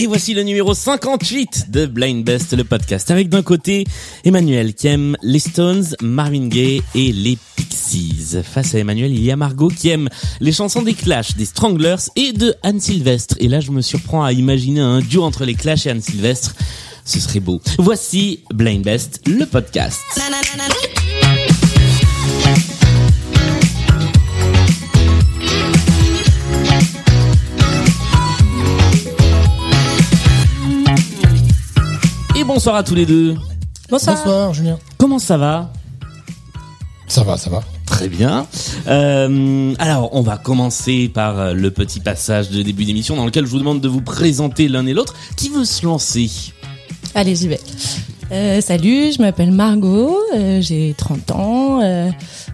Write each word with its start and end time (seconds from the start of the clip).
Et 0.00 0.06
voici 0.06 0.32
le 0.32 0.44
numéro 0.44 0.74
58 0.74 1.72
de 1.72 1.84
Blind 1.86 2.24
Best, 2.24 2.56
le 2.56 2.62
podcast, 2.62 3.10
avec 3.10 3.28
d'un 3.28 3.42
côté 3.42 3.82
Emmanuel 4.24 4.72
qui 4.74 4.86
aime 4.86 5.16
les 5.22 5.40
Stones, 5.40 5.86
Marvin 6.00 6.46
Gaye 6.46 6.82
et 6.94 7.10
les 7.10 7.36
Pixies. 7.56 8.36
Face 8.44 8.76
à 8.76 8.78
Emmanuel, 8.78 9.10
il 9.10 9.24
y 9.24 9.32
a 9.32 9.36
Margot 9.36 9.66
qui 9.66 9.88
aime 9.88 10.08
les 10.38 10.52
chansons 10.52 10.82
des 10.82 10.94
Clash, 10.94 11.34
des 11.34 11.46
Stranglers 11.46 12.12
et 12.14 12.32
de 12.32 12.54
Anne 12.62 12.78
Sylvestre. 12.78 13.34
Et 13.40 13.48
là, 13.48 13.58
je 13.58 13.72
me 13.72 13.80
surprends 13.80 14.22
à 14.22 14.32
imaginer 14.32 14.78
un 14.78 15.00
duo 15.00 15.24
entre 15.24 15.44
les 15.44 15.54
Clash 15.54 15.86
et 15.86 15.90
Anne 15.90 16.00
Sylvestre. 16.00 16.54
Ce 17.08 17.20
serait 17.20 17.40
beau. 17.40 17.58
Voici 17.78 18.44
Blind 18.52 18.84
Best, 18.84 19.22
le 19.26 19.46
podcast. 19.46 20.02
Et 32.36 32.44
bonsoir 32.44 32.74
à 32.74 32.82
tous 32.82 32.94
les 32.94 33.06
deux. 33.06 33.36
Bonsoir. 33.88 34.14
Bonsoir 34.16 34.52
Julien. 34.52 34.78
Comment 34.98 35.18
ça 35.18 35.38
va? 35.38 35.72
Ça 37.06 37.22
va, 37.22 37.38
ça 37.38 37.48
va. 37.48 37.62
Très 37.86 38.10
bien. 38.10 38.46
Euh, 38.86 39.74
alors, 39.78 40.10
on 40.12 40.20
va 40.20 40.36
commencer 40.36 41.08
par 41.08 41.38
euh, 41.38 41.52
le 41.54 41.70
petit 41.70 42.00
passage 42.00 42.50
de 42.50 42.62
début 42.62 42.84
d'émission 42.84 43.16
dans 43.16 43.24
lequel 43.24 43.46
je 43.46 43.50
vous 43.50 43.58
demande 43.58 43.80
de 43.80 43.88
vous 43.88 44.02
présenter 44.02 44.68
l'un 44.68 44.86
et 44.86 44.92
l'autre. 44.92 45.14
Qui 45.36 45.48
veut 45.48 45.64
se 45.64 45.86
lancer? 45.86 46.52
Allez, 47.14 47.34
j'y 47.34 47.48
vais. 47.48 47.60
Euh, 48.30 48.60
salut, 48.60 49.12
je 49.12 49.22
m'appelle 49.22 49.50
Margot, 49.50 50.18
euh, 50.34 50.60
j'ai 50.60 50.94
30 50.98 51.30
ans, 51.30 51.80
euh, 51.80 52.10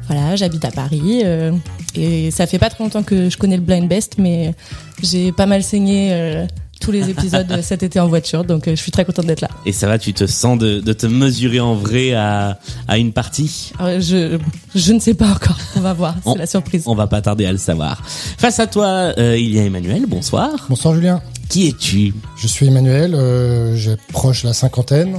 voilà, 0.06 0.36
j'habite 0.36 0.64
à 0.64 0.70
Paris 0.70 1.22
euh, 1.24 1.50
et 1.96 2.30
ça 2.30 2.46
fait 2.46 2.60
pas 2.60 2.70
très 2.70 2.84
longtemps 2.84 3.02
que 3.02 3.28
je 3.28 3.36
connais 3.36 3.56
le 3.56 3.62
Blind 3.62 3.88
Best, 3.88 4.14
mais 4.18 4.54
j'ai 5.02 5.32
pas 5.32 5.46
mal 5.46 5.64
saigné 5.64 6.10
euh, 6.12 6.46
tous 6.84 6.92
les 6.92 7.08
épisodes 7.08 7.46
cet 7.62 7.82
été 7.82 7.98
en 7.98 8.08
voiture, 8.08 8.44
donc 8.44 8.68
euh, 8.68 8.72
je 8.72 8.80
suis 8.82 8.92
très 8.92 9.04
contente 9.04 9.26
d'être 9.26 9.40
là. 9.40 9.48
Et 9.64 9.72
ça 9.72 9.86
va, 9.86 9.98
tu 9.98 10.12
te 10.12 10.26
sens 10.26 10.58
de, 10.58 10.80
de 10.80 10.92
te 10.92 11.06
mesurer 11.06 11.60
en 11.60 11.74
vrai 11.74 12.12
à, 12.12 12.58
à 12.86 12.98
une 12.98 13.12
partie 13.12 13.72
Alors, 13.78 14.00
je, 14.00 14.38
je 14.74 14.92
ne 14.92 15.00
sais 15.00 15.14
pas 15.14 15.28
encore, 15.28 15.58
on 15.76 15.80
va 15.80 15.92
voir, 15.94 16.14
c'est 16.24 16.38
la 16.38 16.46
surprise. 16.46 16.84
On 16.86 16.94
va 16.94 17.06
pas 17.06 17.22
tarder 17.22 17.46
à 17.46 17.52
le 17.52 17.58
savoir. 17.58 18.02
Face 18.06 18.60
à 18.60 18.66
toi, 18.66 19.14
euh, 19.18 19.36
il 19.38 19.54
y 19.54 19.58
a 19.58 19.64
Emmanuel. 19.64 20.04
Bonsoir. 20.06 20.50
Bonsoir 20.68 20.94
Julien. 20.94 21.22
Qui 21.48 21.68
es-tu? 21.68 22.14
Je 22.36 22.46
suis 22.46 22.66
Emmanuel, 22.66 23.14
euh, 23.14 23.76
j'ai 23.76 23.96
proche 24.12 24.44
la 24.44 24.52
cinquantaine, 24.52 25.16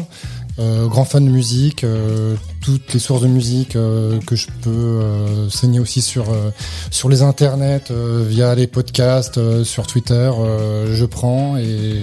euh, 0.59 0.87
grand 0.87 1.05
fan 1.05 1.25
de 1.25 1.29
musique, 1.29 1.83
euh, 1.83 2.35
toutes 2.61 2.93
les 2.93 2.99
sources 2.99 3.21
de 3.21 3.27
musique 3.27 3.75
euh, 3.75 4.19
que 4.21 4.35
je 4.35 4.47
peux 4.61 4.69
euh, 4.69 5.49
saigner 5.49 5.79
aussi 5.79 6.01
sur 6.01 6.29
euh, 6.29 6.51
sur 6.91 7.09
les 7.09 7.21
internets, 7.21 7.91
euh, 7.91 8.25
via 8.27 8.55
les 8.55 8.67
podcasts, 8.67 9.63
sur 9.63 9.87
Twitter, 9.87 10.31
je 10.91 11.05
prends 11.05 11.57
et 11.57 12.01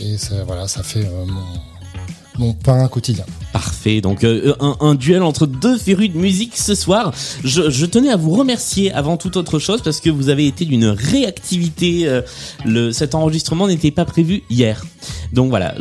et 0.00 0.16
ça, 0.16 0.44
voilà, 0.46 0.66
ça 0.66 0.82
fait 0.82 1.04
mon 1.04 1.60
mon 2.38 2.52
pain 2.54 2.88
quotidien. 2.88 3.24
Parfait. 3.52 4.00
Donc 4.00 4.24
euh, 4.24 4.54
un, 4.60 4.94
duel 4.94 5.22
entre 5.22 5.46
deux 5.46 5.76
férus 5.76 6.12
de 6.12 6.18
musique 6.18 6.56
ce 6.56 6.74
soir. 6.74 7.12
Je, 7.44 7.84
tenais 7.86 8.10
à 8.10 8.16
vous 8.16 8.30
remercier 8.30 8.92
avant 8.92 9.16
toute 9.16 9.36
autre 9.36 9.58
chose 9.58 9.82
parce 9.82 10.00
que 10.00 10.08
vous 10.10 10.28
avez 10.28 10.46
été 10.46 10.64
d'une 10.64 10.86
réactivité. 10.86 12.06
euh, 12.06 12.22
le, 12.64 12.92
cet 12.92 13.14
enregistrement 13.14 13.66
n'était 13.66 13.90
pas 13.90 14.04
prévu 14.04 14.42
hier. 14.50 14.84
Donc 15.32 15.50
voilà, 15.50 15.74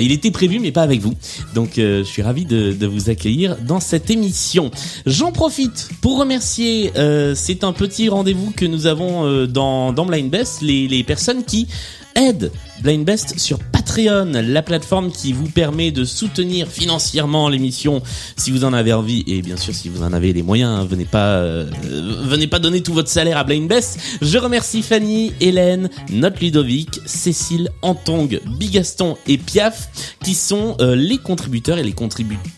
il 0.00 0.12
était 0.12 0.30
prévu 0.30 0.58
mais 0.58 0.72
pas 0.72 0.82
avec 0.82 1.00
vous. 1.00 1.14
Donc 1.54 1.78
euh, 1.78 1.98
je 1.98 2.08
suis 2.08 2.22
ravi 2.22 2.44
de, 2.44 2.86
vous 2.86 3.10
accueillir 3.10 3.56
dans 3.56 3.80
cette 3.80 4.10
émission. 4.10 4.70
J'en 5.06 5.32
profite 5.32 5.88
pour 6.00 6.18
remercier. 6.18 6.92
C'est 7.34 7.64
un 7.64 7.72
petit 7.72 8.08
rendez-vous 8.08 8.52
que 8.54 8.66
nous 8.66 8.86
avons 8.86 9.46
dans 9.46 9.92
dans 9.92 10.06
Blind 10.06 10.30
Best 10.30 10.60
les 10.60 10.86
les 10.86 11.02
personnes 11.02 11.44
qui 11.44 11.66
aide 12.14 12.50
Blind 12.84 13.06
Best 13.06 13.38
sur 13.38 13.58
Patreon, 13.60 14.30
la 14.46 14.60
plateforme 14.60 15.10
qui 15.10 15.32
vous 15.32 15.48
permet 15.48 15.90
de 15.90 16.04
soutenir 16.04 16.68
financièrement 16.68 17.48
l'émission 17.48 18.02
si 18.36 18.50
vous 18.50 18.66
en 18.66 18.74
avez 18.74 18.92
envie 18.92 19.24
et 19.26 19.40
bien 19.40 19.56
sûr 19.56 19.74
si 19.74 19.88
vous 19.88 20.02
en 20.02 20.12
avez 20.12 20.34
les 20.34 20.42
moyens, 20.42 20.80
hein, 20.80 20.86
venez 20.88 21.06
pas 21.06 21.36
euh, 21.38 21.64
venez 21.82 22.46
pas 22.46 22.58
donner 22.58 22.82
tout 22.82 22.92
votre 22.92 23.08
salaire 23.08 23.38
à 23.38 23.44
Blind 23.44 23.66
Best. 23.66 23.98
Je 24.20 24.36
remercie 24.36 24.82
Fanny, 24.82 25.32
Hélène, 25.40 25.88
Note 26.10 26.38
Ludovic, 26.40 27.00
Cécile, 27.06 27.70
Antong, 27.80 28.38
Bigaston 28.58 29.16
et 29.26 29.38
Piaf 29.38 29.88
qui 30.22 30.34
sont 30.34 30.76
euh, 30.82 30.94
les 30.94 31.16
contributeurs 31.16 31.78
et 31.78 31.82
les 31.82 31.92
contributrices 31.92 32.54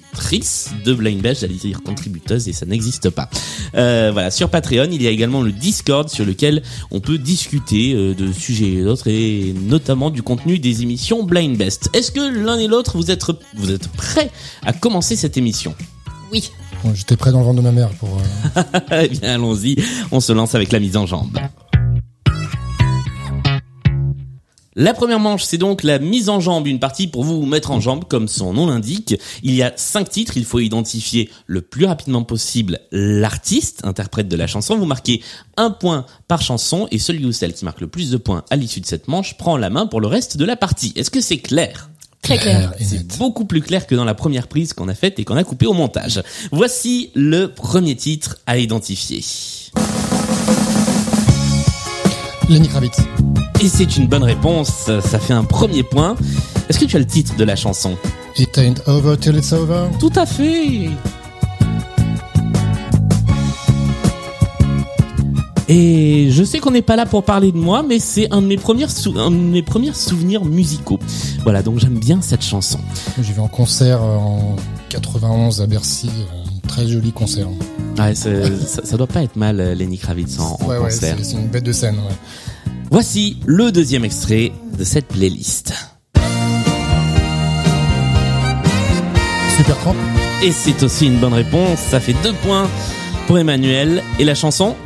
de 0.85 0.95
Blind 0.95 1.21
Best, 1.21 1.43
j'allais 1.43 1.55
dire 1.55 1.83
contributeuses 1.83 2.49
et 2.49 2.53
ça 2.53 2.67
n'existe 2.67 3.11
pas. 3.11 3.29
Euh, 3.75 4.11
voilà, 4.13 4.31
sur 4.31 4.49
Patreon, 4.49 4.89
il 4.91 5.03
y 5.03 5.07
a 5.07 5.11
également 5.11 5.43
le 5.43 5.53
Discord 5.53 6.09
sur 6.09 6.25
lequel 6.25 6.63
on 6.91 7.01
peut 7.01 7.19
discuter 7.19 7.95
euh, 7.95 8.15
de 8.15 8.33
sujets 8.33 8.73
et 8.73 8.83
d'autres 8.83 9.09
et 9.09 9.55
notamment 9.69 10.11
du 10.16 10.22
contenu 10.22 10.59
des 10.59 10.82
émissions 10.82 11.22
Blind 11.22 11.56
Best. 11.59 11.91
Est-ce 11.93 12.10
que 12.10 12.21
l'un 12.21 12.59
et 12.59 12.66
l'autre 12.66 12.97
vous 12.97 13.10
êtes 13.10 13.22
vous 13.54 13.71
êtes 13.71 13.87
prêts 13.88 14.31
à 14.65 14.72
commencer 14.72 15.15
cette 15.15 15.37
émission? 15.37 15.75
Oui. 16.32 16.50
Bon, 16.82 16.94
J'étais 16.94 17.16
près 17.16 17.31
dans 17.32 17.41
le 17.41 17.44
ventre 17.44 17.59
de 17.59 17.62
ma 17.62 17.71
mère 17.72 17.91
pour. 17.91 18.09
euh, 18.56 18.62
Eh 19.04 19.09
bien, 19.09 19.34
allons-y, 19.34 19.77
on 20.10 20.21
se 20.21 20.32
lance 20.32 20.54
avec 20.54 20.72
la 20.72 20.81
mise 20.81 20.97
en 20.97 21.04
jambe. 21.06 21.38
La 24.79 24.93
première 24.93 25.19
manche, 25.19 25.43
c'est 25.43 25.57
donc 25.57 25.83
la 25.83 25.99
mise 25.99 26.29
en 26.29 26.39
jambe, 26.39 26.67
une 26.67 26.79
partie 26.79 27.07
pour 27.07 27.25
vous 27.25 27.47
mettre 27.47 27.71
en 27.71 27.81
jambe, 27.81 28.05
comme 28.05 28.29
son 28.29 28.53
nom 28.53 28.67
l'indique. 28.67 29.19
Il 29.43 29.55
y 29.55 29.63
a 29.63 29.73
cinq 29.75 30.11
titres, 30.11 30.37
il 30.37 30.45
faut 30.45 30.59
identifier 30.59 31.31
le 31.47 31.63
plus 31.63 31.87
rapidement 31.87 32.25
possible 32.25 32.81
l'artiste, 32.93 33.87
interprète 33.87 34.29
de 34.29 34.37
la 34.37 34.47
chanson. 34.47 34.77
Vous 34.77 34.85
marquez 34.85 35.23
un 35.57 35.71
point 35.71 36.05
par 36.29 36.43
chanson 36.43 36.89
et 36.91 36.99
celui 36.99 37.25
ou 37.25 37.33
celle 37.33 37.55
qui 37.55 37.65
marque 37.65 37.81
le 37.81 37.87
plus 37.87 38.11
de 38.11 38.19
points 38.19 38.45
à 38.51 38.57
l'issue 38.57 38.83
de 38.83 38.87
cette 38.87 39.09
manche 39.09 39.39
prend 39.39 39.57
la 39.57 39.71
main 39.71 39.87
pour 39.87 40.03
le 40.03 40.09
reste 40.09 40.37
de 40.37 40.45
la 40.45 40.57
partie. 40.57 40.93
Est-ce 40.95 41.11
que 41.11 41.23
c'est 41.23 41.39
clair? 41.39 41.89
Très 42.21 42.37
clair. 42.37 42.75
c'est 42.79 43.17
beaucoup 43.17 43.47
plus 43.47 43.63
clair 43.63 43.87
que 43.87 43.95
dans 43.95 44.05
la 44.05 44.15
première 44.15 44.47
prise 44.47 44.75
qu'on 44.75 44.89
a 44.89 44.95
faite 44.95 45.19
et 45.19 45.25
qu'on 45.25 45.37
a 45.37 45.45
coupée 45.45 45.67
au 45.67 45.73
montage. 45.73 46.23
Voici 46.53 47.13
le 47.15 47.47
premier 47.47 47.97
titre 47.97 48.37
à 48.47 48.59
identifier. 48.59 49.25
Lenny 52.51 52.69
Kravitz. 52.69 52.99
Et 53.61 53.69
c'est 53.69 53.97
une 53.97 54.06
bonne 54.06 54.22
réponse, 54.22 54.71
ça 55.00 55.19
fait 55.19 55.33
un 55.33 55.44
premier 55.44 55.83
point. 55.83 56.15
Est-ce 56.69 56.78
que 56.78 56.84
tu 56.84 56.97
as 56.97 56.99
le 56.99 57.06
titre 57.06 57.37
de 57.37 57.44
la 57.44 57.56
chanson? 57.56 57.97
It 58.37 58.56
ain't 58.59 58.81
over 58.87 59.17
till 59.17 59.37
it's 59.37 59.53
over. 59.53 59.89
Tout 59.99 60.12
à 60.15 60.27
fait 60.27 60.91
Et 65.69 66.28
je 66.31 66.45
sais 66.45 66.61
qu'on 66.61 66.71
n'est 66.71 66.83
pas 66.83 66.95
là 66.97 67.06
pour 67.06 67.25
parler 67.25 67.50
de 67.50 67.56
moi, 67.56 67.83
mais 67.83 67.99
c'est 67.99 68.33
un 68.33 68.41
de 68.41 68.47
mes 68.47 68.56
premiers 68.56 68.87
un 69.16 69.31
de 69.31 69.37
mes 69.37 69.62
premiers 69.62 69.93
souvenirs 69.95 70.45
musicaux. 70.45 71.00
Voilà, 71.43 71.62
donc 71.62 71.78
j'aime 71.78 71.99
bien 71.99 72.21
cette 72.22 72.45
chanson. 72.45 72.78
J'ai 73.21 73.33
vu 73.33 73.41
en 73.41 73.49
concert 73.49 74.00
euh, 74.00 74.16
en 74.16 74.56
91 74.91 75.62
à 75.62 75.66
Bercy, 75.66 76.11
un 76.65 76.69
très 76.69 76.87
joli 76.87 77.11
concert. 77.11 77.49
Ouais, 77.99 78.15
ça, 78.15 78.28
ça 78.84 78.97
doit 78.97 79.09
pas 79.09 79.22
être 79.25 79.34
mal, 79.34 79.59
euh, 79.59 79.75
Lenny 79.75 79.99
Kravitz 79.99 80.39
en, 80.39 80.56
en 80.61 80.66
ouais, 80.66 80.77
ouais, 80.77 80.84
concert. 80.84 81.16
c'est 81.19 81.25
c'est 81.25 81.37
une 81.37 81.49
bête 81.49 81.65
de 81.65 81.72
scène. 81.72 81.97
Ouais. 81.97 82.15
Voici 82.91 83.37
le 83.47 83.73
deuxième 83.73 84.05
extrait 84.05 84.53
de 84.79 84.85
cette 84.85 85.09
playlist. 85.09 85.75
Super 89.57 89.77
Tramp. 89.79 89.97
Et 90.43 90.53
c'est 90.53 90.83
aussi 90.83 91.07
une 91.07 91.19
bonne 91.19 91.33
réponse, 91.33 91.79
ça 91.79 91.99
fait 91.99 92.15
deux 92.23 92.35
points 92.45 92.69
pour 93.27 93.39
Emmanuel. 93.39 94.03
Et 94.19 94.25
la 94.25 94.35
chanson? 94.35 94.77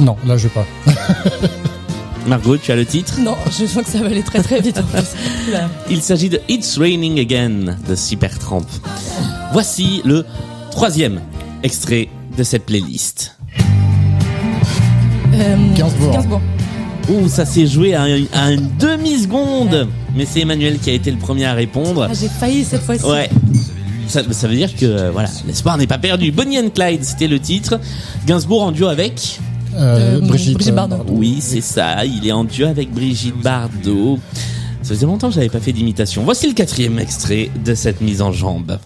Non, 0.00 0.16
là 0.26 0.36
je 0.36 0.48
vais 0.48 0.54
pas. 0.54 0.66
Margot, 2.26 2.58
tu 2.58 2.72
as 2.72 2.76
le 2.76 2.84
titre? 2.84 3.20
Non, 3.20 3.36
je 3.46 3.64
sens 3.66 3.84
que 3.84 3.90
ça 3.90 3.98
va 3.98 4.06
aller 4.06 4.22
très 4.22 4.42
très 4.42 4.60
vite 4.60 4.78
en 4.78 4.82
plus. 4.82 5.52
Là. 5.52 5.70
Il 5.90 6.02
s'agit 6.02 6.28
de 6.28 6.40
It's 6.48 6.76
Raining 6.76 7.20
Again 7.20 7.76
de 7.88 7.94
Supertramp. 7.94 8.66
Voici 9.52 10.02
le 10.04 10.26
troisième 10.70 11.20
extrait 11.62 12.08
de 12.36 12.42
cette 12.42 12.66
playlist. 12.66 13.38
Euh, 15.32 15.74
Gainsbourg. 15.74 16.12
Gainsbourg. 16.12 16.40
Ouh, 17.08 17.28
ça 17.28 17.44
s'est 17.44 17.66
joué 17.66 17.94
à, 17.94 18.02
un- 18.02 18.24
à 18.32 18.50
une 18.52 18.68
demi-seconde. 18.78 19.88
Mais 20.16 20.26
c'est 20.26 20.40
Emmanuel 20.40 20.78
qui 20.78 20.90
a 20.90 20.92
été 20.92 21.10
le 21.10 21.18
premier 21.18 21.44
à 21.44 21.52
répondre. 21.54 22.08
Ah, 22.10 22.14
j'ai 22.18 22.28
failli 22.28 22.64
cette 22.64 22.82
fois-ci. 22.82 23.04
Ouais. 23.04 23.30
Ça, 24.08 24.22
ça 24.30 24.48
veut 24.48 24.54
dire 24.56 24.74
que 24.74 24.86
euh, 24.86 25.10
voilà, 25.10 25.28
l'espoir 25.46 25.76
n'est 25.78 25.86
pas 25.86 25.98
perdu. 25.98 26.30
Bonnie 26.32 26.58
and 26.58 26.70
Clyde, 26.74 27.04
c'était 27.04 27.26
le 27.28 27.38
titre. 27.40 27.78
Gainsbourg 28.26 28.62
en 28.62 28.72
duo 28.72 28.86
avec? 28.88 29.40
Euh, 29.74 30.16
Euh, 30.16 30.20
Brigitte, 30.26 30.54
Brigitte 30.54 30.74
Bardot. 30.74 31.04
Oui, 31.08 31.36
c'est 31.40 31.60
ça. 31.60 32.04
Il 32.04 32.26
est 32.26 32.32
en 32.32 32.44
duo 32.44 32.66
avec 32.66 32.90
Brigitte 32.92 33.36
Bardot. 33.42 34.18
Ça 34.82 34.94
faisait 34.94 35.06
longtemps 35.06 35.28
que 35.28 35.34
j'avais 35.34 35.48
pas 35.48 35.58
fait 35.60 35.72
d'imitation. 35.72 36.22
Voici 36.24 36.46
le 36.46 36.54
quatrième 36.54 36.98
extrait 36.98 37.50
de 37.64 37.74
cette 37.74 38.00
mise 38.00 38.22
en 38.22 38.32
jambe. 38.32 38.78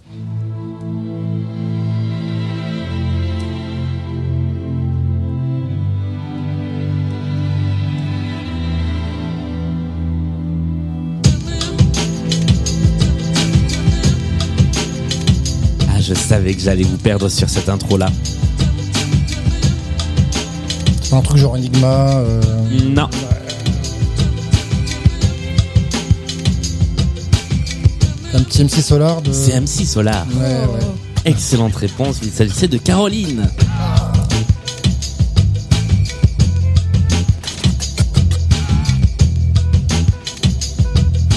Je 16.10 16.14
savais 16.16 16.54
que 16.54 16.60
j'allais 16.60 16.82
vous 16.82 16.96
perdre 16.96 17.28
sur 17.28 17.48
cette 17.48 17.68
intro-là. 17.68 18.08
Un 21.12 21.20
truc 21.20 21.38
genre 21.38 21.52
Enigma. 21.52 22.16
euh, 22.18 22.40
Non. 22.84 23.08
un 28.34 28.42
petit 28.42 28.64
MC 28.64 28.80
Solar 28.82 29.22
de. 29.22 29.32
C'est 29.32 29.60
MC 29.60 29.84
Solar. 29.86 30.26
Ouais, 30.34 30.42
ouais. 30.42 30.86
Excellente 31.26 31.76
réponse. 31.76 32.18
Il 32.22 32.30
s'agissait 32.30 32.68
de 32.68 32.78
Caroline. 32.78 33.48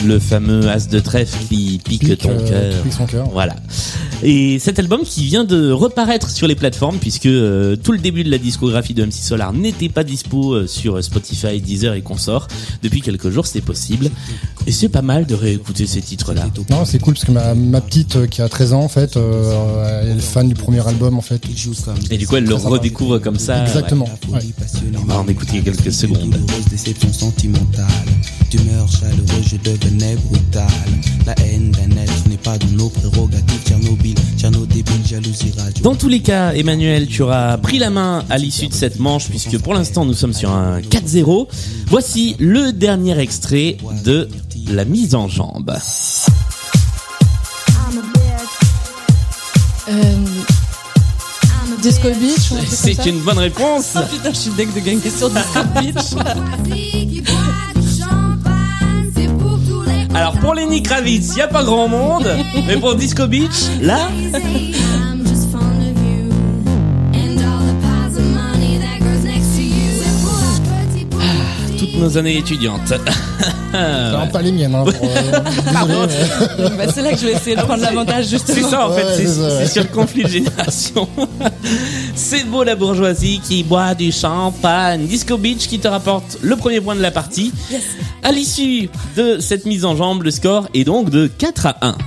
Le 0.06 0.20
fameux 0.20 0.68
as 0.70 0.88
de 0.90 1.00
trèfle 1.00 1.38
qui 1.48 1.80
pique, 1.84 2.02
Pique, 2.02 2.18
ton 2.20 2.32
euh, 2.32 2.82
cœur. 3.10 3.30
Voilà. 3.32 3.56
Et 4.24 4.58
cet 4.60 4.80
album 4.80 5.02
qui 5.04 5.26
vient 5.26 5.44
de 5.44 5.72
reparaître 5.72 6.30
sur 6.30 6.48
les 6.48 6.56
plateformes 6.56 6.98
puisque 6.98 7.26
euh, 7.26 7.76
tout 7.76 7.92
le 7.92 7.98
début 7.98 8.24
de 8.24 8.32
la 8.32 8.38
discographie 8.38 8.94
de 8.94 9.04
MC 9.04 9.14
Solar 9.14 9.52
n'était 9.54 9.90
pas 9.90 10.04
dispo 10.04 10.54
euh, 10.54 10.68
sur 10.68 11.04
Spotify, 11.04 11.60
Deezer 11.60 11.94
et 11.94 12.02
consorts. 12.02 12.48
Depuis 12.82 13.02
quelques 13.02 13.30
jours, 13.30 13.46
c'est 13.46 13.62
possible. 13.62 14.10
Et 14.66 14.72
c'est 14.72 14.90
pas 14.90 15.02
mal 15.02 15.26
de 15.26 15.36
réécouter 15.36 15.86
ces 15.86 16.02
titres-là. 16.02 16.48
Non, 16.70 16.86
c'est 16.86 17.00
cool 17.00 17.16
parce 17.16 17.26
que 17.26 17.32
ma, 17.32 17.54
ma 17.54 17.82
petite 17.82 18.16
euh, 18.16 18.28
qui 18.28 18.42
a 18.42 18.48
13 18.48 18.74
ans 18.74 18.82
en 18.82 18.88
fait, 18.88 19.18
euh, 19.18 20.02
elle 20.04 20.18
est 20.18 20.22
fan 20.22 20.48
du 20.48 20.56
premier 20.56 20.86
album 20.88 21.18
en 21.18 21.22
fait. 21.22 21.42
Et 22.10 22.18
du 22.18 22.26
coup, 22.28 22.38
elle 22.38 22.46
le 22.46 22.56
redécouvre 22.56 23.20
comme 23.20 23.38
ça. 23.40 23.62
Exactement. 23.64 24.06
ouais. 24.30 24.36
ouais. 24.36 24.42
On 25.02 25.06
va 25.06 25.20
en 25.20 25.28
écouter 25.28 25.62
quelques 25.62 25.92
secondes. 25.92 26.30
douloureuse 26.30 26.66
déception 26.70 27.12
sentimentale. 27.12 27.86
D'humeur 28.50 28.88
chaleureuse, 28.88 29.50
je 29.52 29.70
devenais 29.70 30.16
brutal. 30.16 30.68
La 31.26 31.34
haine 31.40 31.72
d'un 31.72 31.98
être 32.02 32.28
n'est 32.30 32.38
pas 32.38 32.58
dans 32.58 32.68
nos 32.68 32.90
prérogatives. 32.90 33.62
Tchernobyl, 33.66 34.13
Tcherno 34.38 34.66
débile, 34.66 35.06
jalousie 35.06 35.54
radio. 35.58 35.84
Dans 35.84 35.96
tous 35.96 36.08
les 36.08 36.22
cas, 36.22 36.54
Emmanuel, 36.54 37.08
tu 37.08 37.22
auras 37.22 37.58
pris 37.58 37.80
la 37.80 37.90
main 37.90 38.24
à 38.30 38.38
l'issue 38.38 38.68
de 38.68 38.74
cette 38.74 39.00
manche 39.00 39.30
puisque 39.30 39.58
pour 39.60 39.74
l'instant 39.74 40.06
nous 40.06 40.14
sommes 40.14 40.34
sur 40.34 40.52
un 40.52 40.80
4-0. 40.80 41.48
Voici 41.88 42.36
le 42.40 42.72
dernier 42.72 43.18
extrait 43.20 43.78
de 44.04 44.28
la 44.70 44.86
mise 44.86 45.16
en 45.16 45.28
jambe. 45.28 45.74
Euh, 49.90 50.16
Disco 51.82 52.08
Beach 52.20 52.54
C'est 52.70 53.06
une 53.06 53.20
bonne 53.20 53.40
réponse. 53.40 53.92
Ah 53.96 54.04
putain, 54.12 54.32
je 54.32 54.38
suis 54.38 54.52
deg 54.52 54.74
de 54.74 54.80
gagner 54.80 55.10
sur 55.10 55.30
Disco 55.30 55.60
Beach. 55.76 57.03
Alors 60.16 60.34
pour 60.40 60.54
Lenny 60.54 60.82
Kravitz, 60.84 61.32
il 61.36 61.40
y 61.40 61.42
a 61.42 61.48
pas 61.48 61.64
grand 61.64 61.88
monde, 61.88 62.28
mais 62.68 62.78
pour 62.78 62.96
Disco 62.96 63.26
Beach, 63.28 63.50
là, 63.82 63.98
toutes 71.78 71.96
nos 71.98 72.18
années 72.18 72.38
étudiantes. 72.38 72.94
Alors, 73.74 74.30
pas 74.30 74.42
les 74.42 74.52
miennes. 74.52 74.76
Hein, 74.76 74.84
pour, 74.84 74.94
euh, 75.10 76.06
désolé, 76.08 76.70
mais- 76.78 76.86
Bah, 76.86 76.92
c'est 76.94 77.02
là 77.02 77.12
que 77.12 77.18
je 77.18 77.26
vais 77.26 77.32
essayer 77.34 77.56
de 77.56 77.62
prendre 77.62 77.82
l'avantage 77.82 78.28
justement. 78.28 78.56
C'est 78.56 78.70
ça 78.70 78.88
en 78.88 78.92
fait, 78.94 79.04
Ouais, 79.04 79.14
c'est 79.18 79.26
c'est 79.26 79.34
ça, 79.34 79.42
ouais. 79.42 79.66
c'est 79.66 79.74
sur 79.74 79.84
le 79.84 79.90
conflit 79.90 80.24
de 80.24 80.28
génération. 80.30 81.08
c'est 82.16 82.44
beau 82.46 82.64
la 82.64 82.76
bourgeoisie 82.76 83.42
qui 83.44 83.64
boit 83.64 83.96
du 83.96 84.12
champagne. 84.12 85.08
Disco 85.08 85.38
Beach 85.38 85.68
qui 85.68 85.80
te 85.80 85.88
rapporte 85.88 86.38
le 86.42 86.56
premier 86.56 86.82
point 86.82 86.96
de 86.96 87.02
la 87.02 87.12
partie. 87.12 87.52
À 88.26 88.32
l'issue 88.32 88.90
de 89.18 89.40
cette 89.40 89.66
mise 89.66 89.84
en 89.84 89.98
jambe, 89.98 90.24
le 90.24 90.32
score 90.32 90.70
est 90.74 90.86
donc 90.86 91.10
de 91.10 91.28
4 91.28 91.66
à 91.66 91.78
1. 91.82 91.98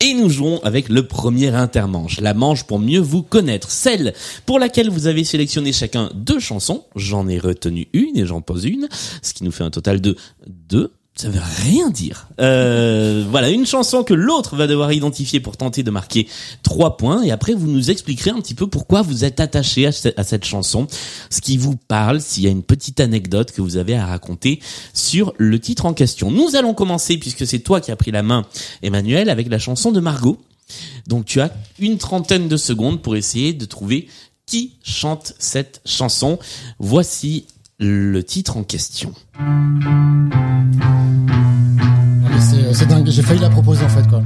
Et 0.00 0.14
nous 0.14 0.30
jouons 0.30 0.58
avec 0.62 0.88
le 0.88 1.06
premier 1.06 1.48
intermanche, 1.48 2.18
la 2.22 2.32
manche 2.32 2.64
pour 2.64 2.78
mieux 2.78 2.98
vous 2.98 3.22
connaître, 3.22 3.70
celle 3.70 4.14
pour 4.46 4.58
laquelle 4.58 4.88
vous 4.88 5.06
avez 5.06 5.24
sélectionné 5.24 5.74
chacun 5.74 6.10
deux 6.14 6.40
chansons. 6.40 6.86
J'en 6.96 7.28
ai 7.28 7.38
retenu 7.38 7.88
une 7.92 8.16
et 8.16 8.24
j'en 8.24 8.40
pose 8.40 8.64
une, 8.64 8.88
ce 9.20 9.34
qui 9.34 9.44
nous 9.44 9.52
fait 9.52 9.64
un 9.64 9.70
total 9.70 10.00
de 10.00 10.16
deux. 10.46 10.94
Ça 11.16 11.28
veut 11.28 11.42
rien 11.42 11.90
dire. 11.90 12.28
Euh, 12.40 13.26
voilà, 13.28 13.50
une 13.50 13.66
chanson 13.66 14.04
que 14.04 14.14
l'autre 14.14 14.56
va 14.56 14.66
devoir 14.66 14.90
identifier 14.92 15.38
pour 15.38 15.56
tenter 15.56 15.82
de 15.82 15.90
marquer 15.90 16.26
trois 16.62 16.96
points. 16.96 17.22
Et 17.22 17.30
après, 17.30 17.52
vous 17.52 17.66
nous 17.66 17.90
expliquerez 17.90 18.30
un 18.30 18.40
petit 18.40 18.54
peu 18.54 18.66
pourquoi 18.66 19.02
vous 19.02 19.24
êtes 19.24 19.38
attaché 19.38 19.86
à, 19.86 19.90
à 20.16 20.24
cette 20.24 20.44
chanson, 20.44 20.86
ce 21.28 21.42
qui 21.42 21.58
vous 21.58 21.76
parle, 21.76 22.22
s'il 22.22 22.44
y 22.44 22.46
a 22.46 22.50
une 22.50 22.62
petite 22.62 23.00
anecdote 23.00 23.52
que 23.52 23.60
vous 23.60 23.76
avez 23.76 23.96
à 23.96 24.06
raconter 24.06 24.60
sur 24.94 25.34
le 25.36 25.58
titre 25.58 25.84
en 25.84 25.92
question. 25.92 26.30
Nous 26.30 26.56
allons 26.56 26.72
commencer, 26.72 27.18
puisque 27.18 27.46
c'est 27.46 27.58
toi 27.58 27.82
qui 27.82 27.90
as 27.90 27.96
pris 27.96 28.12
la 28.12 28.22
main, 28.22 28.46
Emmanuel, 28.82 29.28
avec 29.28 29.50
la 29.50 29.58
chanson 29.58 29.92
de 29.92 30.00
Margot. 30.00 30.40
Donc 31.06 31.26
tu 31.26 31.40
as 31.40 31.52
une 31.78 31.98
trentaine 31.98 32.48
de 32.48 32.56
secondes 32.56 33.02
pour 33.02 33.16
essayer 33.16 33.52
de 33.52 33.64
trouver 33.64 34.08
qui 34.46 34.76
chante 34.82 35.34
cette 35.38 35.80
chanson. 35.84 36.38
Voici 36.78 37.46
le 37.80 38.22
titre 38.22 38.56
en 38.56 38.62
question. 38.62 39.12
mais 39.38 39.46
c'est- 42.40 42.74
C'est 42.74 42.86
dingue. 42.86 43.06
J'ai 43.08 43.22
failli 43.22 43.40
la 43.40 43.50
proposer 43.50 43.84
en 43.84 43.88
fait 43.88 44.06
quoi. 44.08 44.22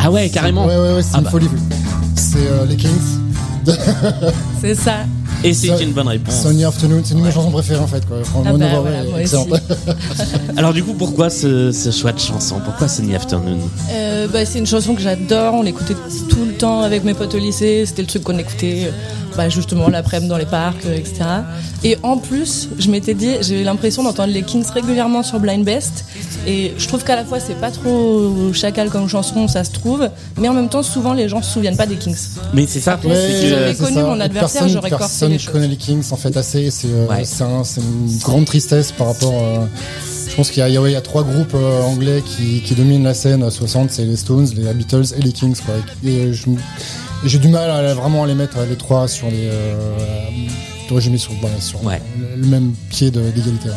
Ah 0.00 0.10
ouais, 0.10 0.28
carrément. 0.30 0.66
Ouais, 0.66 0.76
ouais, 0.76 0.94
ouais, 0.94 1.02
c'est 1.02 1.10
Ah 1.14 1.18
une 1.18 1.24
bah. 1.24 1.30
folie. 1.30 1.48
C'est 2.14 2.46
euh, 2.46 2.64
les 2.66 2.76
Kings. 2.76 2.90
C'est 4.60 4.74
ça. 4.74 5.04
Et 5.42 5.52
c'est 5.52 5.82
une 5.82 5.92
bonne 5.92 6.08
réponse. 6.08 6.42
Sunny 6.42 6.64
Afternoon, 6.64 7.02
c'est 7.04 7.12
une 7.14 7.20
de 7.20 7.24
mes 7.26 7.32
chansons 7.32 7.50
préférées 7.50 7.80
en 7.80 7.86
fait 7.86 8.06
quoi. 8.06 8.18
Ah 8.46 8.52
bah, 8.52 8.66
voilà, 8.80 9.02
moi. 9.04 9.58
Alors 10.56 10.72
du 10.72 10.82
coup, 10.82 10.94
pourquoi 10.94 11.30
ce, 11.30 11.72
ce 11.72 11.90
choix 11.90 12.12
de 12.12 12.18
chanson? 12.18 12.60
Pourquoi 12.64 12.88
Sunny 12.88 13.14
Afternoon? 13.14 13.58
Euh, 13.92 14.26
bah, 14.32 14.44
c'est 14.46 14.58
une 14.58 14.66
chanson 14.66 14.94
que 14.94 15.02
j'adore. 15.02 15.54
On 15.54 15.62
l'écoutait 15.62 15.96
tout 16.28 16.44
le 16.46 16.52
temps 16.52 16.80
avec 16.80 17.04
mes 17.04 17.14
potes 17.14 17.34
au 17.34 17.38
lycée. 17.38 17.84
C'était 17.86 18.02
le 18.02 18.08
truc 18.08 18.22
qu'on 18.24 18.38
écoutait, 18.38 18.84
euh, 18.86 18.90
bah, 19.36 19.48
justement 19.48 19.88
l'après-midi 19.88 20.28
dans 20.28 20.38
les 20.38 20.46
parcs, 20.46 20.86
euh, 20.86 20.94
etc. 20.96 21.24
Et 21.82 21.98
en 22.02 22.16
plus, 22.16 22.68
je 22.78 22.90
m'étais 22.90 23.14
dit, 23.14 23.32
j'ai 23.42 23.60
eu 23.60 23.64
l'impression 23.64 24.02
d'entendre 24.02 24.32
les 24.32 24.42
Kings 24.42 24.64
régulièrement 24.72 25.22
sur 25.22 25.38
Blind 25.40 25.64
Best. 25.64 26.04
Et 26.46 26.72
je 26.78 26.88
trouve 26.88 27.02
qu'à 27.04 27.16
la 27.16 27.24
fois 27.24 27.40
c'est 27.40 27.58
pas 27.58 27.70
trop 27.70 28.52
chacal 28.52 28.90
comme 28.90 29.08
chanson, 29.08 29.48
ça 29.48 29.64
se 29.64 29.70
trouve, 29.70 30.10
mais 30.38 30.46
en 30.48 30.52
même 30.52 30.68
temps 30.68 30.82
souvent 30.82 31.14
les 31.14 31.26
gens 31.26 31.40
se 31.40 31.50
souviennent 31.50 31.76
pas 31.76 31.86
des 31.86 31.96
Kings. 31.96 32.16
Mais 32.52 32.66
c'est 32.68 32.80
ça. 32.80 32.98
Ouais, 33.02 33.14
c'est 33.14 33.42
que- 33.44 33.48
j'avais 33.48 33.74
c'est 33.74 33.82
connu 33.82 33.96
ça. 33.96 34.02
mon 34.04 34.20
adversaire, 34.20 34.68
j'aurais 34.68 34.90
corsé 34.90 35.23
Personne 35.26 35.32
choses. 35.38 35.52
connaît 35.52 35.68
les 35.68 35.76
Kings 35.76 36.04
en 36.10 36.16
fait 36.16 36.36
assez. 36.36 36.70
C'est 36.70 36.88
euh, 36.88 37.06
Ouais. 37.06 37.24
c'est 37.24 37.42
un- 37.44 37.64
c'est 37.64 37.80
une 37.80 38.18
grande 38.18 38.44
tristesse 38.46 38.92
par 38.92 39.08
rapport. 39.08 39.34
euh, 39.34 39.66
je 40.28 40.34
pense 40.36 40.50
qu'il 40.50 40.66
y, 40.66 40.76
a- 40.76 40.80
ouais, 40.82 40.90
y 40.92 40.96
trois 41.00 41.22
groupes 41.22 41.54
euh, 41.54 41.82
anglais 41.82 42.22
qui, 42.26 42.60
qui 42.62 42.74
dominent 42.74 43.04
la 43.04 43.14
scène 43.14 43.42
à 43.42 43.50
60, 43.50 43.90
c'est 43.90 44.04
les 44.04 44.16
Stones, 44.16 44.48
les 44.56 44.72
Beatles 44.74 45.04
et 45.16 45.22
les 45.22 45.32
Kings. 45.32 45.56
Quoi. 45.64 45.74
Et, 46.04 46.32
j'ai 47.24 47.38
du 47.38 47.48
mal 47.48 47.70
à 47.70 47.94
vraiment 47.94 48.24
à 48.24 48.26
les 48.26 48.34
mettre 48.34 48.58
les 48.68 48.76
trois 48.76 49.06
sur 49.08 49.30
les. 49.30 49.48
Mis 51.10 51.18
sur, 51.18 51.32
Ouais. 51.84 52.00
le, 52.36 52.46
même 52.46 52.72
pied 52.90 53.10
d'égalité. 53.10 53.70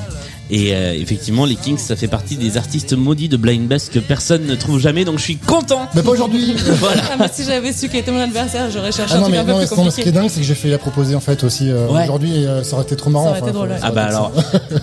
Et 0.49 0.73
euh, 0.73 0.93
effectivement, 0.93 1.45
les 1.45 1.55
Kings, 1.55 1.77
ça 1.77 1.95
fait 1.95 2.07
partie 2.07 2.35
des 2.37 2.55
artistes 2.57 2.93
maudits 2.93 3.27
de 3.29 3.35
Blind 3.37 3.67
Best 3.67 3.91
que 3.91 3.99
personne 3.99 4.45
ne 4.45 4.55
trouve 4.55 4.79
jamais. 4.79 5.03
Donc 5.05 5.17
je 5.17 5.23
suis 5.23 5.37
content. 5.37 5.87
Mais 5.95 6.01
pas 6.01 6.11
aujourd'hui. 6.11 6.55
Voilà. 6.79 7.01
Ah, 7.11 7.15
mais 7.19 7.25
si 7.33 7.43
j'avais 7.43 7.73
su 7.73 7.89
qui 7.89 7.97
était 7.97 8.11
mon 8.11 8.19
adversaire, 8.21 8.69
j'aurais 8.71 8.91
cherché 8.91 9.13
Ah 9.13 9.17
un 9.17 9.19
non 9.19 9.23
truc 9.25 9.35
mais 9.35 9.39
un 9.39 9.45
peu 9.45 9.51
non, 9.51 9.57
plus 9.65 9.69
mais 9.77 9.83
non, 9.83 9.89
ce 9.89 9.95
qui 9.95 10.01
est 10.01 10.03
compliqué. 10.05 10.11
dingue 10.11 10.29
c'est 10.29 10.39
que 10.41 10.45
j'ai 10.45 10.55
fait 10.55 10.69
la 10.69 10.77
proposer 10.77 11.15
en 11.15 11.19
fait 11.19 11.43
aussi 11.43 11.69
euh, 11.69 11.87
Ouais. 11.87 12.03
aujourd'hui 12.03 12.43
et 12.43 12.45
euh, 12.47 12.63
ça 12.63 12.75
aurait 12.75 12.85
été 12.85 12.95
trop 12.95 13.09
marrant. 13.09 13.25
Ça 13.25 13.29
aurait 13.31 13.39
été 13.41 13.51
drôle, 13.51 13.69
ouais. 13.69 13.77
Ah 13.81 13.91
bah 13.91 14.05
alors, 14.05 14.31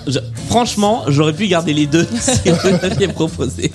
je- 0.06 0.18
franchement, 0.48 1.04
j'aurais 1.08 1.32
pu 1.32 1.46
garder 1.46 1.72
les 1.72 1.86
deux 1.86 2.06
si 2.20 2.48
vous 2.50 2.78
l'aviez 2.82 3.08
proposé. 3.08 3.72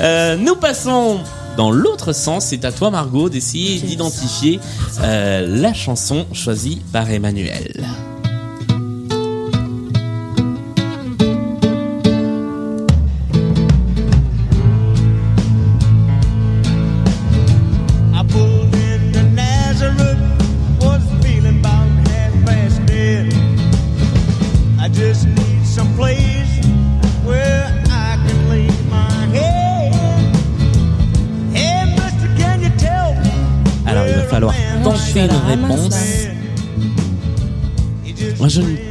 Euh, 0.00 0.36
nous 0.36 0.56
passons 0.56 1.18
dans 1.56 1.70
l'autre 1.70 2.12
sens. 2.12 2.46
C'est 2.46 2.64
à 2.64 2.72
toi, 2.72 2.90
Margot, 2.90 3.28
d'essayer 3.28 3.78
d'identifier 3.80 4.58
euh, 5.02 5.46
la 5.48 5.72
chanson 5.74 6.26
choisie 6.32 6.80
par 6.92 7.10
Emmanuel. 7.10 7.84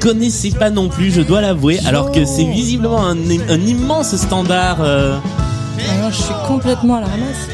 Connaissais 0.01 0.49
pas 0.51 0.69
non 0.69 0.89
plus, 0.89 1.11
je 1.11 1.21
dois 1.21 1.41
l'avouer, 1.41 1.79
alors 1.85 2.11
que 2.11 2.25
c'est 2.25 2.43
visiblement 2.45 3.05
un, 3.05 3.15
un 3.17 3.61
immense 3.61 4.15
standard. 4.15 4.77
euh. 4.81 5.17
Non, 6.01 6.09
je 6.11 6.15
suis 6.21 6.33
complètement 6.47 6.95
à 6.95 7.01
la 7.01 7.07
ramasse. 7.07 7.47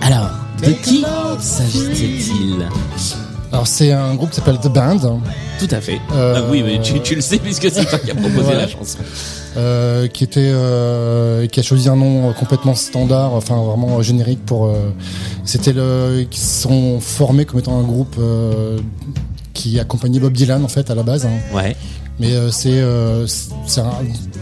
Alors, 0.00 0.30
de 0.64 0.72
qui 0.72 1.04
s'agit-il? 1.38 2.66
Alors 3.52 3.66
c'est 3.66 3.92
un 3.92 4.14
groupe 4.14 4.30
qui 4.30 4.36
s'appelle 4.36 4.58
The 4.58 4.68
Band, 4.68 5.20
Tout 5.58 5.68
à 5.70 5.80
fait. 5.82 6.00
Euh, 6.14 6.34
Ah 6.38 6.42
oui, 6.50 6.62
mais 6.66 6.80
tu, 6.80 6.98
tu 7.00 7.14
le 7.14 7.20
sais 7.20 7.36
puisque 7.38 7.70
c'est 7.70 7.84
toi 7.84 7.98
qui 7.98 8.10
as 8.10 8.14
proposé 8.14 8.40
Voilà. 8.42 8.62
la 8.62 8.68
chanson. 8.68 8.98
euh, 9.58 10.08
qui 10.08 10.24
était 10.24 10.40
euh, 10.50 11.46
qui 11.46 11.60
a 11.60 11.62
choisi 11.62 11.86
un 11.90 11.96
nom 11.96 12.30
euh, 12.30 12.32
complètement 12.32 12.74
standard, 12.74 13.34
enfin 13.34 13.56
vraiment 13.62 13.98
euh, 13.98 14.02
générique 14.02 14.44
pour. 14.46 14.66
euh, 14.66 14.72
C'était 15.44 15.74
le 15.74 16.24
qui 16.30 16.40
sont 16.40 16.98
formés 17.00 17.44
comme 17.44 17.60
étant 17.60 17.78
un 17.78 17.82
groupe 17.82 18.16
euh, 18.18 18.78
qui 19.54 19.78
accompagnait 19.80 20.20
Bob 20.20 20.32
Dylan 20.32 20.64
en 20.64 20.68
fait 20.68 20.90
à 20.90 20.94
la 20.94 21.02
base. 21.02 21.26
hein. 21.26 21.30
Ouais. 21.54 21.76
Mais 22.20 22.32
euh, 22.34 22.50
c'est 22.50 22.70
euh, 22.74 23.26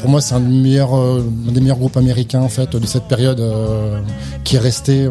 pour 0.01 0.11
moi 0.11 0.21
c'est 0.21 0.35
un 0.35 0.41
des 0.41 0.49
meilleurs 0.49 0.97
euh, 0.97 1.25
un 1.49 1.53
des 1.53 1.61
meilleurs 1.61 1.79
groupes 1.79 1.97
américains 1.97 2.41
en 2.43 2.49
fait 2.49 2.75
de 2.75 2.85
cette 2.87 3.05
période 3.05 3.39
euh, 3.41 4.01
qui 4.45 4.57
est 4.57 4.59
resté 4.59 5.09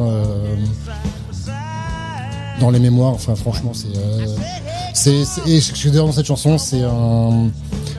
dans 2.59 2.69
les 2.69 2.79
mémoires. 2.79 3.13
Enfin 3.13 3.35
franchement 3.35 3.71
c'est 3.73 3.87
c'est 4.93 5.49
et 5.49 5.61
ce 5.61 5.71
que 5.71 5.77
j'adore 5.77 6.07
dans 6.07 6.11
cette 6.13 6.25
chanson 6.25 6.57
c'est 6.57 6.81
un 6.83 7.47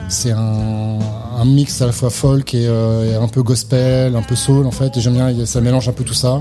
c'est 0.09 0.31
un, 0.31 0.99
un 1.39 1.45
mix 1.45 1.81
à 1.81 1.87
la 1.87 1.91
fois 1.91 2.09
folk 2.09 2.53
et, 2.53 2.63
et 2.65 3.15
un 3.15 3.27
peu 3.27 3.41
gospel, 3.43 4.15
un 4.15 4.21
peu 4.21 4.35
soul 4.35 4.67
en 4.67 4.71
fait. 4.71 4.95
Et 4.97 5.01
j'aime 5.01 5.13
bien 5.13 5.45
ça 5.45 5.59
mélange 5.61 5.89
un 5.89 5.93
peu 5.93 6.03
tout 6.03 6.13
ça. 6.13 6.39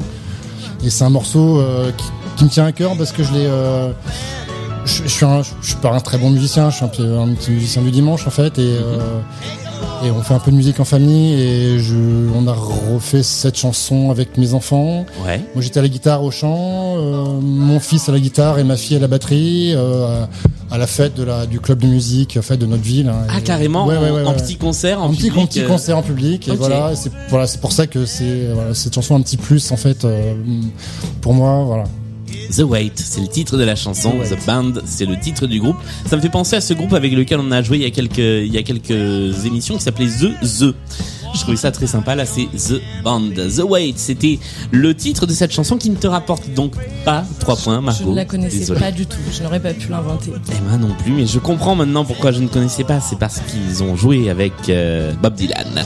Et 0.85 0.91
c'est 0.91 1.05
un 1.05 1.11
morceau 1.11 1.63
qui, 1.97 2.05
qui 2.37 2.45
me 2.45 2.51
tient 2.51 2.67
à 2.67 2.73
cœur 2.73 2.97
parce 2.97 3.13
que 3.13 3.23
je 3.23 3.33
l'ai 3.33 3.49
je, 4.97 5.03
je 5.05 5.09
suis 5.09 5.25
un, 5.25 5.43
je 5.43 5.67
suis 5.69 5.77
pas 5.77 5.93
un 5.93 6.01
très 6.01 6.19
bon 6.19 6.31
musicien, 6.31 6.71
je 6.71 6.77
suis 6.77 6.85
un, 6.85 6.89
petit- 6.89 7.03
un 7.03 7.35
petit 7.35 7.51
musicien 7.53 7.83
du 7.83 7.91
dimanche 7.91 8.27
en 8.27 8.31
fait, 8.31 8.59
et, 8.59 8.63
euh, 8.63 8.99
et 10.05 10.11
on 10.11 10.23
fait 10.23 10.35
un 10.35 10.39
peu 10.39 10.51
de 10.51 10.57
musique 10.57 10.81
en 10.81 10.85
famille, 10.85 11.35
et 11.41 11.79
je, 11.79 11.95
on 12.35 12.47
a 12.49 12.53
refait 12.53 13.23
cette 13.23 13.57
chanson 13.59 14.11
avec 14.11 14.37
mes 14.39 14.55
enfants. 14.55 15.05
Ouais. 15.27 15.39
Moi 15.55 15.63
j'étais 15.63 15.79
à 15.79 15.83
la 15.83 15.89
guitare 15.89 16.23
au 16.25 16.31
chant, 16.31 16.97
euh, 16.97 17.41
mon 17.41 17.81
fils 17.81 18.09
à 18.09 18.13
la 18.13 18.19
guitare 18.21 18.59
et 18.59 18.65
ma 18.65 18.77
fille 18.77 18.97
à 18.97 19.01
la 19.01 19.09
batterie, 19.09 19.73
euh, 19.75 20.25
à, 20.71 20.75
à 20.75 20.79
la 20.79 20.87
fête 20.87 21.15
de 21.17 21.23
la, 21.25 21.47
du 21.47 21.61
club 21.61 21.81
de 21.81 21.87
musique, 21.87 22.37
en 22.39 22.43
de 22.61 22.67
notre 22.67 22.83
ville. 22.83 23.09
hein. 23.09 23.27
Ah, 23.29 23.41
carrément, 23.41 23.87
Ouais, 23.87 23.97
ouais, 23.99 24.25
en, 24.25 24.31
en 24.31 24.35
petit 24.35 24.57
concert, 24.57 25.03
en 25.03 25.07
un 25.09 25.11
petit, 25.11 25.29
public. 25.29 25.43
un 25.43 25.47
petit 25.47 25.65
concert 25.65 25.99
en 25.99 26.03
public 26.03 26.49
et 26.49 26.57
voilà 26.57 26.93
c'est 26.95 27.11
voilà 27.29 27.47
pour 27.61 27.73
ça 27.73 27.87
que 27.87 28.07
c'est 28.07 28.49
voilà, 28.55 28.73
cette 28.75 28.95
chanson 28.95 29.15
a 29.15 29.19
un 29.19 29.23
petit 29.23 29.37
plus 29.37 29.71
en 29.73 29.77
fait 29.77 30.07
pour 31.21 31.35
moi 31.35 31.65
voilà 31.65 31.85
The 32.55 32.61
Wait, 32.63 32.93
c'est 32.97 33.21
le 33.21 33.29
titre 33.29 33.57
de 33.57 33.65
la 33.65 33.77
chanson. 33.77 34.13
The 34.29 34.47
Band, 34.47 34.73
c'est 34.85 35.07
le 35.07 35.19
titre 35.19 35.47
du 35.47 35.61
groupe. 35.61 35.77
Ça 36.07 36.17
me 36.17 36.21
fait 36.23 36.29
penser 36.29 36.57
à 36.57 36.61
ce 36.61 36.75
groupe 36.75 36.93
avec 36.93 37.13
lequel 37.13 37.39
on 37.41 37.51
a 37.53 37.63
joué 37.63 37.77
il 37.79 37.83
y 37.83 37.87
a 37.87 37.91
quelques, 37.91 38.19
il 38.19 38.53
y 38.53 38.59
a 38.59 38.63
quelques 38.63 39.47
émissions 39.47 39.77
qui 39.77 39.83
s'appelait 39.83 40.07
The 40.09 40.41
The. 40.41 40.75
Je 41.33 41.41
trouvais 41.43 41.57
ça 41.57 41.71
très 41.71 41.87
sympa. 41.87 42.17
Là, 42.17 42.27
c'est 42.27 42.47
The 42.47 42.81
Band. 43.05 43.31
The 43.37 43.61
Wait, 43.63 43.93
c'était 43.97 44.41
le 44.73 44.95
titre 44.95 45.27
de 45.27 45.33
cette 45.33 45.53
chanson 45.53 45.77
qui 45.77 45.89
ne 45.91 45.95
te 45.95 46.09
rapporte 46.09 46.53
donc 46.55 46.73
pas 47.05 47.25
trois 47.39 47.57
points, 47.57 47.77
Je 47.81 47.85
Margot. 47.87 48.11
ne 48.11 48.17
la 48.17 48.25
connaissais 48.25 48.59
Désolé. 48.59 48.81
pas 48.81 48.91
du 48.91 49.07
tout. 49.07 49.19
Je 49.33 49.43
n'aurais 49.45 49.61
pas 49.61 49.73
pu 49.73 49.89
l'inventer. 49.89 50.31
Et 50.31 50.61
moi 50.69 50.77
non 50.77 50.93
plus, 50.95 51.13
mais 51.13 51.27
je 51.27 51.39
comprends 51.39 51.77
maintenant 51.77 52.05
pourquoi 52.05 52.33
je 52.33 52.41
ne 52.41 52.49
connaissais 52.49 52.83
pas. 52.85 53.01
C'est 53.01 53.19
parce 53.19 53.41
qu'ils 53.49 53.83
ont 53.85 53.95
joué 53.95 54.29
avec 54.29 54.53
euh, 54.69 55.13
Bob 55.23 55.35
Dylan. 55.35 55.85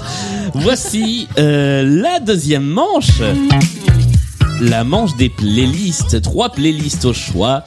Voici 0.55 1.29
euh, 1.39 1.83
la 2.03 2.21
deuxième 2.21 2.65
manche. 2.65 3.21
La 4.61 4.85
manche 4.85 5.17
des 5.17 5.29
playlists. 5.29 6.21
Trois 6.23 6.51
playlists 6.51 7.05
au 7.05 7.13
choix. 7.13 7.65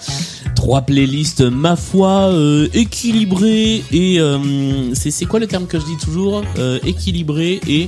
Trois 0.55 0.81
playlists, 0.81 1.41
ma 1.41 1.75
foi, 1.75 2.29
euh, 2.31 2.67
équilibrées 2.73 3.83
et 3.91 4.19
euh, 4.19 4.93
c'est 4.95 5.25
quoi 5.25 5.39
le 5.39 5.45
terme 5.45 5.67
que 5.67 5.79
je 5.79 5.85
dis 5.85 5.97
toujours? 5.97 6.41
Euh, 6.57 6.79
Équilibré 6.83 7.61
et 7.67 7.87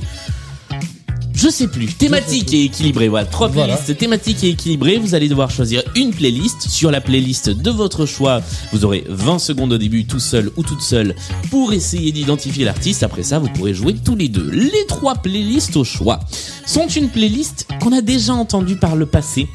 je 1.40 1.48
sais 1.48 1.68
plus. 1.68 1.86
Thématique 1.94 2.52
et 2.52 2.64
équilibré. 2.64 3.08
Voilà, 3.08 3.24
trois 3.26 3.48
Voilà. 3.48 3.74
playlists 3.76 3.98
thématiques 3.98 4.44
et 4.44 4.48
équilibrées. 4.50 4.98
Vous 4.98 5.14
allez 5.14 5.28
devoir 5.28 5.50
choisir 5.50 5.82
une 5.96 6.10
playlist. 6.10 6.68
Sur 6.68 6.90
la 6.90 7.00
playlist 7.00 7.48
de 7.48 7.70
votre 7.70 8.04
choix, 8.04 8.42
vous 8.72 8.84
aurez 8.84 9.04
20 9.08 9.38
secondes 9.38 9.72
au 9.72 9.78
début, 9.78 10.04
tout 10.04 10.20
seul 10.20 10.50
ou 10.56 10.62
toute 10.62 10.82
seule, 10.82 11.14
pour 11.50 11.72
essayer 11.72 12.12
d'identifier 12.12 12.64
l'artiste. 12.66 13.02
Après 13.02 13.22
ça, 13.22 13.38
vous 13.38 13.48
pourrez 13.48 13.72
jouer 13.72 13.94
tous 13.94 14.16
les 14.16 14.28
deux. 14.28 14.50
Les 14.50 14.86
trois 14.86 15.14
playlists 15.14 15.76
au 15.76 15.84
choix 15.84 16.20
sont 16.66 16.88
une 16.88 17.08
playlist 17.08 17.66
qu'on 17.80 17.92
a 17.92 18.02
déjà 18.02 18.34
entendue 18.34 18.76
par 18.76 18.94
le 18.96 19.06
passé. 19.06 19.48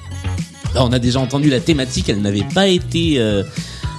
On 0.77 0.91
a 0.91 0.99
déjà 0.99 1.19
entendu 1.21 1.49
la 1.49 1.61
thématique, 1.61 2.09
elle 2.09 2.21
n'avait 2.21 2.45
pas 2.53 2.67
été 2.67 3.15
euh, 3.19 3.43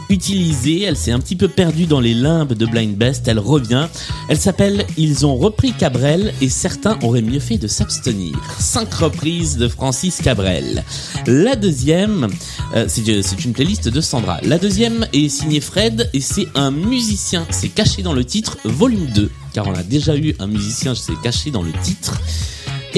utilisée, 0.09 0.83
elle 0.83 0.97
s'est 0.97 1.13
un 1.13 1.21
petit 1.21 1.37
peu 1.37 1.49
perdue 1.49 1.87
dans 1.87 2.01
les 2.01 2.15
limbes 2.15 2.53
de 2.53 2.67
Blind 2.67 2.97
Best, 2.97 3.29
elle 3.29 3.39
revient. 3.39 3.89
Elle 4.29 4.39
s'appelle 4.39 4.87
Ils 4.97 5.27
ont 5.27 5.37
repris 5.37 5.73
Cabrel 5.73 6.33
et 6.41 6.49
certains 6.49 6.99
auraient 7.03 7.23
mieux 7.23 7.41
fait 7.41 7.59
de 7.59 7.67
s'abstenir. 7.67 8.35
Cinq 8.59 8.93
reprises 8.95 9.57
de 9.57 9.69
Francis 9.69 10.21
Cabrel. 10.21 10.85
La 11.27 11.57
deuxième, 11.57 12.29
euh, 12.75 12.87
c'est 12.89 13.23
c'est 13.23 13.45
une 13.45 13.53
playlist 13.53 13.89
de 13.89 14.01
Sandra. 14.01 14.39
La 14.43 14.59
deuxième 14.59 15.07
est 15.13 15.29
signée 15.29 15.61
Fred 15.61 16.11
et 16.13 16.21
c'est 16.21 16.47
un 16.55 16.71
musicien. 16.71 17.47
C'est 17.51 17.69
caché 17.69 18.03
dans 18.03 18.13
le 18.13 18.25
titre, 18.25 18.59
volume 18.65 19.07
2, 19.15 19.31
car 19.53 19.67
on 19.69 19.75
a 19.75 19.83
déjà 19.83 20.17
eu 20.17 20.35
un 20.39 20.47
musicien, 20.47 20.95
c'est 20.95 21.21
caché 21.23 21.51
dans 21.51 21.63
le 21.63 21.73
titre. 21.83 22.21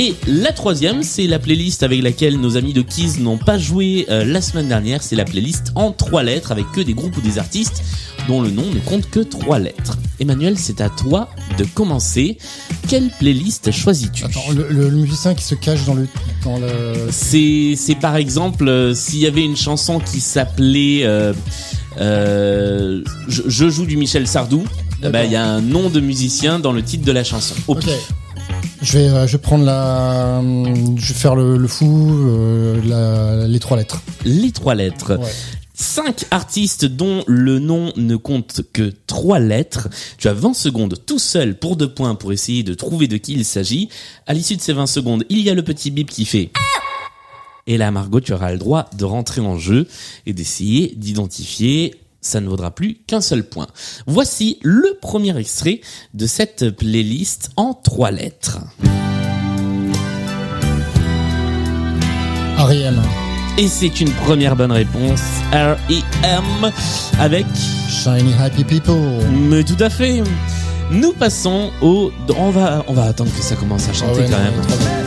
Et 0.00 0.14
la 0.28 0.52
troisième, 0.52 1.02
c'est 1.02 1.26
la 1.26 1.40
playlist 1.40 1.82
avec 1.82 2.02
laquelle 2.02 2.38
nos 2.40 2.56
amis 2.56 2.72
de 2.72 2.82
Kiss 2.82 3.18
n'ont 3.18 3.36
pas 3.36 3.58
joué 3.58 4.06
euh, 4.10 4.24
la 4.24 4.40
semaine 4.40 4.68
dernière. 4.68 5.02
C'est 5.02 5.16
la 5.16 5.24
playlist 5.24 5.72
en 5.74 5.90
trois 5.90 6.22
lettres 6.22 6.52
avec 6.52 6.70
que 6.72 6.80
des 6.80 6.94
groupes 6.94 7.16
ou 7.16 7.20
des 7.20 7.38
artistes 7.38 7.82
dont 8.28 8.40
le 8.40 8.50
nom 8.50 8.62
ne 8.72 8.78
compte 8.78 9.10
que 9.10 9.18
trois 9.20 9.58
lettres. 9.58 9.98
Emmanuel, 10.20 10.56
c'est 10.56 10.80
à 10.80 10.88
toi 10.88 11.28
de 11.58 11.64
commencer. 11.64 12.38
Quelle 12.86 13.10
playlist 13.18 13.72
choisis-tu? 13.72 14.24
Attends, 14.24 14.50
le, 14.54 14.68
le- 14.70 14.88
le 14.88 14.96
musicien 14.96 15.34
qui 15.34 15.42
se 15.42 15.56
cache 15.56 15.84
dans 15.84 15.94
le 15.94 16.06
dans 16.44 16.58
le 16.58 16.68
C'est 17.10 17.74
c'est 17.76 17.96
par 17.96 18.14
exemple 18.16 18.68
euh, 18.68 18.94
s'il 18.94 19.18
y 19.18 19.26
avait 19.26 19.44
une 19.44 19.56
chanson 19.56 19.98
qui 19.98 20.20
s'appelait 20.20 21.00
euh, 21.02 21.32
euh, 22.00 23.02
je, 23.26 23.42
je 23.46 23.68
joue 23.68 23.84
du 23.86 23.96
Michel 23.96 24.28
Sardou. 24.28 24.62
ben, 25.02 25.24
Il 25.24 25.32
y 25.32 25.36
a 25.36 25.44
un 25.44 25.60
nom 25.60 25.90
de 25.90 25.98
musicien 26.00 26.60
dans 26.60 26.72
le 26.72 26.82
titre 26.82 27.04
de 27.04 27.12
la 27.12 27.24
chanson. 27.24 27.54
Au. 27.66 27.76
Je 28.80 28.98
vais, 28.98 29.08
euh, 29.08 29.26
je 29.26 29.32
vais 29.32 29.42
prendre 29.42 29.64
la, 29.64 30.40
je 30.96 31.12
vais 31.12 31.18
faire 31.18 31.34
le, 31.34 31.56
le 31.56 31.68
fou, 31.68 32.10
euh, 32.12 32.80
la- 32.84 33.48
les 33.48 33.58
trois 33.58 33.76
lettres. 33.76 34.02
Les 34.24 34.52
trois 34.52 34.74
lettres. 34.74 35.16
Ouais. 35.18 35.30
Cinq 35.74 36.24
artistes 36.30 36.84
dont 36.84 37.22
le 37.26 37.58
nom 37.58 37.92
ne 37.96 38.16
compte 38.16 38.62
que 38.72 38.92
trois 39.06 39.38
lettres. 39.38 39.88
Tu 40.16 40.28
as 40.28 40.32
20 40.32 40.54
secondes 40.54 40.96
tout 41.06 41.18
seul 41.20 41.56
pour 41.58 41.76
deux 41.76 41.92
points 41.92 42.14
pour 42.14 42.32
essayer 42.32 42.62
de 42.62 42.74
trouver 42.74 43.06
de 43.08 43.16
qui 43.16 43.32
il 43.34 43.44
s'agit. 43.44 43.88
À 44.26 44.34
l'issue 44.34 44.56
de 44.56 44.60
ces 44.60 44.72
20 44.72 44.86
secondes, 44.86 45.24
il 45.28 45.40
y 45.40 45.50
a 45.50 45.54
le 45.54 45.62
petit 45.62 45.90
bip 45.90 46.10
qui 46.10 46.24
fait. 46.24 46.50
Et 47.68 47.76
là, 47.78 47.90
Margot, 47.90 48.20
tu 48.20 48.32
auras 48.32 48.50
le 48.52 48.58
droit 48.58 48.88
de 48.96 49.04
rentrer 49.04 49.40
en 49.40 49.58
jeu 49.58 49.86
et 50.26 50.32
d'essayer 50.32 50.94
d'identifier. 50.96 51.94
Ça 52.20 52.40
ne 52.40 52.48
vaudra 52.48 52.72
plus 52.72 52.98
qu'un 53.06 53.20
seul 53.20 53.44
point. 53.44 53.68
Voici 54.06 54.58
le 54.62 54.98
premier 55.00 55.36
extrait 55.38 55.80
de 56.14 56.26
cette 56.26 56.70
playlist 56.70 57.50
en 57.56 57.74
trois 57.74 58.10
lettres. 58.10 58.58
R.E.M. 62.58 63.00
Et 63.56 63.68
c'est 63.68 64.00
une 64.00 64.10
première 64.10 64.56
bonne 64.56 64.72
réponse. 64.72 65.20
R.E.M. 65.52 66.72
avec 67.20 67.46
Shiny 67.88 68.32
Happy 68.40 68.64
People. 68.64 69.24
Mais 69.32 69.62
tout 69.62 69.76
à 69.80 69.90
fait. 69.90 70.22
Nous 70.90 71.12
passons 71.12 71.70
au. 71.80 72.10
On 72.36 72.50
va, 72.50 72.84
on 72.88 72.94
va 72.94 73.04
attendre 73.04 73.30
que 73.34 73.42
ça 73.42 73.54
commence 73.56 73.88
à 73.88 73.92
chanter 73.92 74.20
Ah 74.20 74.22
ouais, 74.22 74.28
quand 74.30 74.38
même. 74.38 74.97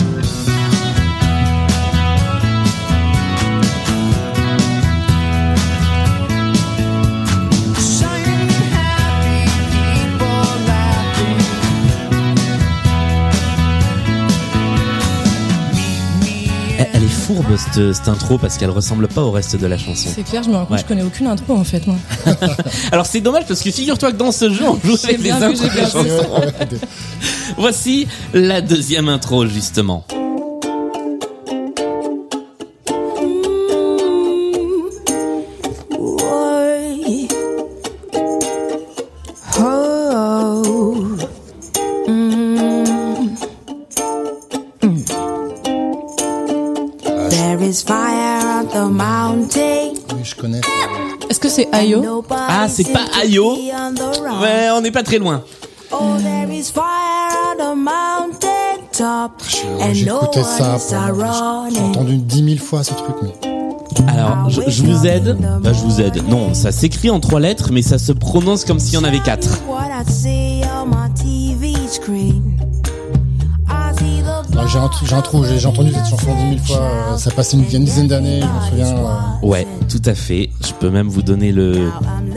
Fourbe 17.33 17.55
cette, 17.57 17.93
cette 17.93 18.07
intro 18.07 18.37
parce 18.37 18.57
qu'elle 18.57 18.69
ressemble 18.69 19.07
pas 19.07 19.21
au 19.21 19.31
reste 19.31 19.55
de 19.55 19.67
la 19.67 19.77
chanson. 19.77 20.09
C'est 20.13 20.23
clair, 20.23 20.43
je 20.43 20.49
me 20.49 20.55
rends 20.55 20.61
compte, 20.65 20.71
Ouais. 20.71 20.79
je 20.79 20.85
connais 20.85 21.03
aucune 21.03 21.27
intro 21.27 21.55
en 21.55 21.63
fait, 21.63 21.85
moi. 21.87 21.95
Alors 22.91 23.05
c'est 23.05 23.21
dommage 23.21 23.45
parce 23.47 23.61
que 23.61 23.71
figure-toi 23.71 24.11
que 24.11 24.17
dans 24.17 24.31
ce 24.31 24.49
jeu 24.51 24.65
on 24.67 24.79
joue 24.83 24.97
avec 25.03 25.21
les 25.21 25.31
intros. 25.31 25.61
Voici 27.57 28.07
la 28.33 28.61
deuxième 28.61 29.09
intro 29.09 29.45
justement. 29.45 30.05
Oui, 50.13 50.19
je 50.23 50.35
connais. 50.35 50.61
Est-ce 51.29 51.39
que 51.39 51.49
c'est 51.49 51.67
Ayo? 51.71 52.01
Ah, 52.49 52.67
c'est 52.67 52.91
pas 52.91 53.05
Ayo. 53.21 53.55
Ouais, 54.41 54.69
on 54.75 54.81
n'est 54.81 54.91
pas 54.91 55.03
très 55.03 55.17
loin. 55.17 55.43
Oh, 55.91 55.97
there 56.19 56.49
is 56.51 56.71
fire 56.71 56.83
on 57.51 57.55
the 57.57 57.75
mountain 57.75 58.81
top. 58.91 59.31
Je- 59.47 59.83
And 59.83 59.93
J'ai 59.93 60.05
no 60.05 60.17
écouté 60.21 60.39
one 60.39 60.45
ça. 60.57 60.77
J'ai 61.73 61.79
entendu 61.81 62.17
dix 62.17 62.43
mille 62.43 62.59
fois 62.61 62.83
ce 62.83 62.93
truc, 62.93 63.15
mais 63.21 63.33
Alors, 64.07 64.49
je, 64.49 64.61
je 64.67 64.83
vous 64.83 65.05
aide. 65.05 65.37
Bah, 65.61 65.73
je 65.73 65.79
vous 65.81 65.99
aide. 66.01 66.27
Non, 66.29 66.53
ça 66.53 66.71
s'écrit 66.71 67.09
en 67.09 67.19
trois 67.19 67.39
lettres, 67.41 67.69
mais 67.73 67.81
ça 67.81 67.97
se 67.97 68.11
prononce 68.13 68.63
comme 68.65 68.79
s'il 68.79 68.93
y 68.93 68.97
en 68.97 69.03
avait 69.03 69.19
quatre. 69.19 69.59
The 74.65 74.77
Ah, 74.77 75.57
J'ai 75.57 75.65
entendu 75.67 75.91
cette 75.93 76.07
chanson 76.07 76.35
dix 76.35 76.43
mille 76.45 76.59
fois. 76.59 76.77
euh, 77.13 77.17
ça 77.17 77.31
passait 77.31 77.57
une, 77.57 77.63
dizaine 77.85 78.07
d'années, 78.07 78.41
je 78.41 78.45
me 78.45 78.69
souviens. 78.83 78.97
euh, 78.97 79.45
Ouais, 79.47 79.67
tout 79.89 80.01
à 80.05 80.13
fait. 80.15 80.49
Je 80.65 80.73
peux 80.73 80.89
même 80.89 81.07
vous 81.07 81.21
donner 81.21 81.51
le. 81.51 81.89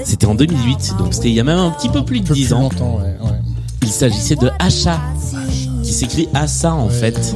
C'était 0.04 0.26
en 0.26 0.34
2008, 0.34 0.94
donc 0.98 1.14
c'était 1.14 1.28
il 1.28 1.34
y 1.34 1.40
a 1.40 1.44
même 1.44 1.58
un 1.58 1.70
petit 1.70 1.88
peu 1.88 2.04
plus 2.04 2.20
de 2.20 2.26
peu 2.28 2.34
10 2.34 2.44
plus 2.46 2.52
ans. 2.54 2.60
longtemps, 2.62 2.96
ouais, 2.98 3.16
ouais. 3.30 3.38
Il 3.82 3.90
s'agissait 3.90 4.36
de 4.36 4.50
Asha, 4.58 4.98
qui 5.82 5.92
s'écrit 5.92 6.28
Asa 6.34 6.72
en 6.74 6.86
Ouais, 6.86 6.92
fait. 6.92 7.34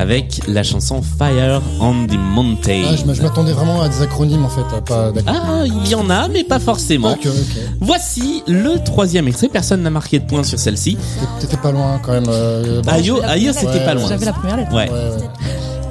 Avec 0.00 0.40
la 0.48 0.62
chanson 0.62 1.02
Fire 1.18 1.60
on 1.80 2.06
the 2.06 2.16
Mountain. 2.18 2.82
Ah, 2.90 2.96
je 2.96 3.04
m'a- 3.04 3.14
je 3.14 3.22
m'attendais 3.22 3.52
vraiment 3.52 3.82
à 3.82 3.88
des 3.88 4.00
acronymes 4.02 4.44
en 4.44 4.48
fait, 4.48 4.62
à 4.76 4.80
pas. 4.80 5.12
Ah, 5.26 5.62
il 5.66 5.88
y 5.88 5.94
en 5.94 6.08
a, 6.10 6.28
mais 6.28 6.42
pas 6.44 6.58
forcément. 6.58 7.12
Ok, 7.12 7.26
ok. 7.26 7.58
Voici 7.80 8.42
le 8.48 8.82
troisième 8.82 9.28
extrait. 9.28 9.48
Personne 9.48 9.82
n'a 9.82 9.90
marqué 9.90 10.18
de 10.18 10.24
point 10.26 10.42
sur 10.42 10.58
celle-ci. 10.58 10.96
T'étais- 11.40 11.56
pas 11.58 11.72
loin 11.72 12.00
quand 12.02 12.12
même. 12.12 12.24
euh, 12.28 12.80
bon, 12.82 12.90
Ayo, 12.90 13.20
Ayo, 13.22 13.52
c'était 13.52 13.84
pas 13.84 13.92
loin. 13.94 14.08
J'avais 14.08 14.24
la 14.24 14.32
première 14.32 14.56
lettre. 14.56 14.72
Ouais. 14.74 14.88
ouais, 14.88 14.94
ouais. 14.94 15.28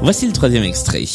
Voici 0.02 0.26
le 0.26 0.34
troisième 0.34 0.64
extrait. 0.64 1.06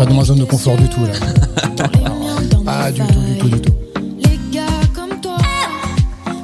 Pas 0.00 0.06
dans 0.06 0.14
ma 0.14 0.24
zone 0.24 0.38
de 0.38 0.44
confort 0.44 0.78
du 0.78 0.88
tout 0.88 1.04
là. 1.04 1.12
Pas 2.64 2.90
du 2.92 3.02
tout, 3.02 3.20
du 3.20 3.38
tout, 3.38 3.48
du 3.50 3.60
tout. 3.60 3.72
Les 4.16 4.40
gars 4.50 4.62
comme 4.94 5.20
toi. 5.20 5.36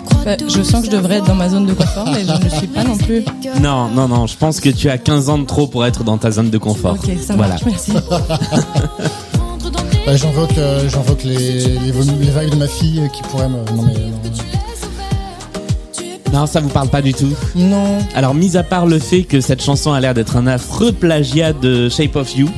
croient 0.05 0.25
Bah, 0.27 0.37
je 0.47 0.63
sens 0.63 0.81
que 0.83 0.91
je 0.91 0.91
devrais 0.91 1.17
être 1.17 1.27
dans 1.27 1.35
ma 1.35 1.49
zone 1.49 1.65
de 1.65 1.73
confort, 1.73 2.07
mais 2.13 2.23
je 2.23 2.33
ne 2.33 2.45
le 2.45 2.51
suis 2.51 2.67
pas 2.67 2.85
non 2.85 2.99
plus. 2.99 3.25
Non, 3.63 3.89
non, 3.89 4.09
non, 4.09 4.27
je 4.27 4.37
pense 4.37 4.61
que 4.61 4.69
tu 4.69 4.91
as 4.91 4.99
15 4.99 5.31
ans 5.31 5.39
de 5.39 5.47
trop 5.47 5.67
pour 5.69 5.87
être 5.87 6.05
dans 6.05 6.19
ta 6.19 6.31
zone 6.31 6.51
de 6.51 6.59
confort. 6.59 6.99
Ok, 7.03 7.11
ça 7.19 7.35
voilà. 7.35 7.55
marche, 7.55 7.65
merci. 7.65 7.93
Bah, 10.05 10.15
J'invoque, 10.15 10.57
euh, 10.57 10.89
j'invoque 10.89 11.25
les, 11.25 11.67
les, 11.79 11.91
vagues 12.31 12.51
de 12.51 12.55
ma 12.55 12.69
fille 12.69 13.01
euh, 13.01 13.09
qui 13.09 13.23
pourraient 13.25 13.49
me. 13.49 13.57
Non 13.75 13.83
mais 13.83 13.93
non. 13.95 14.21
Non, 16.33 16.47
ça 16.47 16.61
vous 16.61 16.69
parle 16.69 16.89
pas 16.89 17.03
du 17.03 17.15
tout. 17.15 17.33
Non. 17.57 17.99
Alors, 18.15 18.35
mis 18.35 18.57
à 18.57 18.63
part 18.63 18.87
le 18.87 18.99
fait 18.99 19.23
que 19.23 19.41
cette 19.41 19.63
chanson 19.63 19.93
a 19.93 20.01
l'air 20.01 20.15
d'être 20.15 20.37
un 20.37 20.47
affreux 20.47 20.93
plagiat 20.93 21.53
de 21.53 21.89
Shape 21.89 22.15
of 22.15 22.37
You, 22.37 22.49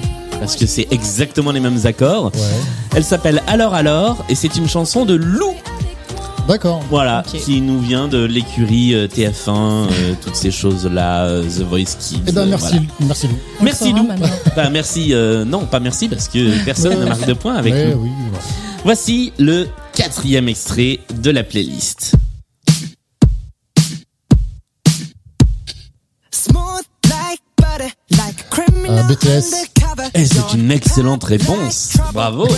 parce 0.41 0.57
que 0.57 0.67
c'est 0.67 0.87
exactement 0.91 1.51
les 1.53 1.61
mêmes 1.61 1.81
accords, 1.85 2.27
Ouais. 2.35 2.41
elle 2.97 3.05
s'appelle 3.05 3.43
Alors 3.47 3.75
Alors, 3.75 4.25
et 4.29 4.35
c'est 4.35 4.57
une 4.57 4.69
chanson 4.69 5.05
de 5.05 5.15
Lou, 5.15 5.55
D'accord. 6.47 6.83
voilà, 6.91 7.23
qui 7.27 7.61
nous 7.61 7.79
vient 7.81 8.09
de 8.09 8.25
l'écurie 8.25 8.95
euh, 8.95 9.07
TF1, 9.09 9.49
euh, 9.51 10.15
toutes 10.25 10.37
ces 10.37 10.51
choses-là, 10.51 11.25
euh, 11.27 11.43
The 11.43 11.63
Voice 11.63 11.97
Kids. 12.01 12.23
Eh 12.27 12.33
ben 12.33 12.43
euh, 12.43 12.47
merci, 12.47 12.75
voilà. 12.77 12.87
merci 13.01 13.27
Lou. 13.29 13.35
Merci 13.61 13.93
Lou. 13.93 14.09
Bah, 14.57 14.71
merci, 14.71 15.13
euh, 15.15 15.45
non, 15.45 15.65
pas 15.67 15.81
merci, 15.81 16.09
parce 16.09 16.29
que 16.29 16.65
personne 16.65 16.99
ne 16.99 17.05
marque 17.05 17.27
de 17.27 17.35
point 17.35 17.55
avec 17.57 17.75
Lou. 17.75 18.03
oui. 18.03 18.09
ouais. 18.09 18.39
Voici 18.85 19.33
le 19.39 19.67
quatrième 19.93 20.49
extrait 20.49 21.01
de 21.21 21.31
la 21.31 21.43
playlist. 21.43 22.15
Smooth 26.31 26.85
like 27.11 27.41
butter, 27.57 27.93
like 28.13 28.41
a 28.41 28.45
criminal 28.51 29.05
Euh, 29.05 29.09
BTS. 29.15 29.69
Et 30.19 30.27
c'est 30.27 30.55
une 30.55 30.73
excellente 30.73 31.23
réponse. 31.23 31.97
Bravo. 32.13 32.49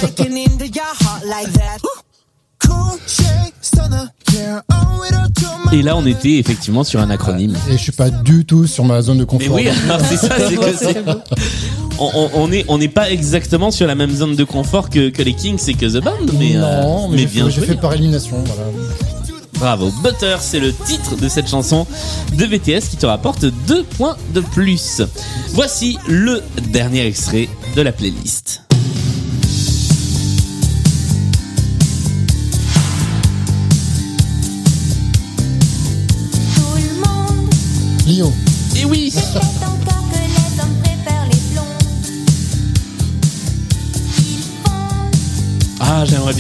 My 5.71 5.79
Et 5.79 5.83
là, 5.83 5.95
on 5.97 6.07
était 6.07 6.39
effectivement 6.39 6.85
sur 6.85 7.01
un 7.01 7.11
acronyme. 7.11 7.55
Et 7.69 7.73
je 7.73 7.77
suis 7.77 7.93
pas 7.93 8.09
du 8.09 8.47
tout 8.47 8.67
sur 8.67 8.85
ma 8.85 9.03
zone 9.03 9.19
de 9.19 9.23
Mais 9.23 9.27
confort. 9.27 9.57
oui, 9.57 9.69
alors 9.69 10.01
c'est 10.01 10.17
ça, 10.17 10.29
c'est 10.49 10.57
que 10.57 10.75
c'est. 10.79 11.05
On, 11.99 12.11
on, 12.15 12.31
on 12.35 12.53
est 12.53 12.65
on 12.69 12.79
n'est 12.79 12.89
pas 12.89 13.11
exactement 13.11 13.71
sur 13.71 13.87
la 13.87 13.95
même 13.95 14.11
zone 14.11 14.37
de 14.37 14.45
confort 14.45 14.89
que, 14.89 15.11
que 15.11 15.23
les 15.23 15.35
Kings 15.35 15.61
et 15.69 15.75
que 15.75 15.85
The 15.85 16.03
Band, 16.03 16.33
mais 16.39 16.57
euh, 16.57 16.83
non, 16.83 17.09
mais, 17.09 17.19
j'ai 17.19 17.27
bien 17.27 17.45
fait, 17.45 17.51
j'ai 17.51 17.61
fait 17.61 17.75
par 17.75 17.93
élimination. 17.93 18.43
Voilà. 18.47 18.71
Bravo. 19.61 19.91
Butter, 20.03 20.37
c'est 20.41 20.59
le 20.59 20.73
titre 20.73 21.17
de 21.17 21.29
cette 21.29 21.47
chanson 21.47 21.87
de 22.33 22.47
BTS 22.47 22.89
qui 22.89 22.97
te 22.97 23.05
rapporte 23.05 23.45
deux 23.45 23.85
points 23.85 24.17
de 24.33 24.41
plus. 24.41 25.03
Voici 25.51 25.99
le 26.09 26.43
dernier 26.69 27.05
extrait 27.05 27.47
de 27.77 27.83
la 27.83 27.93
playlist. 27.93 28.63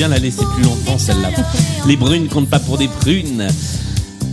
La 0.08 0.18
laisser 0.18 0.44
plus 0.54 0.62
longtemps 0.62 0.98
celle-là. 0.98 1.30
Les 1.86 1.96
brunes 1.96 2.28
comptent 2.28 2.48
pas 2.48 2.60
pour 2.60 2.78
des 2.78 2.88
prunes. 2.88 3.48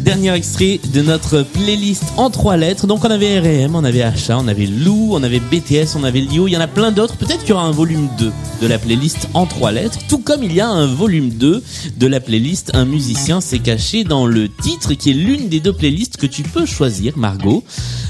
Dernier 0.08 0.32
extrait 0.36 0.80
de 0.94 1.02
notre 1.02 1.42
playlist 1.44 2.04
en 2.16 2.30
trois 2.30 2.56
lettres. 2.56 2.88
Donc 2.88 3.04
on 3.04 3.12
avait 3.12 3.40
R&M, 3.42 3.76
on 3.76 3.84
avait 3.84 4.04
Achat, 4.04 4.38
on 4.40 4.48
avait 4.48 4.66
Lou, 4.66 5.10
on 5.12 5.22
avait 5.22 5.42
BTS, 5.42 5.98
on 5.98 6.04
avait 6.06 6.22
Lio. 6.22 6.48
Il 6.48 6.52
y 6.52 6.58
en 6.58 6.62
a 6.62 6.68
plein 6.68 6.92
d'autres. 6.94 7.18
Peut-être 7.18 7.42
qu'il 7.42 7.50
y 7.50 7.52
aura 7.52 7.66
un 7.66 7.72
volume 7.72 8.08
2 8.18 8.32
de 8.62 8.68
la 8.68 8.80
playlist 8.80 9.28
en 9.34 9.46
trois 9.46 9.74
lettres. 9.74 10.00
Tout 10.08 10.20
comme 10.20 10.44
il 10.44 10.54
y 10.54 10.62
a 10.62 10.70
un 10.70 10.86
volume 10.88 11.32
2 11.32 11.62
de 11.98 12.08
la 12.08 12.22
playlist 12.22 12.72
Un 12.74 12.86
musicien 12.86 13.42
s'est 13.42 13.60
caché 13.60 14.06
dans 14.06 14.26
le 14.26 14.48
titre 14.48 14.94
qui 14.94 15.10
est 15.10 15.14
l'une 15.14 15.50
des 15.50 15.60
deux 15.60 15.74
playlists 15.74 16.16
que 16.16 16.26
tu 16.26 16.42
peux 16.44 16.66
choisir, 16.66 17.18
Margot. 17.18 17.66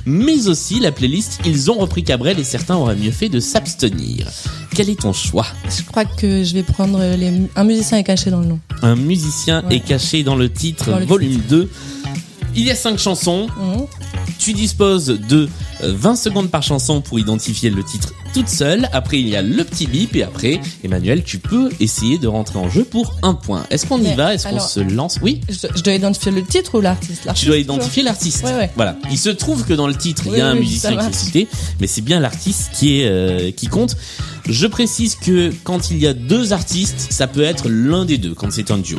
Mais 0.06 0.48
aussi 0.50 0.80
la 0.80 0.92
playlist 0.92 1.40
Ils 1.48 1.72
ont 1.72 1.80
repris 1.80 2.04
Cabrel 2.04 2.38
et 2.38 2.44
certains 2.44 2.76
auraient 2.76 2.96
mieux 2.96 3.10
fait 3.12 3.30
de 3.30 3.40
s'abstenir. 3.40 4.28
Quel 4.76 4.92
est 4.92 5.00
ton 5.02 5.14
choix? 5.14 5.48
Je 5.76 5.82
crois 5.84 6.06
que 6.06 6.44
je 6.44 6.54
vais 6.54 6.62
prendre 6.62 7.00
les... 7.18 7.32
un 7.56 7.64
musicien 7.64 7.98
est 7.98 8.04
caché 8.04 8.30
dans 8.30 8.42
le 8.42 8.46
nom. 8.48 8.60
Un 8.84 8.96
musicien 8.96 9.64
Ouais. 9.68 9.78
est 9.78 9.80
caché 9.80 10.22
dans 10.22 10.36
le 10.36 10.52
titre, 10.52 10.92
Dans 10.92 11.00
le 11.00 11.06
volume 11.06 11.42
2. 11.50 11.68
Il 12.58 12.66
y 12.66 12.72
a 12.72 12.76
cinq 12.76 12.98
chansons. 12.98 13.48
Tu 14.40 14.54
disposes 14.54 15.08
de 15.30 15.48
euh, 15.84 15.94
20 15.96 16.16
secondes 16.16 16.50
par 16.50 16.64
chanson 16.64 17.02
pour 17.02 17.20
identifier 17.20 17.70
le 17.70 17.84
titre 17.84 18.14
toute 18.34 18.50
seule. 18.50 18.90
Après, 18.94 19.20
il 19.20 19.30
y 19.30 19.36
a 19.36 19.44
le 19.44 19.64
petit 19.64 19.86
bip. 19.86 20.16
Et 20.16 20.24
après, 20.24 20.60
Emmanuel, 20.84 21.24
tu 21.24 21.38
peux 21.38 21.70
essayer 21.80 22.18
de 22.18 22.28
rentrer 22.28 22.58
en 22.58 22.68
jeu 22.68 22.84
pour 22.84 23.16
un 23.22 23.36
point. 23.36 23.64
Est-ce 23.70 23.86
qu'on 23.86 24.02
y 24.02 24.12
va? 24.16 24.34
Est-ce 24.34 24.48
qu'on 24.48 24.60
se 24.60 24.80
lance? 24.80 25.20
Oui 25.22 25.42
Je, 25.50 25.68
je 25.76 25.84
dois 25.84 25.94
identifier 25.94 26.32
le 26.32 26.44
titre 26.44 26.80
ou 26.80 26.82
l'artiste? 26.82 27.30
Tu 27.36 27.46
dois 27.46 27.58
identifier 27.58 28.02
l'artiste. 28.02 28.44
Ouais, 28.44 28.56
ouais. 28.56 28.72
Voilà. 28.76 28.98
Il 29.12 29.20
se 29.20 29.30
trouve 29.30 29.64
que 29.64 29.74
dans 29.74 29.88
le 29.88 29.96
titre, 29.96 30.24
il 30.26 30.38
y 30.38 30.42
a 30.42 30.48
un 30.48 30.54
oui, 30.54 30.62
musicien 30.62 30.98
qui 30.98 31.06
est 31.06 31.14
cité, 31.14 31.48
mais 31.80 31.86
c'est 31.86 32.02
bien 32.02 32.20
l'artiste 32.20 32.72
qui 32.74 33.02
est 33.02 33.08
euh, 33.08 33.52
qui 33.52 33.68
compte. 33.68 33.96
Je 34.50 34.66
précise 34.66 35.16
que 35.16 35.54
quand 35.64 35.92
il 35.92 36.00
y 36.00 36.08
a 36.08 36.14
deux 36.14 36.54
artistes, 36.54 37.08
ça 37.12 37.28
peut 37.28 37.44
être 37.44 37.70
l'un 37.70 38.06
des 38.06 38.18
deux 38.18 38.34
quand 38.34 38.52
c'est 38.52 38.72
un 38.72 38.80
duo. 38.80 38.98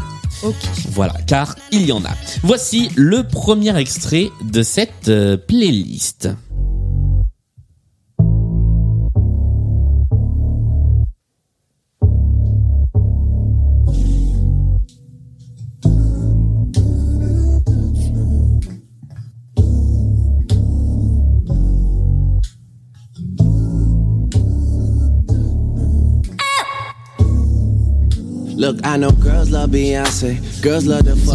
Voilà, 0.90 1.14
car 1.27 1.57
il 1.72 1.87
y 1.87 1.92
en 1.92 2.05
a. 2.05 2.11
Voici 2.42 2.90
le 2.96 3.24
premier 3.24 3.77
extrait 3.79 4.31
de 4.42 4.62
cette 4.62 5.09
euh, 5.09 5.37
playlist. 5.37 6.29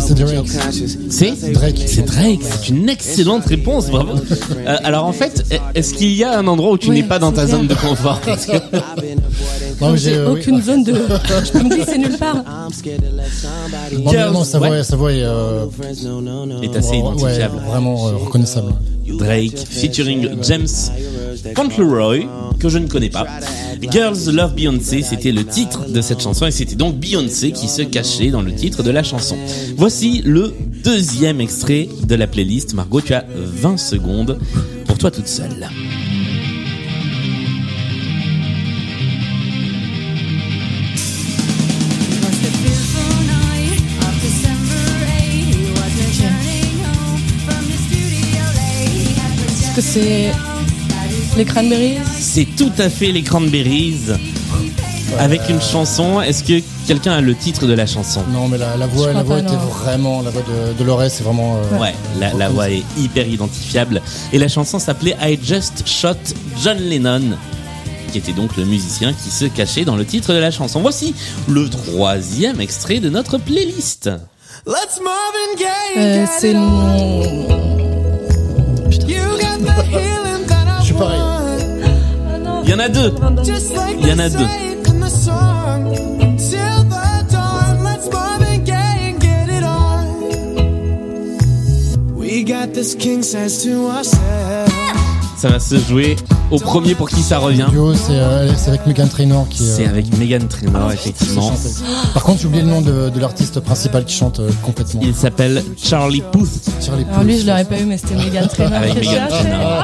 C'est 0.01 0.13
with 0.13 0.17
Drake. 0.17 0.33
your 0.33 0.43
conscience. 0.43 0.97
C'est 1.09 1.53
Drake. 1.53 1.83
C'est 1.85 2.01
Drake, 2.05 2.39
c'est 2.41 2.69
une 2.69 2.89
excellente 2.89 3.45
réponse, 3.45 3.89
bravo. 3.89 4.13
Euh, 4.13 4.77
alors 4.83 5.05
en 5.05 5.13
fait, 5.13 5.43
est-ce 5.75 5.93
qu'il 5.93 6.13
y 6.13 6.23
a 6.23 6.37
un 6.37 6.47
endroit 6.47 6.71
où 6.71 6.77
tu 6.77 6.89
Oui, 6.89 7.01
n'es 7.01 7.07
pas 7.07 7.19
dans 7.19 7.31
ta 7.31 7.47
zone 7.47 7.67
de 7.67 7.75
confort? 7.75 8.19
J'ai 9.95 10.13
euh, 10.15 10.31
oui. 10.31 10.39
aucune 10.39 10.61
zone 10.61 10.83
de. 10.83 10.93
Je 10.93 11.57
me 11.59 11.69
dis 11.75 11.81
c'est 11.85 11.97
nulle 11.97 12.17
part. 12.17 12.37
Somebody 12.73 14.03
Non, 14.03 14.11
mais 14.11 14.11
Girls, 14.11 14.33
non, 14.33 14.43
sa 14.43 14.59
ouais. 14.59 14.67
voix, 14.69 14.83
sa 14.83 14.95
voix 14.95 15.11
est, 15.13 15.23
euh, 15.23 15.65
est 16.61 16.75
assez 16.75 16.91
ouais, 16.91 16.99
identifiable. 16.99 17.61
vraiment 17.67 18.07
euh, 18.07 18.11
reconnaissable. 18.15 18.73
Drake 19.07 19.57
featuring 19.69 20.29
James 20.43 20.67
Fauntleroy 21.55 22.25
que 22.59 22.69
je 22.69 22.77
ne 22.77 22.87
connais 22.87 23.09
pas. 23.09 23.25
Girls 23.91 24.31
Love 24.31 24.55
Beyoncé, 24.55 25.01
c'était 25.01 25.31
le 25.31 25.45
titre 25.45 25.89
de 25.89 26.01
cette 26.01 26.21
chanson 26.21 26.45
et 26.45 26.51
c'était 26.51 26.75
donc 26.75 26.95
Beyoncé 26.97 27.51
qui 27.51 27.67
se 27.67 27.81
cachait 27.81 28.29
dans 28.29 28.41
le 28.41 28.53
titre 28.53 28.83
de 28.83 28.91
la 28.91 29.03
chanson. 29.03 29.37
Voici 29.77 30.21
le 30.23 30.53
deuxième 30.83 31.41
extrait 31.41 31.89
de 32.07 32.15
la 32.15 32.27
playlist. 32.27 32.73
Margot, 32.73 33.01
tu 33.01 33.13
as 33.13 33.25
20 33.35 33.77
secondes 33.77 34.39
pour 34.85 34.97
toi 34.97 35.11
toute 35.11 35.27
seule. 35.27 35.69
que 49.75 49.81
c'est 49.81 50.31
les 51.37 51.45
cranberries. 51.45 51.97
C'est 52.19 52.45
tout 52.57 52.71
à 52.77 52.89
fait 52.89 53.11
les 53.11 53.23
Cranberries. 53.23 53.99
Avec 55.19 55.41
une 55.49 55.61
chanson, 55.61 56.21
est-ce 56.21 56.43
que 56.43 56.59
quelqu'un 56.87 57.13
a 57.13 57.21
le 57.21 57.35
titre 57.35 57.67
de 57.67 57.73
la 57.73 57.85
chanson? 57.85 58.23
Non, 58.31 58.47
mais 58.47 58.57
la, 58.57 58.75
la 58.77 58.87
voix, 58.87 59.13
la 59.13 59.21
voix 59.21 59.35
pas, 59.37 59.41
était 59.43 59.51
non. 59.53 59.59
vraiment, 59.59 60.21
la 60.23 60.31
voix 60.31 60.41
de, 60.41 60.83
de 60.83 61.09
c'est 61.09 61.23
vraiment. 61.23 61.57
euh, 61.57 61.77
Ouais, 61.79 61.93
la, 62.19 62.33
la 62.33 62.49
voix 62.49 62.69
est 62.69 62.81
hyper 62.97 63.27
identifiable. 63.27 64.01
Et 64.31 64.39
la 64.39 64.47
chanson 64.47 64.79
s'appelait 64.79 65.15
I 65.21 65.37
Just 65.41 65.87
Shot 65.87 66.15
John 66.63 66.77
Lennon, 66.79 67.37
qui 68.11 68.17
était 68.17 68.33
donc 68.33 68.57
le 68.57 68.65
musicien 68.65 69.13
qui 69.13 69.29
se 69.29 69.45
cachait 69.45 69.85
dans 69.85 69.95
le 69.95 70.05
titre 70.05 70.33
de 70.33 70.39
la 70.39 70.49
chanson. 70.49 70.81
Voici 70.81 71.13
le 71.47 71.69
troisième 71.69 72.59
extrait 72.59 72.99
de 72.99 73.09
notre 73.09 73.37
playlist. 73.37 74.09
Let's 74.65 74.99
Marvin 75.03 75.57
Gaye. 75.59 75.97
Euh, 75.97 76.25
get 76.25 76.31
c'est 76.39 76.51
it 76.51 76.57
on. 76.57 76.59
mon. 76.59 77.47
Pareil. 81.03 81.21
Il 82.65 82.69
y 82.69 82.73
en 82.73 82.79
a 82.79 82.89
deux. 82.89 83.13
Il 84.01 84.07
y 84.07 84.11
en 84.13 84.19
a 84.19 84.29
deux. 84.29 84.47
Ça 95.37 95.49
va 95.49 95.59
se 95.59 95.75
jouer 95.77 96.15
au 96.51 96.57
premier 96.57 96.95
pour 96.95 97.09
qui 97.09 97.21
ça 97.21 97.37
revient. 97.37 97.65
C'est 97.95 98.11
euh, 98.13 98.53
c'est 98.55 98.69
avec 98.69 98.85
Megan 98.87 99.09
Trainor 99.09 99.47
qui. 99.49 99.63
euh, 99.63 99.73
C'est 99.75 99.85
avec 99.87 100.17
Megan 100.17 100.47
Trainor, 100.47 100.89
qui 100.89 101.09
effectivement. 101.09 101.51
Par 102.13 102.23
contre, 102.23 102.39
j'ai 102.41 102.47
oublié 102.47 102.63
le 102.63 102.69
nom 102.69 102.81
de, 102.81 103.09
de 103.09 103.19
l'artiste 103.19 103.59
principal 103.59 104.05
qui 104.05 104.15
chante 104.15 104.39
euh, 104.39 104.49
complètement. 104.61 105.01
Il 105.03 105.13
s'appelle 105.13 105.61
Charlie 105.81 106.23
Puth. 106.31 106.47
Charlie 106.81 107.05
Alors 107.11 107.23
lui, 107.23 107.39
je 107.39 107.45
l'aurais 107.47 107.65
pas 107.65 107.77
eu, 107.77 107.83
mais 107.85 107.97
c'était 107.97 108.15
Megan 108.15 108.47
Trainor. 108.53 108.73
Avec 108.73 109.03
cherche. 109.03 109.29
Trainor. 109.29 109.82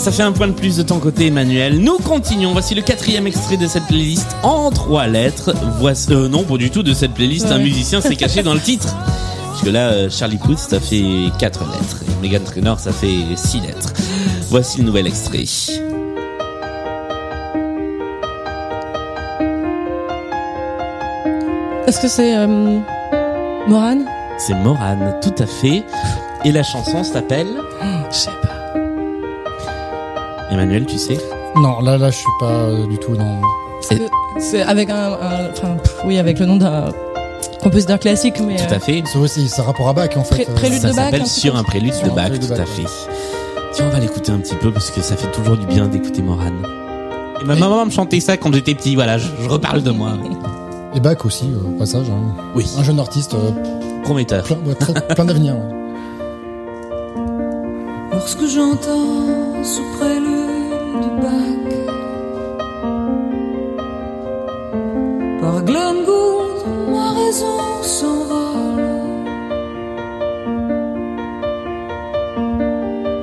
Ça 0.00 0.10
fait 0.10 0.22
un 0.22 0.32
point 0.32 0.48
de 0.48 0.54
plus 0.54 0.78
de 0.78 0.82
ton 0.82 0.98
côté, 0.98 1.26
Emmanuel. 1.26 1.78
Nous 1.78 1.98
continuons. 1.98 2.52
Voici 2.52 2.74
le 2.74 2.80
quatrième 2.80 3.26
extrait 3.26 3.58
de 3.58 3.66
cette 3.66 3.86
playlist 3.86 4.34
en 4.42 4.70
trois 4.70 5.06
lettres. 5.06 5.54
Voici, 5.78 6.10
euh, 6.10 6.26
non, 6.26 6.42
pas 6.42 6.56
du 6.56 6.70
tout 6.70 6.82
de 6.82 6.94
cette 6.94 7.12
playlist. 7.12 7.52
Un 7.52 7.58
musicien 7.58 8.00
s'est 8.00 8.16
caché 8.16 8.42
dans 8.42 8.54
le 8.54 8.60
titre. 8.60 8.96
Parce 9.44 9.60
que 9.60 9.68
là, 9.68 9.90
euh, 9.90 10.08
Charlie 10.08 10.38
Puth, 10.38 10.56
ça 10.56 10.80
fait 10.80 11.04
quatre 11.38 11.60
lettres. 11.70 11.98
Et 12.08 12.22
Megan 12.22 12.42
Trainor, 12.42 12.80
ça 12.80 12.92
fait 12.92 13.14
six 13.36 13.60
lettres. 13.60 13.92
Voici 14.48 14.78
le 14.78 14.84
nouvel 14.84 15.06
extrait. 15.06 15.44
Est-ce 21.86 22.00
que 22.00 22.08
c'est 22.08 22.38
euh, 22.38 22.78
Morane? 23.68 24.06
C'est 24.38 24.54
Morane, 24.54 25.16
tout 25.20 25.34
à 25.38 25.46
fait. 25.46 25.84
Et 26.46 26.52
la 26.52 26.62
chanson 26.62 27.04
s'appelle 27.04 27.48
Je 28.10 28.16
sais 28.16 28.30
pas. 28.42 28.59
Emmanuel, 30.50 30.86
tu 30.86 30.98
sais 30.98 31.18
Non, 31.56 31.80
là, 31.80 31.96
là, 31.98 32.10
je 32.10 32.16
suis 32.16 32.26
pas 32.40 32.50
euh, 32.50 32.86
du 32.86 32.98
tout 32.98 33.14
dans. 33.16 33.40
C'est- 33.80 34.00
C'est 34.38 34.62
avec 34.62 34.90
un, 34.90 35.12
un- 35.12 35.50
enfin, 35.52 35.76
oui, 36.04 36.18
avec 36.18 36.38
le 36.38 36.46
nom 36.46 36.56
d'un 36.56 36.90
compositeur 37.62 37.98
classique, 37.98 38.40
mais 38.46 38.56
Tout 38.56 38.72
euh, 38.72 38.76
à 38.76 38.80
fait. 38.80 39.02
C'est 39.06 39.18
aussi, 39.18 39.48
c'est 39.48 39.62
rapport 39.62 39.88
à 39.88 39.92
Bach 39.92 40.10
en 40.16 40.22
fait. 40.24 40.44
Pré- 40.44 40.46
euh, 40.48 40.54
prélude 40.54 40.80
Ça 40.80 40.88
de 40.90 40.94
Bach, 40.94 41.06
un 41.06 41.10
s'appelle 41.10 41.26
Sur 41.26 41.56
un 41.56 41.62
prélude 41.64 41.94
de 42.04 42.10
Bach, 42.10 42.30
tout 42.38 42.52
à 42.52 42.64
fait. 42.66 42.84
Tiens, 43.72 43.86
on 43.88 43.92
va 43.92 43.98
l'écouter 44.00 44.32
un 44.32 44.38
petit 44.38 44.54
peu 44.56 44.70
parce 44.72 44.90
que 44.90 45.00
ça 45.00 45.16
fait 45.16 45.30
toujours 45.32 45.56
du 45.56 45.66
bien 45.66 45.86
d'écouter 45.86 46.22
Morane. 46.22 46.62
Et 47.40 47.44
ma 47.44 47.54
maman 47.56 47.84
me 47.86 47.90
chantait 47.90 48.20
ça 48.20 48.36
quand 48.36 48.52
j'étais 48.52 48.74
petit, 48.74 48.94
voilà, 48.94 49.18
je, 49.18 49.26
je 49.42 49.48
reparle 49.48 49.82
de 49.82 49.90
moi. 49.90 50.10
Et 50.94 51.00
Bach 51.00 51.24
aussi, 51.24 51.50
euh, 51.52 51.68
au 51.68 51.78
passage. 51.78 52.06
hein. 52.10 52.34
Oui, 52.54 52.66
Un 52.78 52.82
jeune 52.82 52.98
artiste, 53.00 53.34
euh, 53.34 53.50
prometteur. 54.02 54.44
plein, 54.44 54.56
ouais, 54.66 54.74
très- 54.74 55.14
plein 55.14 55.24
d'avenir. 55.24 55.54
ouais. 55.54 55.76
Lorsque 58.12 58.46
j'entends 58.46 59.62
sous 59.64 59.82
prélude 59.98 60.29
Par 65.60 65.66
Glenn 65.66 66.06
Gould, 66.06 66.90
ma 66.90 67.12
raison 67.12 67.58
s'envole 67.82 68.80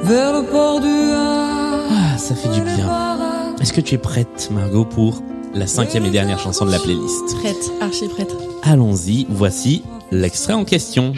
Vers 0.03 0.33
le 0.33 0.43
port 0.45 0.79
du 0.79 0.87
Havre 0.87 1.89
Ah, 1.89 2.17
ça 2.19 2.35
fait 2.35 2.49
du 2.49 2.61
bien. 2.61 2.87
Est-ce 3.59 3.73
que 3.73 3.81
tu 3.81 3.95
es 3.95 3.97
prête, 3.97 4.49
Margot, 4.51 4.85
pour 4.85 5.23
la 5.55 5.65
cinquième 5.65 6.05
et 6.05 6.11
dernière 6.11 6.37
chanson 6.37 6.65
de 6.67 6.71
la 6.71 6.77
playlist? 6.77 7.35
Prête, 7.39 7.71
archi 7.81 8.07
prête. 8.07 8.35
Allons-y, 8.61 9.25
voici 9.29 9.81
l'extrait 10.11 10.53
en 10.53 10.63
question. 10.63 11.13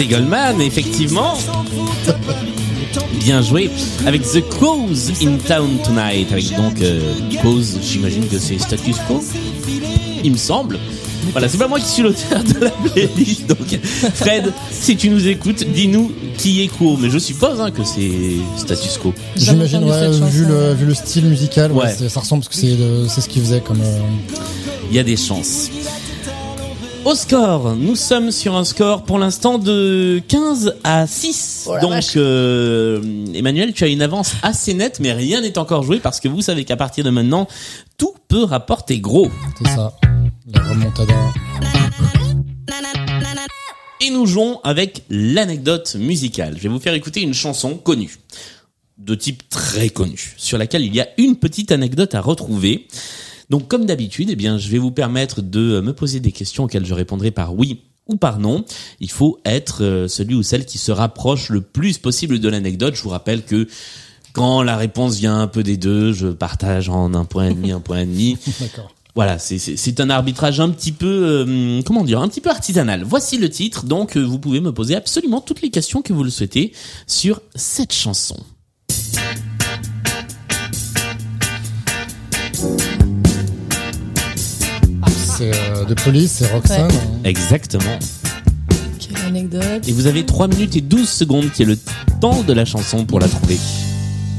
C'est 0.00 0.06
Goldman, 0.06 0.62
effectivement. 0.62 1.34
Bien 3.18 3.42
joué. 3.42 3.70
Avec 4.06 4.22
The 4.22 4.40
Cause 4.58 5.12
in 5.22 5.36
Town 5.46 5.76
Tonight. 5.84 6.32
Avec 6.32 6.56
donc 6.56 6.80
euh, 6.80 7.12
Cause, 7.42 7.78
j'imagine 7.82 8.26
que 8.26 8.38
c'est 8.38 8.58
Status 8.58 8.96
Quo. 9.06 9.22
Il 10.24 10.32
me 10.32 10.38
semble. 10.38 10.78
Voilà, 11.32 11.50
c'est 11.50 11.58
pas 11.58 11.68
moi 11.68 11.78
qui 11.78 11.86
suis 11.86 12.02
l'auteur 12.02 12.42
de 12.42 12.60
la 12.64 12.70
playlist. 12.70 13.46
Donc, 13.46 13.78
Fred, 14.14 14.54
si 14.72 14.96
tu 14.96 15.10
nous 15.10 15.26
écoutes, 15.28 15.64
dis-nous 15.70 16.10
qui 16.38 16.62
est 16.62 16.68
court. 16.68 16.96
Mais 16.98 17.10
je 17.10 17.18
suppose 17.18 17.60
hein, 17.60 17.70
que 17.70 17.84
c'est 17.84 18.10
Status 18.56 18.96
Quo. 18.96 19.12
J'imagine, 19.36 19.84
ouais, 19.84 20.08
vu, 20.30 20.46
le, 20.46 20.72
vu 20.72 20.86
le 20.86 20.94
style 20.94 21.26
musical, 21.26 21.72
ouais, 21.72 21.84
Ouais. 21.84 21.94
c'est- 21.96 22.08
ça 22.08 22.20
ressemble 22.20 22.42
parce 22.42 22.56
que 22.58 23.06
c'est 23.06 23.20
ce 23.20 23.28
qu'il 23.28 23.42
faisait 23.42 23.60
comme. 23.60 23.82
euh, 23.82 24.00
Il 24.90 24.96
y 24.96 24.98
a 24.98 25.02
des 25.04 25.18
chances. 25.18 25.68
Au 27.06 27.14
score, 27.14 27.76
nous 27.76 27.96
sommes 27.96 28.30
sur 28.30 28.54
un 28.56 28.64
score 28.64 29.04
pour 29.04 29.18
l'instant 29.18 29.58
de 29.58 30.20
15 30.28 30.76
à 30.84 31.06
6. 31.06 31.64
Oh 31.66 31.74
la 31.74 31.80
Donc, 31.80 32.04
euh, 32.16 33.00
Emmanuel, 33.34 33.72
tu 33.72 33.84
as 33.84 33.86
une 33.86 34.02
avance 34.02 34.34
assez 34.42 34.74
nette, 34.74 35.00
mais 35.00 35.12
rien 35.12 35.40
n'est 35.40 35.56
encore 35.56 35.82
joué 35.82 35.98
parce 35.98 36.20
que 36.20 36.28
vous 36.28 36.42
savez 36.42 36.66
qu'à 36.66 36.76
partir 36.76 37.02
de 37.02 37.08
maintenant, 37.08 37.48
tout 37.96 38.14
peut 38.28 38.44
rapporter 38.44 39.00
gros. 39.00 39.30
c'est 39.58 39.70
ça. 39.70 39.96
La 40.52 40.62
remontada. 40.62 41.14
Et 44.02 44.10
nous 44.10 44.26
jouons 44.26 44.60
avec 44.62 45.02
l'anecdote 45.08 45.96
musicale. 45.98 46.54
Je 46.58 46.62
vais 46.64 46.68
vous 46.68 46.80
faire 46.80 46.94
écouter 46.94 47.22
une 47.22 47.34
chanson 47.34 47.76
connue, 47.76 48.18
de 48.98 49.14
type 49.14 49.48
très 49.48 49.88
connu, 49.88 50.34
sur 50.36 50.58
laquelle 50.58 50.84
il 50.84 50.94
y 50.94 51.00
a 51.00 51.08
une 51.16 51.36
petite 51.36 51.72
anecdote 51.72 52.14
à 52.14 52.20
retrouver. 52.20 52.88
Donc 53.50 53.68
comme 53.68 53.84
d'habitude, 53.84 54.30
eh 54.30 54.36
bien, 54.36 54.58
je 54.58 54.68
vais 54.68 54.78
vous 54.78 54.92
permettre 54.92 55.42
de 55.42 55.80
me 55.80 55.92
poser 55.92 56.20
des 56.20 56.32
questions 56.32 56.64
auxquelles 56.64 56.86
je 56.86 56.94
répondrai 56.94 57.30
par 57.30 57.54
oui 57.54 57.80
ou 58.06 58.16
par 58.16 58.38
non. 58.38 58.64
Il 59.00 59.10
faut 59.10 59.38
être 59.44 59.82
euh, 59.84 60.08
celui 60.08 60.34
ou 60.34 60.42
celle 60.42 60.64
qui 60.64 60.78
se 60.78 60.92
rapproche 60.92 61.48
le 61.50 61.60
plus 61.60 61.98
possible 61.98 62.38
de 62.38 62.48
l'anecdote. 62.48 62.94
Je 62.94 63.02
vous 63.02 63.08
rappelle 63.10 63.44
que 63.44 63.68
quand 64.32 64.62
la 64.62 64.76
réponse 64.76 65.16
vient 65.16 65.40
un 65.40 65.48
peu 65.48 65.62
des 65.62 65.76
deux, 65.76 66.12
je 66.12 66.28
partage 66.28 66.88
en 66.88 67.12
un 67.14 67.24
point 67.24 67.48
et 67.48 67.54
demi, 67.54 67.72
un 67.72 67.80
point 67.80 67.98
et 68.00 68.06
demi. 68.06 68.36
D'accord. 68.60 68.94
Voilà, 69.16 69.40
c'est- 69.40 70.00
un 70.00 70.08
arbitrage 70.08 70.60
un 70.60 70.70
petit 70.70 70.92
peu, 70.92 71.06
euh, 71.08 71.82
comment 71.84 72.04
dire, 72.04 72.20
un 72.20 72.28
petit 72.28 72.40
peu 72.40 72.50
artisanal. 72.50 73.02
Voici 73.02 73.38
le 73.38 73.50
titre, 73.50 73.84
donc 73.84 74.16
euh, 74.16 74.22
vous 74.22 74.38
pouvez 74.38 74.60
me 74.60 74.72
poser 74.72 74.94
absolument 74.94 75.40
toutes 75.40 75.62
les 75.62 75.70
questions 75.70 76.00
que 76.00 76.12
vous 76.12 76.22
le 76.22 76.30
souhaitez 76.30 76.72
sur 77.08 77.42
cette 77.56 77.92
chanson. 77.92 78.36
C'est 85.40 85.52
euh, 85.54 85.84
de 85.86 85.94
police, 85.94 86.32
c'est 86.32 86.52
Roxane. 86.52 86.86
Ouais. 86.90 87.30
Exactement. 87.30 87.98
Quelle 88.98 89.24
anecdote. 89.26 89.88
Et 89.88 89.92
vous 89.92 90.06
avez 90.06 90.26
3 90.26 90.48
minutes 90.48 90.76
et 90.76 90.82
12 90.82 91.08
secondes 91.08 91.50
qui 91.50 91.62
est 91.62 91.66
le 91.66 91.78
temps 92.20 92.42
de 92.42 92.52
la 92.52 92.66
chanson 92.66 93.06
pour 93.06 93.20
la 93.20 93.26
trouver. 93.28 93.58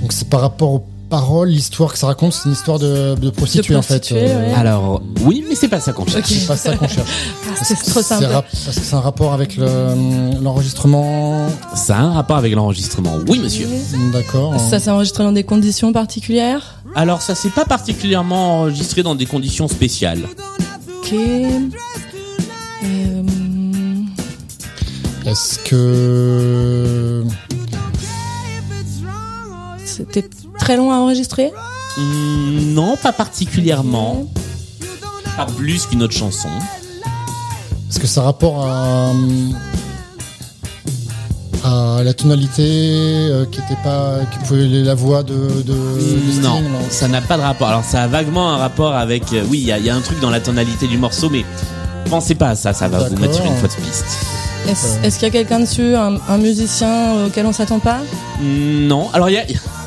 Donc 0.01 0.11
c'est 0.13 0.29
par 0.29 0.41
rapport 0.41 0.69
aux 0.73 0.85
paroles, 1.09 1.49
l'histoire 1.49 1.91
que 1.91 1.97
ça 1.97 2.05
raconte, 2.07 2.33
c'est 2.33 2.45
une 2.45 2.53
histoire 2.53 2.77
de, 2.77 3.15
de 3.15 3.29
prostituée 3.31 3.75
en 3.75 3.81
fait. 3.81 3.95
prostituée, 3.99 4.27
ouais. 4.27 4.53
Alors, 4.55 5.01
oui, 5.21 5.43
mais 5.49 5.55
c'est 5.55 5.67
pas 5.67 5.79
ça 5.81 5.91
qu'on 5.91 6.05
cherche. 6.05 6.29
C'est 6.29 6.47
pas 6.47 6.55
ça 6.55 6.75
qu'on 6.77 6.87
cherche. 6.87 7.09
Ah, 7.59 7.63
c'est 7.63 7.75
trop 7.75 8.01
simple. 8.01 8.25
rap- 8.25 8.45
Parce 8.65 8.77
que 8.77 8.83
c'est 8.85 8.95
un 8.95 9.01
rapport 9.01 9.33
avec 9.33 9.57
le- 9.57 10.39
l'enregistrement. 10.41 11.47
Ça 11.75 11.97
a 11.97 12.01
un 12.01 12.13
rapport 12.13 12.37
avec 12.37 12.53
l'enregistrement. 12.55 13.17
Oui, 13.27 13.39
monsieur. 13.39 13.67
D'accord. 14.13 14.57
Ça 14.69 14.79
s'est 14.79 14.89
enregistré 14.89 15.23
dans 15.23 15.31
des 15.33 15.43
conditions 15.43 15.91
particulières? 15.93 16.75
Alors, 16.95 17.21
ça 17.21 17.35
s'est 17.35 17.49
pas 17.49 17.65
particulièrement 17.65 18.59
enregistré 18.61 19.03
dans 19.03 19.15
des 19.15 19.25
conditions 19.25 19.67
spéciales. 19.67 20.21
Ok. 21.03 21.13
Euh, 21.13 21.63
Est-ce 25.25 25.57
que 25.59 27.25
C'était 29.83 30.29
très 30.59 30.77
long 30.77 30.91
à 30.91 30.95
enregistrer? 30.97 31.51
Hmm, 31.97 32.73
non, 32.73 32.97
pas 32.97 33.11
particulièrement. 33.11 34.27
Pas 35.35 35.45
plus 35.45 35.85
qu'une 35.87 36.03
autre 36.03 36.13
chanson. 36.13 36.49
est-ce 37.89 37.99
que 37.99 38.07
ça 38.07 38.21
a 38.21 38.25
rapport 38.25 38.65
à, 38.67 39.11
à 41.71 42.03
la 42.03 42.13
tonalité 42.13 42.61
euh, 42.63 43.45
qui 43.51 43.59
était 43.59 43.79
pas, 43.83 44.19
qui 44.31 44.39
pouvait 44.47 44.67
la 44.67 44.93
voix 44.95 45.23
de, 45.23 45.33
de, 45.33 45.73
de 45.73 45.99
Sting, 46.31 46.41
non, 46.43 46.61
ça 46.89 47.07
n'a 47.07 47.21
pas 47.21 47.37
de 47.37 47.41
rapport. 47.43 47.67
Alors 47.69 47.83
ça 47.83 48.03
a 48.03 48.07
vaguement 48.07 48.49
un 48.53 48.57
rapport 48.57 48.93
avec. 48.95 49.23
euh, 49.33 49.43
oui, 49.49 49.59
il 49.59 49.65
y 49.67 49.71
a, 49.71 49.77
il 49.77 49.85
y 49.85 49.89
a 49.89 49.95
un 49.95 50.01
truc 50.01 50.19
dans 50.19 50.29
la 50.29 50.39
tonalité 50.39 50.87
du 50.87 50.97
morceau, 50.97 51.29
mais 51.29 51.45
pensez 52.09 52.35
pas 52.35 52.49
à 52.49 52.55
ça. 52.55 52.73
Ça 52.73 52.87
va 52.87 53.07
vous 53.07 53.15
mettre 53.17 53.35
sur 53.35 53.45
une 53.45 53.55
fausse 53.57 53.75
piste. 53.75 54.05
Est-ce 54.69 54.97
Euh. 55.05 55.09
qu'il 55.09 55.23
y 55.23 55.25
a 55.25 55.29
quelqu'un 55.31 55.59
dessus, 55.61 55.95
un, 55.95 56.17
un 56.29 56.37
musicien 56.37 57.25
auquel 57.25 57.45
on 57.45 57.53
s'attend 57.53 57.79
pas? 57.79 57.97
Non. 58.41 59.09
Alors 59.13 59.29
il 59.29 59.33
y 59.33 59.37
a, 59.37 59.43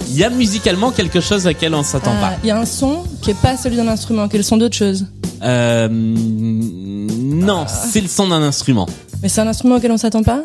il 0.08 0.16
y 0.16 0.24
a 0.24 0.30
musicalement 0.30 0.90
quelque 0.90 1.20
chose 1.20 1.46
à 1.46 1.50
laquelle 1.50 1.74
on 1.74 1.82
s'attend 1.84 2.12
Ah, 2.18 2.30
pas. 2.30 2.32
Il 2.42 2.48
y 2.48 2.50
a 2.50 2.58
un 2.58 2.64
son 2.66 3.04
qui 3.22 3.30
est 3.30 3.40
pas 3.40 3.56
celui 3.56 3.76
d'un 3.76 3.88
instrument, 3.88 4.28
qui 4.28 4.36
est 4.36 4.38
le 4.40 4.44
son 4.44 4.56
d'autre 4.56 4.76
chose. 4.76 5.06
Euh, 5.42 5.88
non, 5.90 7.66
c'est 7.68 8.00
le 8.00 8.08
son 8.08 8.28
d'un 8.28 8.42
instrument. 8.42 8.86
Mais 9.22 9.28
c'est 9.28 9.40
un 9.40 9.46
instrument 9.46 9.76
auquel 9.76 9.92
on 9.92 9.96
s'attend 9.96 10.22
pas? 10.22 10.42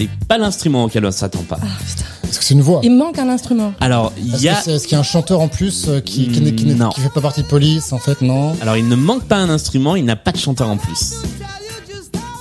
C'est 0.00 0.26
pas 0.28 0.38
l'instrument 0.38 0.84
auquel 0.84 1.04
on 1.04 1.10
s'attend 1.10 1.42
pas. 1.42 1.58
Est-ce 2.24 2.38
que 2.38 2.44
c'est 2.44 2.54
une 2.54 2.62
voix 2.62 2.80
Il 2.82 2.92
manque 2.96 3.18
un 3.18 3.28
instrument. 3.28 3.72
Alors 3.80 4.12
il 4.16 4.40
y 4.40 4.48
a. 4.48 4.58
est-ce 4.66 4.84
qu'il 4.84 4.92
y 4.92 4.94
a 4.94 5.00
un 5.00 5.02
chanteur 5.02 5.40
en 5.40 5.48
plus 5.48 5.86
euh, 5.88 6.00
qui, 6.00 6.28
qui, 6.28 6.40
n'est- 6.40 6.54
qui, 6.54 6.64
n'est- 6.64 6.74
Non. 6.74 6.88
qui 6.90 7.00
fait 7.00 7.10
pas 7.10 7.20
partie 7.20 7.42
de 7.42 7.46
police 7.48 7.92
en 7.92 7.98
fait 7.98 8.22
non 8.22 8.54
Alors 8.62 8.76
il 8.76 8.88
ne 8.88 8.96
manque 8.96 9.24
pas 9.24 9.36
un 9.36 9.50
instrument, 9.50 9.96
il 9.96 10.04
n'a 10.04 10.16
pas 10.16 10.32
de 10.32 10.38
chanteur 10.38 10.68
en 10.68 10.76
plus. 10.76 11.14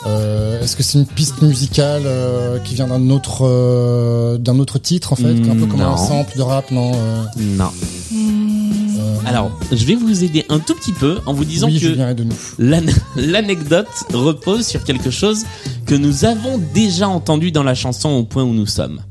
Euh, 0.07 0.61
Est-ce 0.61 0.77
que 0.77 0.83
c'est 0.83 0.97
une 0.97 1.05
piste 1.05 1.41
musicale 1.41 2.03
euh, 2.05 2.57
qui 2.59 2.73
vient 2.75 2.87
d'un 2.87 3.09
autre 3.09 3.39
euh, 3.45 4.37
d'un 4.37 4.57
autre 4.59 4.79
titre 4.79 5.11
en 5.13 5.15
fait, 5.17 5.25
un 5.25 5.55
peu 5.55 5.65
comme 5.65 5.79
Non. 5.81 5.93
un 5.93 5.97
sample 5.97 6.37
de 6.37 6.41
rap 6.41 6.71
non 6.71 6.91
euh, 6.95 7.23
Non. 7.37 7.69
euh, 8.13 9.15
Alors 9.25 9.51
je 9.71 9.83
vais 9.85 9.95
vous 9.95 10.23
aider 10.23 10.45
un 10.49 10.59
tout 10.59 10.73
petit 10.75 10.93
peu 10.93 11.17
en 11.25 11.33
vous 11.33 11.43
disant 11.43 11.67
oui, 11.67 11.73
que 11.73 11.79
Julien 11.79 12.13
de 12.13 12.23
nous. 12.23 12.35
L'an- 12.59 12.81
L'anecdote 13.17 13.87
repose 14.13 14.65
sur 14.65 14.83
quelque 14.85 15.11
chose 15.11 15.43
que 15.89 15.95
nous 15.95 16.23
avons 16.23 16.59
déjà 16.71 17.07
entendu 17.09 17.51
dans 17.51 17.63
la 17.63 17.73
chanson 17.73 18.09
au 18.09 18.23
point 18.23 18.43
où 18.43 18.53
nous 18.53 18.67
sommes. 18.67 19.01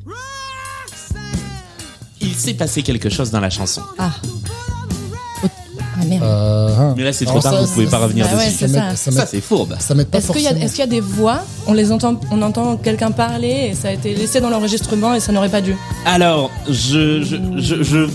Il 2.21 2.33
s'est 2.35 2.55
passé 2.55 2.83
quelque 2.85 3.11
chose 3.11 3.33
dans 3.33 3.41
la 3.41 3.51
chanson. 3.51 3.83
Ah. 3.99 4.13
Ah 6.01 6.05
merde. 6.07 6.23
Euh, 6.23 6.77
hein. 6.79 6.95
Mais 6.97 7.03
là 7.03 7.13
c'est 7.13 7.25
trop 7.25 7.33
Alors 7.39 7.43
tard, 7.43 7.53
ça, 7.55 7.61
vous 7.63 7.73
pouvez 7.73 7.87
ça- 7.87 7.91
pas 7.91 7.99
revenir 8.05 8.27
ouais, 8.27 8.47
dessus. 8.47 8.57
c'est 8.61 8.69
ça. 8.69 8.91
ça 8.95 8.97
Ça 8.97 9.11
m'aide- 9.11 9.29
c'est 9.29 9.41
fourbe. 9.41 9.75
ça 9.81 9.95
Est-ce 10.13 10.31
qu'il 10.31 10.43
y, 10.43 10.47
a- 10.47 10.85
y 10.85 10.89
des 10.89 11.01
voix 11.01 11.41
On 11.67 11.73
les 11.73 11.91
entend, 11.91 12.21
on 12.31 12.41
entend 12.43 12.77
quelqu'un 12.77 13.11
parler 13.11 13.71
et 13.73 13.75
ça 13.75 13.89
a 13.89 13.91
été 13.91 14.15
laissé 14.15 14.41
dans 14.41 14.49
l'enregistrement 14.51 15.15
et 15.15 15.21
ça 15.21 15.33
n'aurait 15.33 15.49
pas 15.49 15.61
dû? 15.61 15.75
Alors, 16.07 16.53
je, 16.69 17.25
je, 17.25 17.37
je, 17.57 17.83
je- 17.83 18.07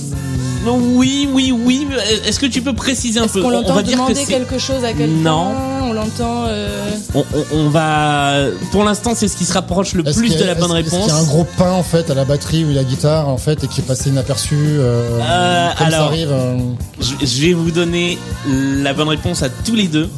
non, 0.66 0.80
oui, 0.96 1.28
oui, 1.32 1.52
oui. 1.52 1.88
mais 1.90 1.96
Est-ce 2.28 2.40
que 2.40 2.46
tu 2.46 2.62
peux 2.62 2.74
préciser 2.74 3.20
un 3.20 3.26
Est-ce 3.26 3.34
peu? 3.34 3.42
qu'on 3.42 3.50
On- 3.50 3.52
On 3.58 3.62
l'entend 3.62 3.76
que 3.84 3.92
demander 3.92 4.26
quelque 4.26 4.58
chose 4.60 4.84
à 4.84 4.94
quelqu'un? 4.94 5.06
Non. 5.18 5.52
On 5.86 5.94
l'entend. 5.94 6.46
euh, 6.48 6.90
On, 7.14 7.20
on- 7.34 7.46
on 7.58 7.70
va. 7.70 8.34
Pour 8.72 8.84
l'instant, 8.84 9.14
c'est 9.16 9.28
ce 9.28 9.36
qui 9.38 9.46
se 9.46 9.54
rapproche 9.54 9.94
le 9.94 10.04
plus 10.04 10.34
a- 10.34 10.40
de 10.40 10.44
la 10.46 10.56
bonne 10.56 10.72
est-ce- 10.76 10.88
Est-ce 10.88 10.96
réponse. 10.96 11.06
qu'il 11.06 11.14
y 11.14 11.18
a 11.18 11.20
un 11.22 11.24
gros 11.26 11.46
pain 11.58 11.72
en 11.72 11.84
fait 11.84 12.10
à 12.10 12.14
la 12.16 12.26
batterie 12.26 12.64
ou 12.66 12.70
à 12.70 12.74
la 12.74 12.84
guitare 12.84 13.28
en 13.30 13.38
fait 13.38 13.64
et 13.64 13.68
qui 13.68 13.82
est 13.82 13.84
passé 13.84 14.10
inaperçu 14.10 14.56
euh, 14.56 15.20
Euh, 15.22 15.68
comme 15.78 15.78
ça 15.90 15.96
alors- 15.98 16.08
arrive 16.08 16.32
euh, 16.32 16.58
Je, 17.00 17.26
je 17.26 17.42
vais 17.42 17.54
vous 17.54 17.72
donner 17.72 18.18
la 18.48 18.94
bonne 18.94 19.10
réponse 19.10 19.44
à 19.44 19.50
tous 19.50 19.76
les 19.76 19.88
deux. 19.88 20.10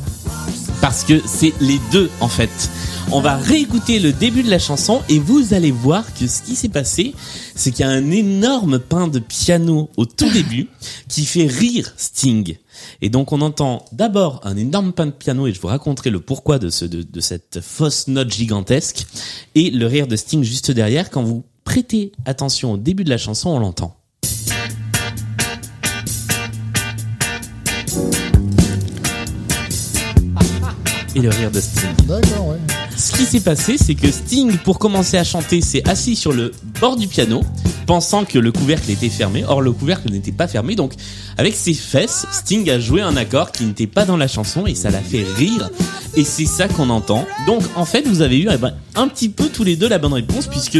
Parce 0.81 1.03
que 1.03 1.19
c'est 1.25 1.53
les 1.61 1.79
deux 1.91 2.09
en 2.21 2.27
fait. 2.27 2.49
On 3.11 3.21
va 3.21 3.37
réécouter 3.37 3.99
le 3.99 4.11
début 4.11 4.41
de 4.41 4.49
la 4.49 4.59
chanson 4.59 5.01
et 5.09 5.19
vous 5.19 5.53
allez 5.53 5.71
voir 5.71 6.11
que 6.13 6.27
ce 6.27 6.41
qui 6.41 6.55
s'est 6.55 6.69
passé, 6.69 7.13
c'est 7.55 7.71
qu'il 7.71 7.85
y 7.85 7.87
a 7.87 7.91
un 7.91 8.09
énorme 8.09 8.79
pain 8.79 9.07
de 9.07 9.19
piano 9.19 9.89
au 9.95 10.05
tout 10.05 10.29
début 10.31 10.67
qui 11.07 11.25
fait 11.25 11.45
rire 11.45 11.93
Sting. 11.97 12.57
Et 13.01 13.09
donc 13.09 13.31
on 13.31 13.41
entend 13.41 13.85
d'abord 13.91 14.41
un 14.43 14.57
énorme 14.57 14.91
pain 14.91 15.05
de 15.05 15.11
piano 15.11 15.45
et 15.47 15.53
je 15.53 15.61
vous 15.61 15.67
raconterai 15.67 16.09
le 16.09 16.19
pourquoi 16.19 16.57
de, 16.57 16.69
ce, 16.69 16.83
de, 16.83 17.03
de 17.03 17.19
cette 17.21 17.61
fausse 17.61 18.07
note 18.07 18.33
gigantesque 18.33 19.05
et 19.53 19.69
le 19.69 19.85
rire 19.85 20.07
de 20.07 20.15
Sting 20.15 20.43
juste 20.43 20.71
derrière. 20.71 21.09
Quand 21.11 21.23
vous 21.23 21.43
prêtez 21.63 22.11
attention 22.25 22.73
au 22.73 22.77
début 22.77 23.03
de 23.03 23.09
la 23.09 23.17
chanson, 23.19 23.51
on 23.51 23.59
l'entend. 23.59 23.95
Et 31.15 31.19
le 31.19 31.29
rire 31.29 31.51
de 31.51 31.61
Sting. 31.61 31.95
D'accord, 32.07 32.47
ouais. 32.47 32.57
Ce 32.97 33.11
qui 33.11 33.25
s'est 33.25 33.41
passé, 33.41 33.77
c'est 33.77 33.95
que 33.95 34.09
Sting, 34.09 34.57
pour 34.59 34.79
commencer 34.79 35.17
à 35.17 35.23
chanter, 35.23 35.61
s'est 35.61 35.87
assis 35.87 36.15
sur 36.15 36.31
le 36.31 36.51
bord 36.79 36.95
du 36.95 37.07
piano, 37.07 37.41
pensant 37.85 38.23
que 38.23 38.39
le 38.39 38.51
couvercle 38.51 38.89
était 38.89 39.09
fermé. 39.09 39.43
Or, 39.45 39.61
le 39.61 39.73
couvercle 39.73 40.09
n'était 40.11 40.31
pas 40.31 40.47
fermé, 40.47 40.75
donc 40.75 40.93
avec 41.37 41.55
ses 41.55 41.73
fesses, 41.73 42.25
Sting 42.31 42.69
a 42.69 42.79
joué 42.79 43.01
un 43.01 43.17
accord 43.17 43.51
qui 43.51 43.65
n'était 43.65 43.87
pas 43.87 44.05
dans 44.05 44.17
la 44.17 44.27
chanson 44.27 44.65
et 44.65 44.75
ça 44.75 44.89
l'a 44.89 45.01
fait 45.01 45.25
rire. 45.35 45.69
Et 46.15 46.23
c'est 46.23 46.45
ça 46.45 46.69
qu'on 46.69 46.89
entend. 46.89 47.25
Donc, 47.45 47.63
en 47.75 47.83
fait, 47.83 48.07
vous 48.07 48.21
avez 48.21 48.39
eu 48.39 48.47
eh 48.51 48.57
ben, 48.57 48.73
un 48.95 49.09
petit 49.09 49.27
peu 49.27 49.49
tous 49.49 49.65
les 49.65 49.75
deux 49.75 49.89
la 49.89 49.97
bonne 49.97 50.13
réponse, 50.13 50.47
puisque 50.47 50.79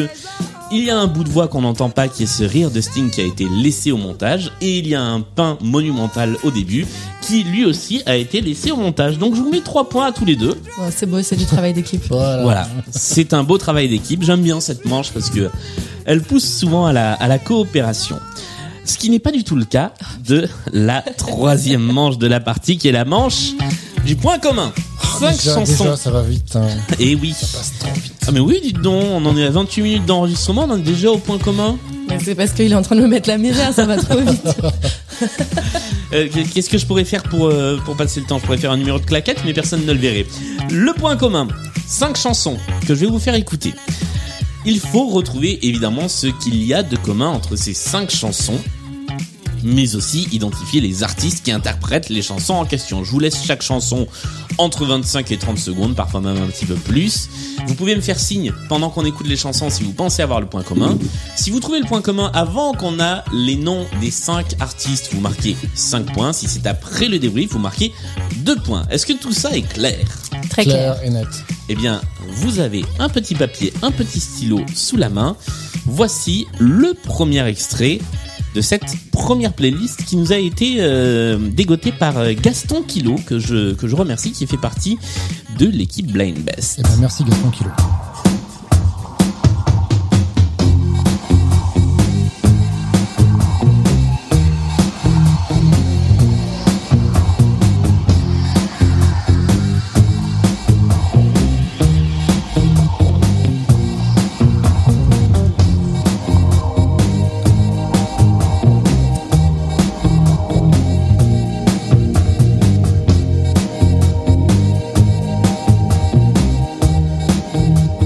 il 0.71 0.83
y 0.83 0.89
a 0.89 0.97
un 0.97 1.07
bout 1.07 1.23
de 1.23 1.29
voix 1.29 1.47
qu'on 1.47 1.61
n'entend 1.61 1.89
pas 1.89 2.07
qui 2.07 2.23
est 2.23 2.27
ce 2.27 2.43
rire 2.43 2.71
de 2.71 2.81
Sting 2.81 3.09
qui 3.11 3.21
a 3.21 3.23
été 3.23 3.47
laissé 3.49 3.91
au 3.91 3.97
montage 3.97 4.51
et 4.61 4.79
il 4.79 4.87
y 4.87 4.95
a 4.95 5.01
un 5.01 5.21
pain 5.21 5.57
monumental 5.61 6.37
au 6.43 6.51
début 6.51 6.85
qui 7.21 7.43
lui 7.43 7.65
aussi 7.65 8.01
a 8.05 8.15
été 8.15 8.41
laissé 8.41 8.71
au 8.71 8.77
montage. 8.77 9.17
Donc 9.17 9.35
je 9.35 9.41
vous 9.41 9.49
mets 9.51 9.61
trois 9.61 9.89
points 9.89 10.07
à 10.07 10.11
tous 10.11 10.25
les 10.25 10.35
deux. 10.35 10.55
c'est 10.91 11.05
beau, 11.05 11.21
c'est 11.21 11.35
du 11.35 11.45
travail 11.45 11.73
d'équipe. 11.73 12.03
Voilà. 12.09 12.43
Voilà, 12.43 12.67
c'est 12.91 13.33
un 13.33 13.43
beau 13.43 13.57
travail 13.57 13.89
d'équipe. 13.89 14.23
J'aime 14.23 14.41
bien 14.41 14.59
cette 14.59 14.85
manche 14.85 15.11
parce 15.11 15.29
que 15.29 15.49
elle 16.05 16.21
pousse 16.21 16.45
souvent 16.45 16.85
à 16.85 16.93
la, 16.93 17.13
à 17.13 17.27
la 17.27 17.39
coopération. 17.39 18.19
Ce 18.85 18.97
qui 18.97 19.09
n'est 19.09 19.19
pas 19.19 19.31
du 19.31 19.43
tout 19.43 19.55
le 19.55 19.65
cas 19.65 19.93
de 20.27 20.47
la 20.71 21.01
troisième 21.01 21.81
manche 21.81 22.19
de 22.19 22.27
la 22.27 22.39
partie, 22.39 22.77
qui 22.77 22.87
est 22.87 22.91
la 22.91 23.05
manche 23.05 23.53
du 24.05 24.15
point 24.15 24.37
commun. 24.37 24.71
Cinq 25.19 25.37
Déjà, 25.37 25.53
chansons. 25.55 25.83
déjà, 25.83 25.97
ça 25.97 26.11
va 26.11 26.21
vite. 26.21 26.55
hein. 26.55 26.67
Et 26.99 27.15
oui. 27.15 27.31
passe 27.39 27.73
trop 27.79 27.93
vite. 27.93 28.13
Ah 28.27 28.31
mais 28.31 28.39
oui, 28.39 28.59
dites 28.63 28.81
donc, 28.81 29.03
on 29.11 29.25
en 29.25 29.37
est 29.37 29.45
à 29.45 29.49
28 29.51 29.81
minutes 29.81 30.05
d'enregistrement, 30.05 30.67
on 30.69 30.77
est 30.77 30.81
déjà 30.81 31.09
au 31.11 31.17
point 31.17 31.37
commun. 31.37 31.77
C'est 32.23 32.35
parce 32.35 32.51
qu'il 32.51 32.71
est 32.71 32.75
en 32.75 32.81
train 32.81 32.95
de 32.95 33.01
me 33.01 33.07
mettre 33.07 33.27
la 33.29 33.37
misère, 33.37 33.73
ça 33.73 33.85
va 33.85 33.97
trop 33.97 34.19
vite. 34.19 34.41
Euh, 36.13 36.27
Qu'est-ce 36.53 36.69
que 36.69 36.77
je 36.77 36.85
pourrais 36.85 37.03
faire 37.03 37.23
pour, 37.23 37.47
euh, 37.47 37.77
pour 37.83 37.95
passer 37.97 38.19
le 38.19 38.25
temps? 38.27 38.37
Je 38.39 38.45
pourrais 38.45 38.57
faire 38.59 38.71
un 38.71 38.77
numéro 38.77 38.99
de 38.99 39.05
claquette, 39.05 39.39
mais 39.43 39.53
personne 39.53 39.85
ne 39.85 39.91
le 39.91 39.97
verrait. 39.99 40.25
Le 40.71 40.93
point 40.93 41.15
commun, 41.17 41.47
cinq 41.87 42.15
chansons 42.15 42.57
que 42.87 42.93
je 42.93 43.01
vais 43.01 43.05
vous 43.07 43.19
faire 43.19 43.33
écouter. 43.35 43.73
Il 44.65 44.79
faut 44.79 45.07
retrouver 45.07 45.65
évidemment 45.67 46.07
ce 46.07 46.27
qu'il 46.27 46.63
y 46.63 46.73
a 46.73 46.83
de 46.83 46.95
commun 46.95 47.29
entre 47.29 47.55
ces 47.55 47.73
cinq 47.73 48.11
chansons, 48.11 48.59
mais 49.65 49.95
aussi 49.95 50.27
identifier 50.31 50.79
les 50.79 51.03
artistes 51.03 51.43
qui 51.43 51.51
interprètent 51.51 52.09
les 52.09 52.21
chansons 52.21 52.53
en 52.53 52.65
question. 52.65 53.03
Je 53.03 53.11
vous 53.11 53.19
laisse 53.19 53.43
chaque 53.43 53.63
chanson 53.63 54.07
entre 54.57 54.85
25 54.85 55.31
et 55.31 55.37
30 55.37 55.57
secondes, 55.57 55.95
parfois 55.95 56.21
même 56.21 56.41
un 56.41 56.47
petit 56.47 56.65
peu 56.65 56.75
plus. 56.75 57.29
Vous 57.67 57.73
pouvez 57.75 57.95
me 57.95 58.01
faire 58.01 58.19
signe 58.19 58.53
pendant 58.69 58.89
qu'on 58.89 59.03
écoute 59.05 59.27
les 59.27 59.35
chansons 59.35 59.69
si 59.69 59.83
vous 59.83 59.91
pensez 59.91 60.21
avoir 60.21 60.39
le 60.39 60.47
point 60.47 60.61
commun. 60.61 60.97
Si 61.35 61.49
vous 61.49 61.59
trouvez 61.59 61.79
le 61.79 61.85
point 61.85 62.01
commun 62.01 62.31
avant 62.33 62.73
qu'on 62.73 62.99
a 62.99 63.23
les 63.33 63.55
noms 63.55 63.85
des 63.99 64.11
5 64.11 64.55
artistes, 64.59 65.09
vous 65.11 65.19
marquez 65.19 65.57
5 65.73 66.13
points. 66.13 66.31
Si 66.31 66.47
c'est 66.47 66.67
après 66.67 67.07
le 67.07 67.19
débrief, 67.19 67.51
vous 67.51 67.59
marquez 67.59 67.91
2 68.37 68.55
points. 68.57 68.85
Est-ce 68.91 69.05
que 69.05 69.13
tout 69.13 69.33
ça 69.33 69.51
est 69.51 69.67
clair? 69.67 70.05
Très 70.49 70.63
clair. 70.63 70.95
Clair 70.95 71.03
et 71.03 71.09
net. 71.09 71.27
eh 71.69 71.75
bien, 71.75 72.01
vous 72.29 72.59
avez 72.59 72.85
un 72.99 73.09
petit 73.09 73.35
papier, 73.35 73.73
un 73.81 73.91
petit 73.91 74.19
stylo 74.19 74.61
sous 74.75 74.97
la 74.97 75.09
main. 75.09 75.35
Voici 75.87 76.47
le 76.59 76.93
premier 76.93 77.45
extrait 77.47 77.99
de 78.55 78.61
cette 78.61 78.95
première 79.11 79.53
playlist 79.53 80.05
qui 80.05 80.15
nous 80.15 80.31
a 80.31 80.37
été 80.37 80.77
euh, 80.79 81.37
dégotée 81.37 81.91
par 81.91 82.17
euh, 82.17 82.31
Gaston 82.33 82.83
Kilo, 82.83 83.15
que 83.27 83.37
je, 83.37 83.95
remercie, 83.95 84.31
qui 84.31 84.47
fait 84.47 84.57
partie 84.57 84.97
de 85.59 85.67
l'équipe 85.67 86.09
Blind 86.09 86.39
Best. 86.39 86.77
Eh 86.79 86.83
ben, 86.83 86.95
merci 87.01 87.25
Gaston 87.25 87.49
Kilo. 87.49 87.69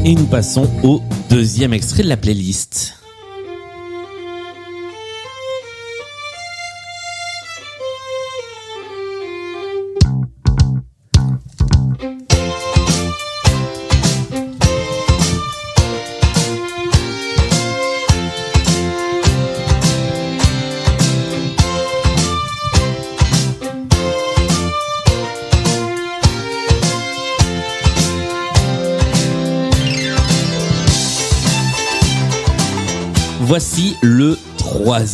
Et 0.10 0.16
nous 0.16 0.26
passons 0.26 0.68
au 0.82 1.04
deuxième 1.30 1.72
extrait 1.72 2.02
de 2.02 2.10
la 2.10 2.18
playlist. 2.18 2.99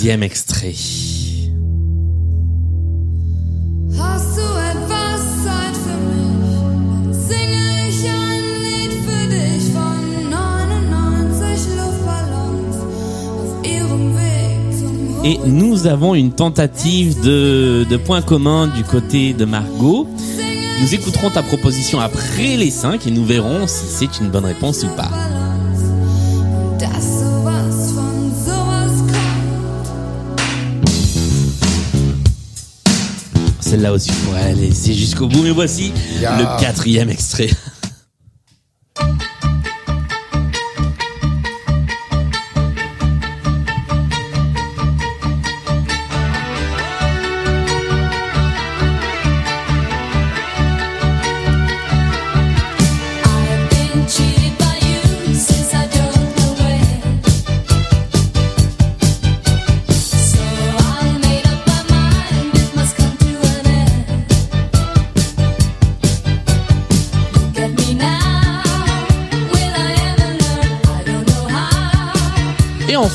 Ihrem 0.04 0.21
Weg 0.21 0.36
zum 0.36 0.56
Et 15.28 15.39
nous 15.48 15.88
avons 15.88 16.13
une 16.13 16.34
tentative 16.34 17.19
de, 17.21 17.84
de 17.89 17.98
point 17.98 18.21
commun 18.21 18.67
du 18.67 18.84
côté 18.84 19.34
de 19.34 19.45
Margot. 19.45 20.08
Nous 20.82 20.93
écouterons 20.93 21.32
ta 21.32 21.41
proposition 21.41 22.00
après 22.00 22.58
les 22.58 22.69
cinq 22.69 23.08
et 23.08 23.12
nous 23.12 23.26
verrons 23.26 23.65
si 23.65 23.86
c'est 23.88 24.19
une 24.19 24.30
bonne 24.30 24.45
réponse 24.45 24.84
ou 24.84 24.89
pas. 24.95 25.10
Celle-là 33.65 33.93
aussi, 33.93 34.12
pourrais 34.23 34.43
la 34.43 34.54
laisser 34.54 34.93
jusqu'au 34.93 35.28
bout, 35.28 35.41
mais 35.41 35.49
voici 35.49 35.91
le 36.21 36.60
quatrième 36.62 37.10
extrait. 37.10 37.49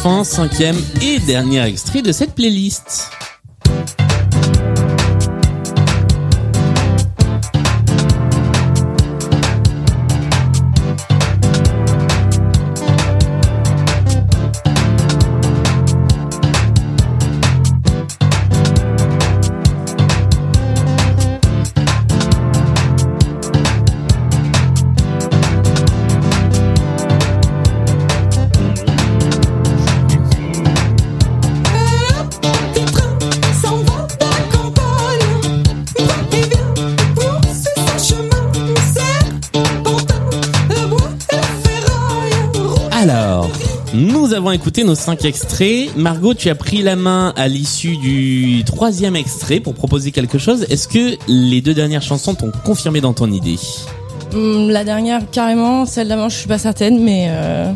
Enfin, 0.03 0.25
cinquième 0.25 0.77
et 1.03 1.19
dernier 1.19 1.63
extrait 1.67 2.01
de 2.01 2.11
cette 2.11 2.35
playlist. 2.35 3.20
Nous 44.31 44.37
avons 44.37 44.53
écouté 44.53 44.85
nos 44.85 44.95
cinq 44.95 45.25
extraits. 45.25 45.97
Margot, 45.97 46.35
tu 46.35 46.51
as 46.51 46.55
pris 46.55 46.83
la 46.83 46.95
main 46.95 47.33
à 47.37 47.49
l'issue 47.49 47.97
du 47.97 48.63
troisième 48.65 49.17
extrait 49.17 49.59
pour 49.59 49.75
proposer 49.75 50.13
quelque 50.13 50.39
chose. 50.39 50.67
Est-ce 50.71 50.87
que 50.87 51.17
les 51.27 51.61
deux 51.61 51.75
dernières 51.75 52.03
chansons 52.03 52.35
t'ont 52.37 52.53
confirmé 52.65 53.01
dans 53.01 53.13
ton 53.13 53.29
idée? 53.33 53.57
Hum, 54.33 54.71
La 54.71 54.85
dernière, 54.85 55.29
carrément. 55.33 55.85
Celle 55.85 56.07
d'avant, 56.07 56.29
je 56.29 56.37
suis 56.37 56.47
pas 56.47 56.59
certaine, 56.59 57.03
mais 57.03 57.27
euh, 57.31 57.73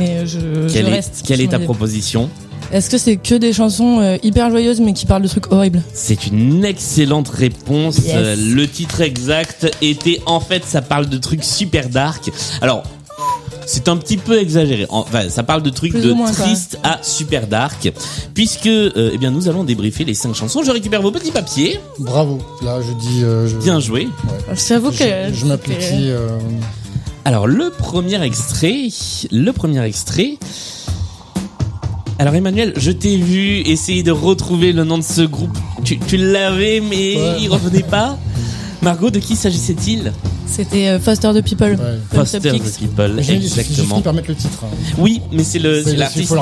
mais 0.00 0.26
je, 0.26 0.40
Quelle 0.72 0.86
je 0.86 0.90
est, 0.90 0.94
reste. 0.94 1.22
quelle 1.24 1.40
est 1.40 1.48
ta 1.52 1.60
proposition? 1.60 2.28
Est-ce 2.72 2.90
que 2.90 2.98
c'est 2.98 3.14
que 3.16 3.36
des 3.36 3.52
chansons 3.52 4.00
euh, 4.00 4.16
hyper 4.24 4.50
joyeuses 4.50 4.80
mais 4.80 4.94
qui 4.94 5.06
parlent 5.06 5.22
de 5.22 5.28
trucs 5.28 5.52
horribles? 5.52 5.80
C'est 5.92 6.26
une 6.26 6.64
excellente 6.64 7.28
réponse. 7.28 7.98
Yes. 7.98 8.12
Euh, 8.16 8.34
Le 8.36 8.66
titre 8.66 9.00
exact 9.00 9.70
était 9.80 10.20
en 10.26 10.40
fait 10.40 10.64
ça 10.64 10.82
parle 10.82 11.06
de 11.08 11.18
trucs 11.18 11.44
super 11.44 11.88
dark. 11.88 12.32
Alors 12.62 12.82
c'est 13.66 13.88
un 13.88 13.96
petit 13.96 14.16
peu 14.16 14.38
exagéré. 14.38 14.86
Enfin, 14.88 15.28
ça 15.28 15.42
parle 15.42 15.62
de 15.62 15.70
trucs 15.70 15.92
Plus 15.92 16.02
de 16.02 16.12
quoi. 16.12 16.30
triste 16.30 16.78
à 16.82 16.98
super 17.02 17.46
dark, 17.46 17.92
puisque 18.34 18.66
euh, 18.66 19.10
eh 19.12 19.18
bien 19.18 19.30
nous 19.30 19.48
allons 19.48 19.64
débriefer 19.64 20.04
les 20.04 20.14
cinq 20.14 20.34
chansons. 20.34 20.62
Je 20.62 20.70
récupère 20.70 21.02
vos 21.02 21.10
petits 21.10 21.30
papiers. 21.30 21.80
Bravo. 21.98 22.38
Là, 22.62 22.78
je 22.80 22.92
dis. 22.92 23.22
euh, 23.24 23.48
je, 23.48 23.56
Bien 23.56 23.80
joué. 23.80 24.08
J'avoue 24.68 24.90
que 24.90 24.96
Je, 24.96 25.34
je 25.34 25.46
euh, 26.10 26.38
Alors 27.24 27.46
le 27.46 27.70
premier 27.70 28.22
extrait, 28.22 28.88
le 29.30 29.50
premier 29.52 29.82
extrait. 29.84 30.38
Alors 32.18 32.34
Emmanuel, 32.34 32.72
je 32.76 32.90
t'ai 32.92 33.16
vu 33.16 33.58
essayer 33.68 34.02
de 34.02 34.12
retrouver 34.12 34.72
le 34.72 34.84
nom 34.84 34.98
de 34.98 35.02
ce 35.02 35.22
groupe. 35.22 35.56
Tu, 35.84 35.98
tu 35.98 36.16
l'avais, 36.16 36.80
mais 36.80 37.16
Ouais. 37.16 37.36
il 37.40 37.48
revenait 37.48 37.82
pas. 37.82 38.16
Margot, 38.82 39.10
de 39.10 39.18
qui 39.18 39.34
s'agissait-il? 39.34 40.12
C'était 40.46 40.88
euh, 40.88 41.00
Foster 41.00 41.30
the 41.34 41.42
People. 41.42 41.72
ouais. 42.12 42.26
Subkicks. 42.26 42.62
the 42.62 42.78
People, 42.78 43.18
exactement. 43.28 44.00
par 44.02 44.12
mettre 44.12 44.28
le 44.28 44.34
titre. 44.36 44.58
hein. 44.64 44.68
Oui, 44.98 45.20
mais 45.32 45.42
c'est 45.42 45.58
le 45.58 45.82
C'est- 45.82 45.90
c'est 45.90 45.96
l'artiste 45.96 46.34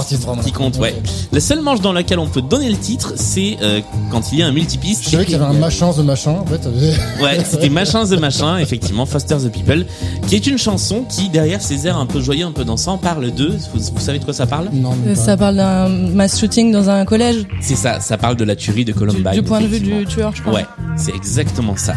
qui 0.45 0.53
compte, 0.53 0.77
ouais. 0.79 0.95
La 1.33 1.41
seule 1.41 1.61
manche 1.63 1.81
dans 1.81 1.93
laquelle 1.93 2.19
on 2.19 2.27
peut 2.27 2.43
donner 2.43 2.69
le 2.71 2.77
titre, 2.77 3.15
c'est 3.17 3.57
euh, 3.63 3.81
quand 4.11 4.33
il 4.33 4.39
y 4.41 4.43
a 4.43 4.47
un 4.47 4.53
multipiste. 4.53 5.05
Je 5.05 5.11
savais 5.11 5.25
qu'il 5.25 5.33
y 5.33 5.37
avait 5.37 5.45
un 5.45 5.53
machin 5.59 5.93
de 5.93 6.03
machin. 6.03 6.33
En 6.33 6.47
fait, 6.47 6.61
Ouais, 7.23 7.39
c'était 7.49 7.69
Machin 7.69 8.05
the 8.05 8.19
Machin, 8.19 8.59
effectivement, 8.59 9.07
Foster 9.07 9.37
the 9.37 9.51
People, 9.51 9.87
qui 10.27 10.35
est 10.37 10.47
une 10.47 10.59
chanson 10.59 11.05
qui, 11.09 11.29
derrière 11.29 11.63
ses 11.63 11.87
airs 11.87 11.97
un 11.99 12.07
peu 12.07 12.21
joyeux, 12.21 12.45
un 12.47 12.53
peu 12.53 12.65
dansant, 12.65 12.99
parle 12.99 13.33
de. 13.33 13.49
Vous, 13.75 13.81
vous 13.95 14.01
savez 14.01 14.19
de 14.19 14.25
quoi 14.25 14.35
ça 14.35 14.47
parle? 14.47 14.69
Non, 14.73 14.93
Euh, 14.93 14.97
mais 15.07 15.15
pas. 15.15 15.21
Ça 15.21 15.37
parle 15.37 15.57
d'un 15.57 15.89
mass 15.89 16.39
shooting 16.41 16.73
dans 16.73 16.91
un 16.91 17.05
collège, 17.05 17.47
C'est 17.61 17.77
ça, 17.77 18.01
ça 18.01 18.19
parle 18.19 18.37
de 18.37 18.45
la 18.45 18.57
tuerie 18.57 18.85
de 18.85 18.93
Columbine. 18.93 19.31
du 19.33 19.43
point 19.43 19.61
de 19.61 19.67
vue 19.67 19.81
du 19.81 20.05
tueur, 20.07 20.33
je 20.35 20.43
crois. 20.43 20.55
Ouais, 20.55 20.67
c'est 20.97 21.15
exactement 21.15 21.77
ça. 21.77 21.95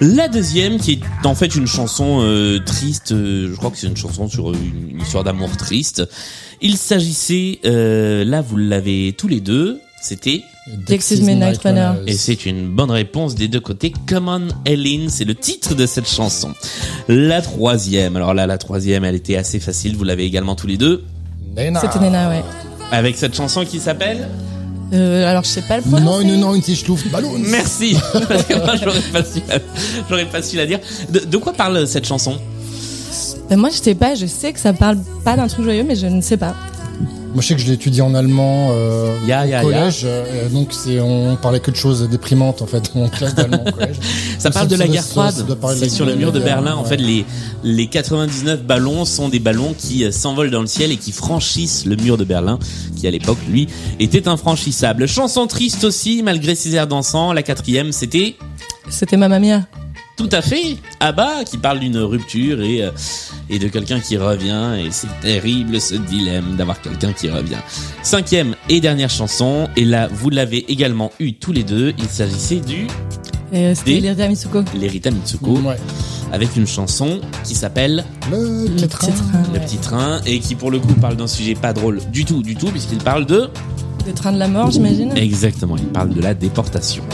La 0.00 0.28
deuxième, 0.28 0.78
qui 0.78 0.92
est 0.92 1.00
en 1.26 1.34
fait 1.36 1.54
une 1.54 1.66
chanson 1.66 2.20
euh, 2.22 2.58
triste, 2.64 3.12
euh, 3.12 3.50
je 3.50 3.56
crois 3.56 3.70
que 3.70 3.76
c'est 3.76 3.86
une 3.86 3.96
chanson 3.96 4.28
sur 4.28 4.52
une, 4.52 4.90
une 4.90 5.00
histoire 5.00 5.22
d'amour 5.22 5.54
triste. 5.56 6.08
Il 6.62 6.76
s'agissait, 6.78 7.58
euh, 7.66 8.24
là 8.24 8.40
vous 8.40 8.56
l'avez 8.56 9.14
tous 9.16 9.28
les 9.28 9.40
deux, 9.40 9.78
c'était, 10.00 10.42
Dexys 10.66 11.22
Midnight 11.22 11.58
Runner. 11.58 11.92
et 12.06 12.14
c'est 12.14 12.46
une 12.46 12.68
bonne 12.68 12.90
réponse 12.90 13.34
des 13.34 13.48
deux 13.48 13.60
côtés, 13.60 13.92
Come 14.08 14.28
on 14.28 14.48
Ellen, 14.64 15.10
c'est 15.10 15.26
le 15.26 15.34
titre 15.34 15.74
de 15.74 15.84
cette 15.84 16.08
chanson. 16.08 16.54
La 17.06 17.42
troisième, 17.42 18.16
alors 18.16 18.32
là 18.32 18.46
la 18.46 18.56
troisième 18.56 19.04
elle 19.04 19.14
était 19.14 19.36
assez 19.36 19.60
facile, 19.60 19.94
vous 19.94 20.04
l'avez 20.04 20.24
également 20.24 20.54
tous 20.54 20.66
les 20.66 20.78
deux, 20.78 21.04
Nena. 21.54 21.80
C'était 21.80 22.00
Nena, 22.00 22.30
ouais. 22.30 22.42
avec 22.92 23.16
cette 23.16 23.34
chanson 23.34 23.64
qui 23.64 23.78
s'appelle 23.78 24.28
Euh, 24.92 25.28
alors 25.28 25.42
je 25.44 25.48
sais 25.48 25.62
pas 25.62 25.78
le 25.78 25.82
Non, 25.84 25.96
prononcer. 25.98 26.24
non, 26.26 26.36
non, 26.38 26.54
une 26.54 26.62
tige 26.62 26.86
Luft 26.86 27.10
Ballon. 27.10 27.32
Merci. 27.38 27.96
Parce 28.28 28.44
que 28.44 28.54
moi, 28.54 28.74
j'aurais 28.76 29.00
pas 29.12 29.24
su, 29.24 29.40
la- 29.48 29.58
j'aurais 30.08 30.26
pas 30.26 30.42
su 30.42 30.56
la 30.56 30.66
dire. 30.66 30.78
De, 31.10 31.20
de 31.20 31.36
quoi 31.38 31.52
parle 31.52 31.86
cette 31.88 32.06
chanson? 32.06 32.38
Ben, 33.50 33.56
moi 33.56 33.70
je 33.70 33.76
sais 33.76 33.94
pas, 33.94 34.14
je 34.14 34.26
sais 34.26 34.52
que 34.52 34.58
ça 34.60 34.72
parle 34.72 34.98
pas 35.24 35.36
d'un 35.36 35.46
truc 35.46 35.64
joyeux, 35.64 35.84
mais 35.84 35.94
je 35.96 36.06
ne 36.06 36.20
sais 36.20 36.36
pas. 36.36 36.54
Moi, 37.34 37.42
je 37.42 37.48
sais 37.48 37.54
que 37.54 37.60
je 37.60 37.66
l'ai 37.66 37.74
étudié 37.74 38.00
en 38.00 38.14
allemand 38.14 38.70
euh, 38.72 39.14
au 39.20 39.62
collège. 39.62 40.02
euh, 40.04 40.48
donc, 40.48 40.68
c'est 40.72 41.00
on 41.00 41.36
parlait 41.36 41.60
que 41.60 41.70
de 41.70 41.76
choses 41.76 42.08
déprimantes 42.08 42.62
en 42.62 42.66
fait 42.66 42.90
en 42.94 43.08
classe 43.08 43.34
d'allemand 43.34 43.62
au 43.66 43.72
collège. 43.72 43.96
Ça 44.38 44.50
parle 44.50 44.68
de 44.68 44.76
la 44.76 44.86
ça- 44.86 44.92
guerre 44.92 45.02
ça- 45.02 45.10
froide. 45.32 45.74
C'est 45.78 45.88
sur 45.90 46.06
le 46.06 46.14
mur 46.16 46.32
de 46.32 46.40
Berlin. 46.40 46.74
En 46.76 46.82
ouais. 46.82 46.88
fait, 46.88 46.96
les 46.96 47.24
les 47.62 47.88
99 47.88 48.62
ballons 48.62 49.04
sont 49.04 49.28
des 49.28 49.38
ballons 49.40 49.74
qui 49.76 50.04
euh, 50.04 50.10
s'envolent 50.12 50.50
dans 50.50 50.60
le 50.62 50.66
ciel 50.66 50.92
et 50.92 50.96
qui 50.96 51.12
franchissent 51.12 51.84
le 51.84 51.96
mur 51.96 52.16
de 52.16 52.24
Berlin, 52.24 52.58
qui 52.96 53.06
à 53.06 53.10
l'époque, 53.10 53.38
lui, 53.48 53.66
était 54.00 54.28
infranchissable. 54.28 55.06
Chanson 55.06 55.46
triste 55.46 55.84
aussi, 55.84 56.22
malgré 56.22 56.54
ses 56.54 56.74
airs 56.74 56.86
dansants. 56.86 57.32
La 57.32 57.42
quatrième, 57.42 57.92
c'était 57.92 58.36
C'était 58.88 59.16
Mamma 59.16 59.38
Mia. 59.40 59.62
Tout 60.16 60.28
à 60.32 60.40
fait. 60.40 60.78
Abba 61.00 61.44
qui 61.44 61.58
parle 61.58 61.78
d'une 61.80 61.98
rupture 61.98 62.62
et 62.62 62.82
euh, 62.82 62.90
et 63.50 63.58
de 63.58 63.68
quelqu'un 63.68 64.00
qui 64.00 64.16
revient 64.16 64.70
et 64.78 64.90
c'est 64.90 65.08
terrible 65.20 65.78
ce 65.80 65.94
dilemme 65.94 66.56
d'avoir 66.56 66.80
quelqu'un 66.80 67.12
qui 67.12 67.28
revient. 67.28 67.58
Cinquième 68.02 68.54
et 68.70 68.80
dernière 68.80 69.10
chanson 69.10 69.68
et 69.76 69.84
là 69.84 70.08
vous 70.10 70.30
l'avez 70.30 70.64
également 70.72 71.12
eu 71.20 71.34
tous 71.34 71.52
les 71.52 71.64
deux. 71.64 71.92
Il 71.98 72.06
s'agissait 72.06 72.60
du 72.60 72.86
euh, 73.52 73.74
C'était 73.74 74.00
Lirita 74.00 74.26
Mitsuko. 74.26 74.64
Lerita 74.74 75.10
Mitsuko 75.10 75.58
Ouais. 75.58 75.76
avec 76.32 76.56
une 76.56 76.66
chanson 76.66 77.20
qui 77.44 77.54
s'appelle 77.54 78.04
Le 78.30 78.68
petit 78.70 78.88
train. 78.88 79.08
petit 79.08 79.12
train. 79.18 79.42
Le 79.52 79.52
ouais. 79.58 79.64
Petit 79.66 79.76
Train 79.76 80.20
et 80.24 80.40
qui 80.40 80.54
pour 80.54 80.70
le 80.70 80.78
coup 80.78 80.94
parle 80.94 81.16
d'un 81.16 81.26
sujet 81.28 81.54
pas 81.54 81.74
drôle 81.74 82.00
du 82.10 82.24
tout 82.24 82.42
du 82.42 82.56
tout 82.56 82.68
puisqu'il 82.68 82.98
parle 82.98 83.26
de 83.26 83.50
Des 84.06 84.12
trains 84.14 84.32
de 84.32 84.38
la 84.38 84.48
mort, 84.48 84.70
j'imagine. 84.70 85.12
Exactement, 85.16 85.76
il 85.76 85.84
parle 85.88 86.14
de 86.14 86.22
la 86.22 86.32
déportation. 86.32 87.04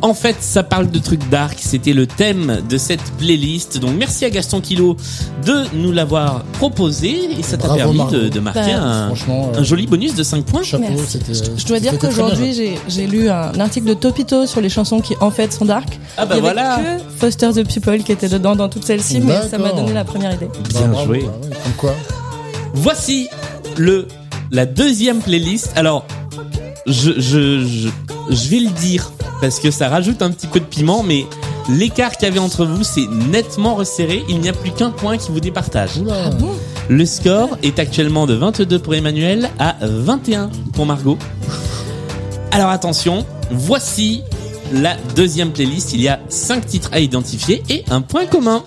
En 0.00 0.14
fait, 0.14 0.36
ça 0.40 0.62
parle 0.62 0.90
de 0.90 0.98
trucs 1.00 1.28
dark. 1.28 1.58
C'était 1.60 1.92
le 1.92 2.06
thème 2.06 2.60
de 2.68 2.78
cette 2.78 3.02
playlist. 3.18 3.78
Donc, 3.78 3.90
merci 3.98 4.24
à 4.24 4.30
Gaston 4.30 4.60
Kilo 4.60 4.96
de 5.44 5.64
nous 5.74 5.90
l'avoir 5.90 6.44
proposé 6.52 7.30
et 7.38 7.42
ça 7.42 7.56
t'a 7.56 7.74
permis 7.74 8.00
de, 8.12 8.28
de 8.28 8.40
marquer 8.40 8.60
Bah, 8.60 8.80
un, 8.82 9.10
euh, 9.10 9.58
un 9.58 9.62
joli 9.64 9.86
bonus 9.88 10.14
de 10.14 10.22
5 10.22 10.44
points. 10.44 10.62
chapeau. 10.62 10.84
Je 11.56 11.66
dois 11.66 11.80
dire 11.80 11.98
qu'aujourd'hui, 11.98 12.52
j'ai 12.88 13.06
lu 13.08 13.28
un 13.28 13.58
article 13.58 13.88
de 13.88 13.94
Topito 13.94 14.46
sur 14.46 14.60
les 14.60 14.68
chansons 14.68 15.00
qui 15.00 15.14
en 15.20 15.30
fait 15.32 15.52
sont 15.52 15.64
dark. 15.64 15.98
Ah 16.16 16.26
bah 16.26 16.36
Il 16.38 16.44
y 16.44 16.46
avait 16.48 16.54
voilà. 16.54 16.76
que 16.98 17.02
Foster 17.18 17.50
the 17.52 17.66
People 17.66 18.02
qui 18.04 18.12
était 18.12 18.28
dedans 18.28 18.54
dans 18.54 18.68
toutes 18.68 18.84
celles-ci, 18.84 19.18
mais 19.20 19.48
ça 19.50 19.58
m'a 19.58 19.72
donné 19.72 19.92
la 19.92 20.04
première 20.04 20.32
idée. 20.32 20.48
Bien 20.68 20.80
Bah, 20.82 20.86
bravo, 20.92 21.06
joué. 21.06 21.22
bah 21.24 21.32
ouais, 21.42 21.56
comme 21.64 21.72
quoi. 21.76 21.94
Voici 22.74 23.28
le 23.76 24.06
la 24.50 24.64
deuxième 24.64 25.18
playlist. 25.18 25.72
Alors, 25.76 26.06
je, 26.86 27.12
je, 27.18 27.66
je, 27.66 27.88
je 28.30 28.48
vais 28.48 28.60
le 28.60 28.70
dire 28.70 29.10
parce 29.40 29.60
que 29.60 29.70
ça 29.70 29.88
rajoute 29.88 30.22
un 30.22 30.30
petit 30.30 30.46
peu 30.46 30.60
de 30.60 30.64
piment, 30.64 31.02
mais 31.02 31.26
l'écart 31.68 32.12
qu'il 32.12 32.24
y 32.24 32.30
avait 32.30 32.38
entre 32.38 32.64
vous, 32.64 32.84
c'est 32.84 33.06
nettement 33.06 33.74
resserré. 33.74 34.24
Il 34.28 34.40
n'y 34.40 34.48
a 34.48 34.52
plus 34.52 34.70
qu'un 34.70 34.90
point 34.90 35.16
qui 35.16 35.30
vous 35.30 35.40
départage. 35.40 35.98
Oula. 35.98 36.30
Le 36.88 37.04
score 37.04 37.58
est 37.62 37.78
actuellement 37.78 38.26
de 38.26 38.34
22 38.34 38.78
pour 38.78 38.94
Emmanuel 38.94 39.50
à 39.58 39.76
21 39.80 40.50
pour 40.72 40.86
Margot. 40.86 41.18
Alors 42.50 42.70
attention, 42.70 43.26
voici 43.50 44.22
la 44.72 44.96
deuxième 45.14 45.52
playlist. 45.52 45.92
Il 45.92 46.00
y 46.00 46.08
a 46.08 46.18
5 46.28 46.66
titres 46.66 46.90
à 46.92 47.00
identifier 47.00 47.62
et 47.68 47.84
un 47.90 48.00
point 48.00 48.26
commun. 48.26 48.64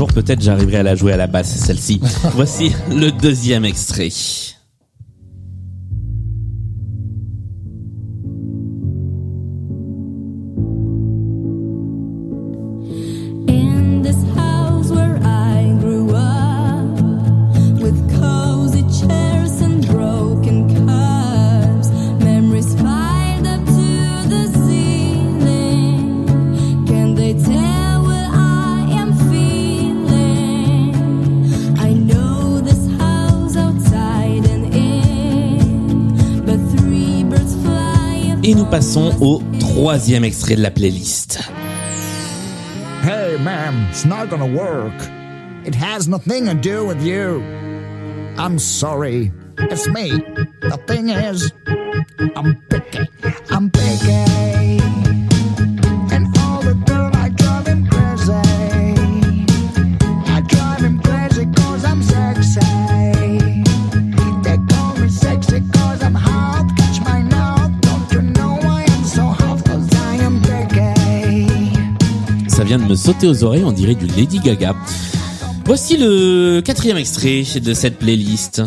Jour 0.00 0.08
peut-être 0.08 0.40
j'arriverai 0.40 0.78
à 0.78 0.82
la 0.82 0.94
jouer 0.94 1.12
à 1.12 1.18
la 1.18 1.26
basse, 1.26 1.54
celle-ci. 1.54 2.00
Voici 2.34 2.72
le 2.90 3.10
deuxième 3.10 3.66
extrait. 3.66 4.08
Passons 38.70 39.12
au 39.20 39.42
troisième 39.58 40.22
extrait 40.22 40.54
de 40.54 40.62
la 40.62 40.70
playlist. 40.70 41.40
Hey, 43.02 43.36
ma'am, 43.42 43.74
it's 43.90 44.04
not 44.04 44.28
gonna 44.30 44.46
work. 44.46 44.94
It 45.64 45.74
has 45.74 46.06
nothing 46.06 46.46
to 46.46 46.54
do 46.54 46.86
with 46.86 47.02
you. 47.02 47.42
I'm 48.38 48.58
sorry. 48.58 49.32
It's 49.58 49.88
me. 49.88 50.22
The 50.62 50.78
thing 50.86 51.08
is, 51.08 51.52
I'm 52.36 52.56
sauter 73.00 73.26
aux 73.26 73.44
oreilles, 73.44 73.64
on 73.64 73.72
dirait 73.72 73.94
du 73.94 74.06
Lady 74.06 74.40
Gaga. 74.40 74.76
Voici 75.64 75.96
le 75.96 76.60
quatrième 76.60 76.98
extrait 76.98 77.44
de 77.60 77.72
cette 77.72 77.98
playlist. 77.98 78.62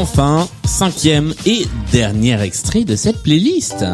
Enfin, 0.00 0.48
cinquième 0.64 1.34
et 1.44 1.66
dernier 1.92 2.40
extrait 2.40 2.84
de 2.84 2.96
cette 2.96 3.22
playlist. 3.22 3.84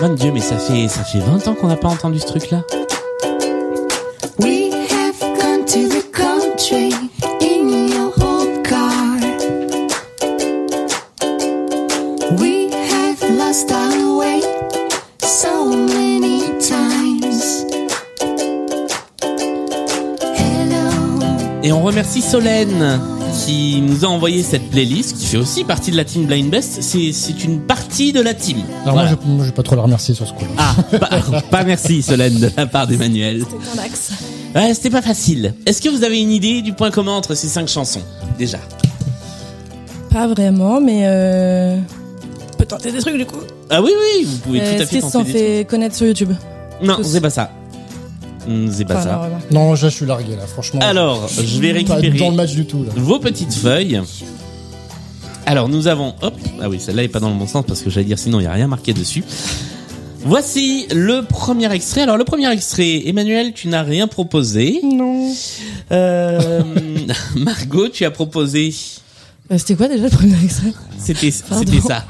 Mon 0.00 0.14
Dieu, 0.14 0.32
mais 0.32 0.40
ça 0.40 0.56
fait 0.56 0.88
ça 0.88 1.04
fait 1.04 1.18
20 1.18 1.48
ans 1.48 1.54
qu'on 1.54 1.68
n'a 1.68 1.76
pas 1.76 1.88
entendu 1.88 2.18
ce 2.18 2.26
truc-là. 2.26 2.62
Remercie 22.02 22.22
Solène 22.22 23.00
qui 23.44 23.80
nous 23.80 24.04
a 24.04 24.08
envoyé 24.08 24.42
cette 24.42 24.68
playlist, 24.70 25.16
qui 25.16 25.24
fait 25.26 25.36
aussi 25.36 25.62
partie 25.62 25.92
de 25.92 25.96
la 25.96 26.04
team 26.04 26.26
Blind 26.26 26.50
Best. 26.50 26.82
C'est 26.82 27.12
c'est 27.12 27.44
une 27.44 27.60
partie 27.60 28.12
de 28.12 28.20
la 28.20 28.34
team. 28.34 28.58
Alors 28.82 28.94
Voilà. 28.94 29.10
moi, 29.10 29.18
je, 29.24 29.28
moi, 29.30 29.44
je 29.44 29.50
vais 29.50 29.54
pas 29.54 29.62
trop 29.62 29.76
la 29.76 29.82
remercier 29.82 30.12
sur 30.12 30.26
ce 30.26 30.32
coup-là. 30.32 30.50
Ah, 30.58 30.74
pas, 30.98 31.40
pas 31.50 31.62
merci 31.62 32.02
Solène 32.02 32.40
de 32.40 32.50
la 32.56 32.66
part 32.66 32.88
d'Emmanuel. 32.88 33.44
C'est 33.48 33.76
ton 33.76 33.82
axe. 33.84 34.10
Ouais, 34.52 34.74
c'était 34.74 34.90
pas 34.90 35.00
facile. 35.00 35.54
Est-ce 35.64 35.80
que 35.80 35.88
vous 35.90 36.02
avez 36.02 36.20
une 36.20 36.32
idée 36.32 36.60
du 36.62 36.72
point 36.72 36.90
commun 36.90 37.12
entre 37.12 37.36
ces 37.36 37.46
cinq 37.46 37.68
chansons 37.68 38.02
Déjà? 38.36 38.58
Pas 40.10 40.26
vraiment, 40.26 40.80
mais 40.80 41.02
euh... 41.04 41.76
on 42.52 42.56
peut 42.56 42.66
tenter 42.66 42.90
des 42.90 42.98
trucs 42.98 43.16
du 43.16 43.26
coup. 43.26 43.38
Ah 43.70 43.80
oui, 43.80 43.92
oui, 43.96 44.24
vous 44.24 44.38
pouvez 44.38 44.60
Euh, 44.60 44.64
tout 44.64 44.68
à 44.70 44.74
Est-ce 44.74 44.82
fait 44.86 44.88
qu'ils 44.88 45.02
se 45.02 45.06
sont 45.10 45.18
tenter 45.20 45.32
des 45.32 45.38
fait 45.58 45.64
connaître 45.66 45.94
sur 45.94 46.06
YouTube? 46.06 46.32
Non, 46.82 46.96
c'est 47.04 47.20
pas 47.20 47.30
ça. 47.30 47.52
Hmm, 48.48 48.68
C'est 48.72 48.84
pas 48.84 48.94
Enfin, 48.98 49.04
ça. 49.04 49.30
non, 49.50 49.74
je 49.74 49.86
suis 49.88 50.06
largué 50.06 50.34
là, 50.36 50.46
franchement. 50.46 50.80
Alors, 50.82 51.28
je 51.28 51.60
vais 51.60 51.84
pas 51.84 51.94
récupérer 51.94 52.18
dans 52.18 52.30
le 52.30 52.36
match 52.36 52.54
du 52.54 52.66
tout 52.66 52.82
là. 52.84 52.90
vos 52.96 53.18
petites 53.18 53.54
feuilles. 53.54 54.00
Alors, 55.46 55.68
nous 55.68 55.86
avons... 55.88 56.14
Hop. 56.22 56.34
Ah 56.60 56.68
oui, 56.68 56.78
celle-là 56.80 57.02
est 57.04 57.08
pas 57.08 57.20
dans 57.20 57.28
le 57.30 57.36
bon 57.36 57.46
sens 57.46 57.64
parce 57.66 57.82
que 57.82 57.90
j'allais 57.90 58.06
dire 58.06 58.18
sinon 58.18 58.38
il 58.40 58.44
y 58.44 58.46
a 58.46 58.52
rien 58.52 58.68
marqué 58.68 58.92
dessus. 58.92 59.24
Voici 60.24 60.86
le 60.92 61.22
premier 61.22 61.70
extrait. 61.72 62.02
Alors, 62.02 62.16
le 62.16 62.22
premier 62.24 62.50
extrait, 62.52 63.02
Emmanuel, 63.06 63.52
tu 63.54 63.66
n'as 63.68 63.82
rien 63.82 64.06
proposé. 64.06 64.80
Non. 64.84 65.32
Euh, 65.90 66.62
Margot, 67.36 67.88
tu 67.88 68.04
as 68.04 68.10
proposé... 68.12 68.72
Euh, 69.50 69.58
C'était 69.58 69.74
quoi 69.74 69.88
déjà 69.88 70.04
le 70.04 70.10
premier 70.10 70.36
extrait? 70.44 70.72
C'était 70.98 71.32
ça. 71.32 72.04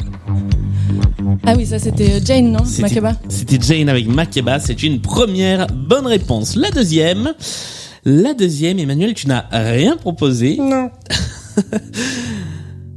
Ah 1.44 1.54
oui, 1.56 1.66
ça 1.66 1.78
c'était 1.78 2.20
Jane, 2.24 2.52
non? 2.52 2.60
Makeba? 2.80 3.14
C'était 3.28 3.58
Jane 3.60 3.88
avec 3.88 4.06
Makeba. 4.06 4.58
C'est 4.60 4.82
une 4.82 5.00
première 5.00 5.66
bonne 5.66 6.06
réponse. 6.06 6.56
La 6.56 6.70
deuxième, 6.70 7.32
la 8.04 8.34
deuxième, 8.34 8.78
Emmanuel, 8.78 9.14
tu 9.14 9.28
n'as 9.28 9.44
rien 9.52 9.96
proposé. 9.96 10.56
Non. 10.58 10.90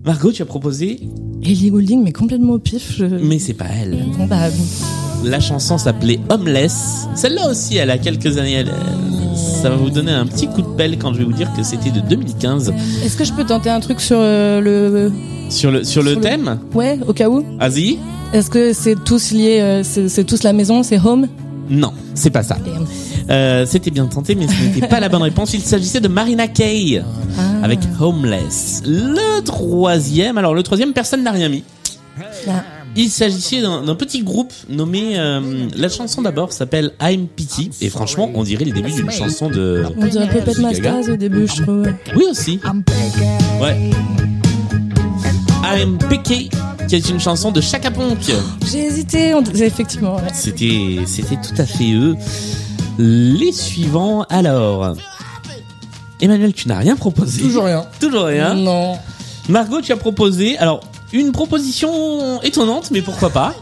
Margot, 0.06 0.32
tu 0.32 0.42
as 0.44 0.46
proposé, 0.46 1.00
Ellie 1.44 1.72
Goulding, 1.72 2.04
mais 2.04 2.12
complètement 2.12 2.54
au 2.54 2.60
pif. 2.60 2.96
Je... 2.98 3.06
mais 3.06 3.40
c'est 3.40 3.54
pas 3.56 3.66
elle. 3.82 4.06
Bon, 4.18 4.28
bah, 4.28 4.50
La 5.24 5.40
chanson 5.40 5.80
s'appelait 5.80 6.20
Homeless. 6.30 7.08
Celle-là 7.16 7.50
aussi, 7.50 7.78
elle 7.78 7.90
a 7.90 7.98
quelques 7.98 8.38
années. 8.38 8.54
Elle, 8.54 8.70
euh, 8.70 9.25
ça 9.66 9.72
va 9.72 9.78
vous 9.78 9.90
donner 9.90 10.12
un 10.12 10.28
petit 10.28 10.46
coup 10.48 10.62
de 10.62 10.68
pelle 10.78 10.96
quand 11.00 11.12
je 11.14 11.18
vais 11.18 11.24
vous 11.24 11.34
dire 11.34 11.52
que 11.58 11.64
c'était 11.64 11.90
de 11.90 12.00
2015. 12.00 12.72
Est-ce 13.04 13.18
que 13.18 13.24
je 13.26 13.34
peux 13.34 13.44
tenter 13.46 13.72
un 13.72 13.80
truc 13.80 14.00
sur 14.00 14.18
euh, 14.20 14.62
le. 14.62 15.12
Sur 15.50 15.72
le, 15.72 15.84
sur 15.84 16.04
le 16.04 16.12
Sur 16.12 16.20
le- 16.20 16.22
thème, 16.22 16.60
Ouais, 16.76 17.00
au 17.08 17.14
cas 17.14 17.30
où 17.30 17.44
Asie 17.60 17.98
Est-ce 18.32 18.52
que 18.52 18.74
c'est 18.74 18.94
tous 19.04 19.32
lié 19.32 19.62
euh, 19.62 19.82
C'est 19.84 20.24
tous 20.24 20.44
la 20.44 20.54
maison 20.54 20.84
C'est 20.84 21.00
home? 21.04 21.28
Non, 21.68 21.94
c'est 22.14 22.30
pas 22.30 22.44
ça. 22.44 22.58
Euh, 23.32 23.66
c'était 23.66 23.90
bien 23.90 24.06
tenté, 24.06 24.36
mais 24.36 24.48
ce 24.48 24.54
n'était 24.66 24.88
pas 24.88 25.00
la 25.00 25.10
bonne 25.10 25.24
réponse. 25.24 25.56
Il 25.56 25.62
s'agissait 25.62 26.00
de 26.00 26.10
Marina 26.10 26.48
Kaye 26.48 27.02
Ah. 27.36 27.42
avec 27.64 27.80
Homeless. 28.00 28.84
Le 28.86 29.42
troisième, 29.42 30.38
alors 30.38 30.54
le 30.54 30.62
troisième, 30.62 30.94
personne 30.94 31.24
n'a 31.24 31.32
rien 31.32 31.50
mis. 31.50 31.64
Ah. 32.48 32.52
Il 32.98 33.10
s'agissait 33.10 33.62
d'un 33.62 33.96
petit 33.96 34.24
groupe 34.24 34.54
nommé. 34.70 35.18
euh, 35.20 35.68
la 35.76 35.90
chanson 35.90 36.22
d'abord 36.22 36.54
s'appelle 36.54 36.94
I'm 37.02 37.28
Pity 37.28 37.72
et 37.82 37.90
franchement, 37.90 38.32
on 38.34 38.44
dirait 38.44 38.64
les 38.66 38.72
débuts 38.72 38.92
d'une 38.92 39.12
chanson 39.12 39.50
de. 39.50 39.84
On 39.98 40.06
dirait 40.08 40.28
Puppet. 40.30 40.62
Masters 40.62 41.10
au 41.10 41.16
début, 41.18 41.48
je 41.48 41.62
trouve. 41.62 41.88
Oui 42.16 42.24
aussi. 42.30 42.60
Ouais. 43.62 43.92
I'm 45.64 45.98
Picky, 46.10 46.50
qui 46.88 46.96
est 46.96 47.10
une 47.10 47.20
chanson 47.20 47.52
de 47.52 47.60
Chaka 47.60 47.92
Ponk. 47.92 48.32
J'ai 48.72 48.86
hésité, 48.86 49.34
on... 49.34 49.42
effectivement. 49.44 50.16
ouais. 50.18 50.22
C'était, 50.34 51.00
c'était 51.06 51.36
tout 51.38 51.60
à 51.60 51.66
fait 51.66 51.92
eux. 51.92 52.16
Les 52.98 53.52
suivants, 53.52 54.24
alors. 54.30 54.96
Emmanuel, 56.22 56.54
tu 56.54 56.68
n'as 56.70 56.78
rien 56.78 56.96
proposé. 56.96 57.42
Toujours 57.42 57.66
rien. 57.66 57.86
Toujours 58.00 58.24
rien. 58.26 58.54
Non. 58.54 58.98
Margot, 59.50 59.82
tu 59.82 59.92
as 59.92 59.98
proposé, 59.98 60.58
alors, 60.60 60.80
une 61.20 61.32
proposition 61.32 62.42
étonnante, 62.42 62.90
mais 62.92 63.02
pourquoi 63.02 63.30
pas. 63.30 63.54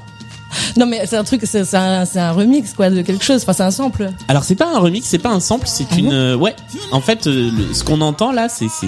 Non, 0.77 0.85
mais 0.85 1.05
c'est 1.07 1.17
un 1.17 1.23
truc, 1.23 1.41
c'est 1.45 1.73
un, 1.75 2.31
remix, 2.31 2.73
quoi, 2.73 2.89
de 2.91 3.01
quelque 3.01 3.23
chose. 3.25 3.41
Enfin, 3.41 3.53
c'est 3.53 3.63
un 3.63 3.71
sample. 3.71 4.11
Alors, 4.27 4.43
c'est 4.43 4.53
pas 4.55 4.67
un 4.67 4.77
remix, 4.79 5.03
c'est 5.07 5.17
pas 5.17 5.31
un 5.31 5.39
sample, 5.39 5.65
c'est 5.67 5.85
Ah 5.91 5.95
une, 5.97 6.05
bon 6.09 6.13
euh, 6.13 6.35
ouais. 6.35 6.55
En 6.91 7.01
fait, 7.01 7.25
euh, 7.25 7.49
le- 7.51 7.73
ce 7.73 7.83
qu'on 7.83 8.01
entend 8.01 8.31
là, 8.31 8.49
c'est, 8.49 8.67
c'est, 8.69 8.87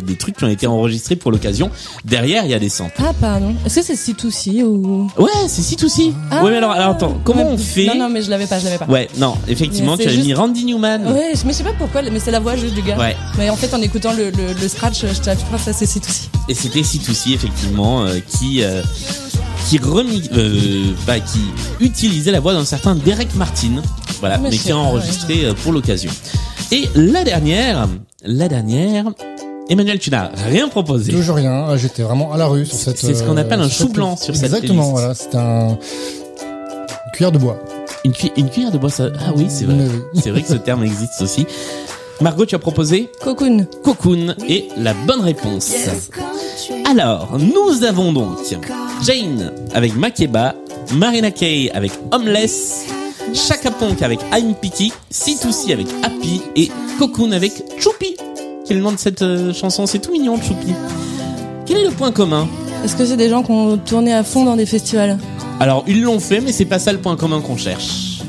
c'est 0.00 0.06
des 0.06 0.16
trucs 0.16 0.36
qui 0.36 0.44
ont 0.44 0.48
été 0.48 0.66
enregistrés 0.66 1.16
pour 1.16 1.30
l'occasion. 1.30 1.70
Derrière, 2.04 2.44
il 2.44 2.50
y 2.50 2.54
a 2.54 2.58
des 2.58 2.68
samples. 2.68 2.94
Ah, 2.98 3.12
pardon. 3.20 3.54
Est-ce 3.64 3.80
que 3.80 3.82
c'est 3.82 3.94
C2C 3.94 4.62
ou. 4.62 5.08
Ouais, 5.18 5.28
c'est 5.46 5.62
si 5.62 5.76
tout 5.76 5.88
si. 5.88 6.12
Ah. 6.30 6.42
ouais, 6.42 6.50
mais 6.50 6.56
alors, 6.56 6.72
alors 6.72 6.90
attends, 6.92 7.20
comment 7.24 7.46
on 7.46 7.58
fait 7.58 7.86
Non, 7.86 7.94
non, 7.96 8.08
mais 8.08 8.22
je 8.22 8.30
l'avais 8.30 8.46
pas, 8.46 8.58
je 8.58 8.64
l'avais 8.64 8.78
pas. 8.78 8.86
Ouais, 8.86 9.08
non, 9.18 9.34
effectivement, 9.48 9.96
tu 9.96 10.04
avais 10.04 10.14
juste- 10.14 10.26
mis 10.26 10.34
Randy 10.34 10.64
Newman. 10.64 11.06
Ouais, 11.06 11.32
mais 11.44 11.52
je 11.52 11.56
sais 11.58 11.64
pas 11.64 11.72
pourquoi, 11.78 12.02
mais 12.02 12.20
c'est 12.20 12.30
la 12.30 12.40
voix 12.40 12.56
juste 12.56 12.74
du 12.74 12.82
gars. 12.82 12.96
Ouais. 12.98 13.16
Mais 13.38 13.50
en 13.50 13.56
fait, 13.56 13.72
en 13.74 13.82
écoutant 13.82 14.12
le, 14.12 14.30
le, 14.30 14.52
le 14.60 14.68
scratch, 14.68 15.00
je 15.02 15.20
t'ai 15.20 15.30
ça 15.58 15.72
c'est 15.72 15.84
C2C. 15.84 16.28
Et 16.48 16.54
c'était 16.54 16.80
C2C 16.80 17.34
effectivement 17.34 18.02
euh, 18.04 18.18
qui 18.26 18.62
euh, 18.62 18.82
qui 19.68 19.78
remi 19.78 20.22
euh, 20.32 20.92
bah, 21.06 21.20
qui 21.20 21.40
utilisait 21.80 22.32
la 22.32 22.40
voix 22.40 22.54
d'un 22.54 22.64
certain 22.64 22.94
Derek 22.94 23.34
Martin, 23.36 23.82
voilà, 24.20 24.38
Mais 24.38 24.50
qui 24.50 24.70
a 24.72 24.76
enregistré 24.76 25.44
euh, 25.44 25.54
pour 25.54 25.72
l'occasion. 25.72 26.10
Et 26.72 26.88
la 26.94 27.24
dernière, 27.24 27.88
la 28.24 28.48
dernière, 28.48 29.06
Emmanuel, 29.70 29.98
tu 30.00 30.10
n'as 30.10 30.28
rien 30.48 30.68
proposé. 30.68 31.12
Toujours 31.12 31.36
rien. 31.36 31.66
Ah, 31.68 31.76
J'étais 31.76 32.02
vraiment 32.02 32.32
à 32.32 32.36
la 32.36 32.46
rue 32.46 32.66
sur 32.66 32.76
cette. 32.76 32.98
C'est 32.98 33.14
ce 33.14 33.22
qu'on 33.22 33.36
euh, 33.36 33.40
appelle 33.40 33.60
un 33.60 33.68
sur 33.68 33.76
chou 33.78 33.82
cette 33.84 33.92
blanc 33.92 34.16
sur 34.16 34.34
cette 34.34 34.44
Exactement. 34.46 34.90
Voilà, 34.90 35.14
c'était 35.14 35.36
un 35.38 35.78
une 37.06 37.12
cuillère 37.12 37.32
de 37.32 37.38
bois. 37.38 37.58
Une, 38.04 38.12
cui- 38.12 38.32
une 38.36 38.48
cuillère 38.50 38.70
de 38.72 38.78
bois, 38.78 38.90
ça... 38.90 39.08
ah 39.20 39.32
oui, 39.36 39.46
c'est 39.48 39.64
vrai. 39.66 39.74
Oui. 39.78 40.20
C'est 40.22 40.30
vrai 40.30 40.42
que 40.42 40.48
ce 40.48 40.54
terme 40.54 40.82
existe 40.84 41.20
aussi. 41.22 41.46
Margot, 42.20 42.46
tu 42.46 42.54
as 42.54 42.58
proposé 42.58 43.10
Cocoon. 43.22 43.66
Cocoon 43.82 44.34
et 44.48 44.68
la 44.76 44.92
bonne 44.94 45.20
réponse. 45.20 45.70
Alors, 46.90 47.38
nous 47.38 47.84
avons 47.84 48.12
donc 48.12 48.38
Jane 49.04 49.52
avec 49.74 49.94
Makeba, 49.96 50.54
Marina 50.94 51.30
Kaye 51.30 51.70
avec 51.70 51.92
Homeless, 52.10 52.86
Chaka 53.34 53.70
Ponk 53.70 54.02
avec 54.02 54.18
I'm 54.32 54.54
Pity, 54.54 54.92
C2C 55.12 55.72
avec 55.72 55.86
Happy 56.02 56.42
et 56.56 56.70
Cocoon 56.98 57.32
avec 57.32 57.52
Choupi. 57.78 58.09
Quel 58.70 58.76
est 58.76 58.80
le 58.82 58.86
nom 58.86 58.92
de 58.92 59.00
cette 59.00 59.22
euh, 59.22 59.52
chanson 59.52 59.84
C'est 59.84 59.98
tout 59.98 60.12
mignon, 60.12 60.36
Choupi. 60.40 60.72
Quel 61.66 61.78
est 61.78 61.84
le 61.86 61.90
point 61.90 62.12
commun 62.12 62.46
Est-ce 62.84 62.94
que 62.94 63.04
c'est 63.04 63.16
des 63.16 63.28
gens 63.28 63.42
qui 63.42 63.50
ont 63.50 63.76
tourné 63.78 64.14
à 64.14 64.22
fond 64.22 64.44
dans 64.44 64.54
des 64.54 64.64
festivals 64.64 65.18
Alors, 65.58 65.82
ils 65.88 66.00
l'ont 66.00 66.20
fait, 66.20 66.40
mais 66.40 66.52
c'est 66.52 66.66
pas 66.66 66.78
ça 66.78 66.92
le 66.92 66.98
point 67.00 67.16
commun 67.16 67.40
qu'on 67.40 67.56
cherche. 67.56 68.20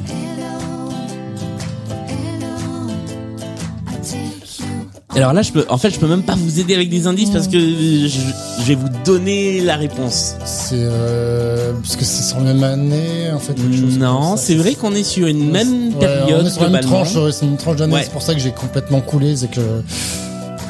Alors 5.14 5.34
là, 5.34 5.42
je 5.42 5.52
peux, 5.52 5.66
en 5.70 5.78
fait, 5.78 5.90
je 5.90 6.00
peux 6.00 6.08
même 6.08 6.24
pas 6.24 6.36
vous 6.38 6.62
aider 6.62 6.74
avec 6.74 6.90
des 6.90 7.06
indices 7.06 7.32
parce 7.32 7.50
que 7.50 7.60
je, 7.60 8.08
je 8.08 8.64
vais 8.66 8.76
vous 8.76 8.88
donner 9.04 9.60
la 9.60 9.76
réponse. 9.76 10.36
C'est 10.46 10.76
euh, 10.78 11.74
parce 11.84 11.98
que 11.98 12.06
c'est 12.06 12.24
sur 12.24 12.38
la 12.40 12.54
même 12.54 12.64
année 12.64 13.30
en 13.34 13.38
fait. 13.40 13.54
quelque 13.54 13.76
chose 13.76 13.98
Non, 14.00 14.22
comme 14.30 14.38
ça. 14.38 14.44
c'est 14.44 14.56
vrai 14.56 14.74
qu'on 14.74 14.96
est 14.96 15.04
sur 15.04 15.28
une 15.28 15.52
même 15.52 15.90
Ouais, 15.96 16.00
période 16.00 16.40
on 16.44 16.48
est 16.48 16.50
sur 16.50 16.64
la 16.64 16.70
même 16.70 16.82
globalement. 16.82 17.04
tranche. 17.06 17.16
ouais, 17.24 17.32
C'est 17.34 17.46
une 17.46 17.58
tranche 17.58 17.76
d'année. 17.76 17.94
Ouais. 17.94 18.04
C'est 18.06 18.12
pour 18.14 18.22
ça 18.22 18.34
que 18.34 18.40
j'ai 18.40 18.52
complètement 18.52 19.02
coulé, 19.02 19.36
c'est 19.36 19.52
que. 19.52 19.60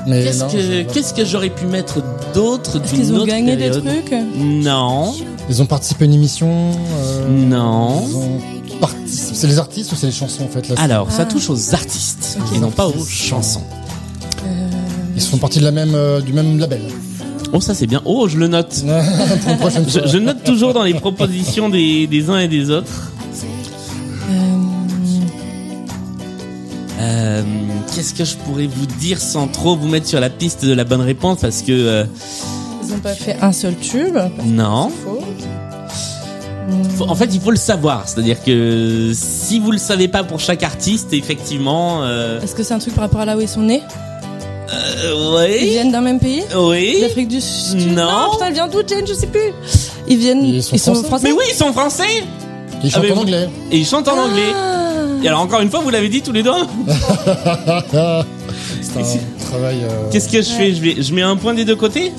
Qu'est-ce 0.06 0.44
que 0.46 0.60
j'ai- 0.62 0.86
qu'est-ce 0.86 1.14
que 1.14 1.26
j'aurais 1.26 1.50
pu 1.50 1.66
mettre 1.66 2.00
d'autre 2.34 2.82
Est-ce 2.84 2.94
qu'ils 2.94 3.14
ont 3.14 3.26
gagné 3.26 3.56
période 3.58 3.84
des 3.84 3.90
trucs 3.90 4.14
Non, 4.38 5.14
Ils 5.50 5.62
ont 5.62 5.66
participé 5.66 6.06
à 6.06 6.08
une 6.08 6.14
émission. 6.14 6.50
euh, 6.50 7.28
non. 7.30 8.04
ils 8.08 8.16
ont 8.16 8.78
participé- 8.80 9.36
C'est 9.36 9.48
les 9.48 9.60
artistes 9.60 9.92
ou 9.92 9.96
c'est 9.96 10.08
les 10.08 10.12
chansons 10.12 10.44
en 10.44 10.48
fait 10.48 10.68
là 10.70 10.76
Alors, 10.80 11.12
ça 11.12 11.24
Ah. 11.24 11.26
touche 11.26 11.50
aux 11.50 11.74
artistes 11.76 12.38
Ok. 12.40 12.56
et 12.56 12.60
non 12.60 12.72
pas 12.72 12.88
aux 12.88 13.06
chansons. 13.06 13.62
Ils 15.16 15.22
font 15.22 15.38
partie 15.38 15.60
de 15.60 15.64
la 15.66 15.72
même 15.72 15.94
euh, 15.94 16.20
du 16.22 16.34
même 16.34 16.58
label. 16.58 16.82
Oh, 17.54 17.60
ça 17.60 17.74
c'est 17.76 17.86
bien. 17.88 18.02
Oh, 18.06 18.28
je 18.28 18.38
le 18.38 18.48
note. 18.48 18.84
Pour 19.44 19.52
une 19.52 19.58
prochaine 19.60 19.86
Je, 19.88 20.00
fois. 20.00 20.08
je 20.08 20.18
note 20.18 20.44
toujours 20.44 20.74
dans 20.74 20.84
les 20.84 20.94
propositions 20.94 21.70
des, 21.70 22.08
des 22.08 22.30
uns 22.30 22.40
et 22.40 22.48
des 22.48 22.70
autres. 22.70 23.12
Euh, 27.02 27.42
Qu'est-ce 27.96 28.14
que 28.14 28.24
je 28.24 28.36
pourrais 28.36 28.68
vous 28.68 28.86
dire 28.86 29.20
sans 29.20 29.48
trop 29.48 29.76
vous 29.76 29.88
mettre 29.88 30.08
sur 30.08 30.20
la 30.20 30.30
piste 30.30 30.64
de 30.66 30.74
la 30.74 30.84
bonne 30.84 31.02
réponse 31.02 31.40
parce 31.42 31.62
que 31.62 31.72
euh, 31.72 32.04
Ils 32.88 32.94
ont 32.94 33.00
pas 33.00 33.14
fait 33.14 33.38
un 33.42 33.52
seul 33.52 33.76
tube. 33.76 34.18
non. 34.46 34.92
Faut- 36.98 37.08
en 37.10 37.16
fait, 37.16 37.30
il 37.34 37.42
faut 37.42 37.52
le 37.52 37.58
savoir. 37.58 38.08
C'est-à-dire 38.08 38.42
que 38.44 39.12
si 39.14 39.60
vous 39.60 39.72
le 39.72 39.78
savez 39.78 40.08
pas 40.08 40.24
pour 40.24 40.40
chaque 40.40 40.64
artiste, 40.64 41.12
effectivement, 41.12 42.04
euh, 42.04 42.40
Est-ce 42.42 42.54
que 42.56 42.64
c'est 42.64 42.74
un 42.74 42.80
truc 42.80 42.94
par 42.94 43.04
rapport 43.06 43.22
à 43.22 43.26
là 43.26 43.36
où 43.36 43.42
ils 43.42 43.48
sont 43.48 43.62
nés 43.62 43.82
euh, 44.72 45.48
Ils 45.50 45.64
oui, 45.64 45.70
viennent 45.72 45.92
d'un 45.92 46.02
même 46.02 46.20
pays 46.20 46.44
oui. 46.56 46.98
L'Afrique 47.02 47.28
du 47.28 47.42
Sud 47.42 47.92
Non. 47.94 48.30
Putain, 48.34 48.46
elle 48.48 48.54
vient 48.54 48.68
d'où, 48.68 48.80
Jane 48.88 49.06
Je 49.08 49.14
sais 49.14 49.28
plus. 49.28 49.52
Ils 50.08 50.18
viennent. 50.18 50.44
Ils 50.46 50.64
sont 50.80 50.94
français. 50.96 51.28
Mais 51.28 51.34
oui, 51.34 51.44
ils 51.50 51.56
sont 51.56 51.74
français 51.74 52.04
Ils 52.84 52.90
chantent 52.92 53.04
Ah, 53.06 53.08
mais 53.10 53.18
en 53.18 53.22
anglais. 53.22 53.50
et 53.72 53.78
ils 53.78 53.86
chantent 53.86 54.08
en 54.08 54.16
Ah. 54.18 54.22
anglais. 54.30 54.54
Et 55.24 55.28
alors 55.28 55.42
encore 55.42 55.62
une 55.62 55.70
fois, 55.70 55.82
vous 55.82 55.90
l'avez 55.90 56.10
dit 56.10 56.22
tous 56.22 56.32
les 56.32 56.44
deux. 56.44 56.50
C'est 58.82 59.00
un 59.00 59.46
travail. 59.46 59.78
euh, 59.84 60.10
Qu'est-ce 60.12 60.28
que 60.30 60.42
je 60.42 60.50
fais 60.50 60.74
Je 60.74 60.82
vais, 60.82 61.02
je 61.02 61.14
mets 61.14 61.22
un 61.22 61.36
point 61.36 61.54
des 61.54 61.66
deux 61.66 61.76
côtés. 61.76 62.12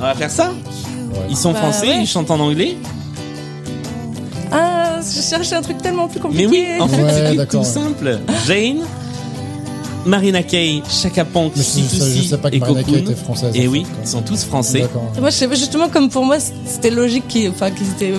On 0.00 0.02
va 0.02 0.14
faire 0.14 0.30
ça. 0.30 0.52
Ils 1.28 1.36
sont 1.36 1.52
Bah, 1.52 1.58
français, 1.60 1.88
ouais. 1.88 1.98
ils 2.02 2.06
chantent 2.06 2.30
en 2.30 2.40
anglais. 2.40 2.76
Ah, 4.52 4.98
je 5.00 5.20
cherchais 5.20 5.54
un 5.56 5.62
truc 5.62 5.78
tellement 5.78 6.08
plus 6.08 6.20
compliqué. 6.20 6.46
Mais 6.46 6.50
oui, 6.50 6.66
en 6.80 6.88
fait, 6.88 7.02
Ouais, 7.02 7.34
c'est 7.38 7.48
tout 7.48 7.64
simple. 7.64 8.18
Jane, 8.46 8.82
Marina 10.04 10.42
Kaye, 10.42 10.82
Chaka 10.88 11.24
Ponk, 11.24 11.52
je, 11.56 11.62
sais 11.62 12.36
pas 12.38 12.50
que 12.50 12.56
et 12.56 12.60
Marina 12.60 12.82
Kaye 12.82 12.94
Cocoon. 12.94 13.10
était 13.12 13.14
française. 13.22 13.52
Et 13.54 13.66
en 13.66 13.70
oui, 13.70 13.84
fait, 13.84 13.90
ils 14.04 14.08
sont 14.08 14.22
tous 14.22 14.44
français. 14.44 14.86
Moi, 15.20 15.30
je 15.30 15.34
sais 15.34 15.48
pas, 15.48 15.54
justement, 15.54 15.88
comme 15.88 16.08
pour 16.10 16.24
moi, 16.24 16.36
c'était 16.66 16.90
logique 16.90 17.26
qu'ils, 17.28 17.50
enfin, 17.50 17.70
qu'ils 17.70 17.88
étaient 17.90 18.14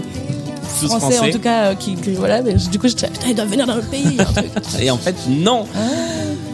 français, 0.68 0.88
français. 1.00 1.20
en 1.20 1.32
tout 1.32 1.40
cas, 1.40 1.72
euh, 1.72 1.76
qui, 1.76 1.96
que- 1.96 2.12
voilà, 2.12 2.42
mais 2.42 2.54
du 2.56 2.80
coup, 2.80 2.88
je 2.88 2.94
disais, 2.94 3.08
putain, 3.10 3.28
ils 3.30 3.36
doivent 3.36 3.50
venir 3.50 3.66
dans 3.68 3.76
notre 3.76 3.90
pays, 3.90 4.18
un 4.20 4.26
truc. 4.26 4.52
Et 4.80 4.90
en 4.92 4.98
fait, 4.98 5.16
non. 5.30 5.66
Ah. 5.76 5.80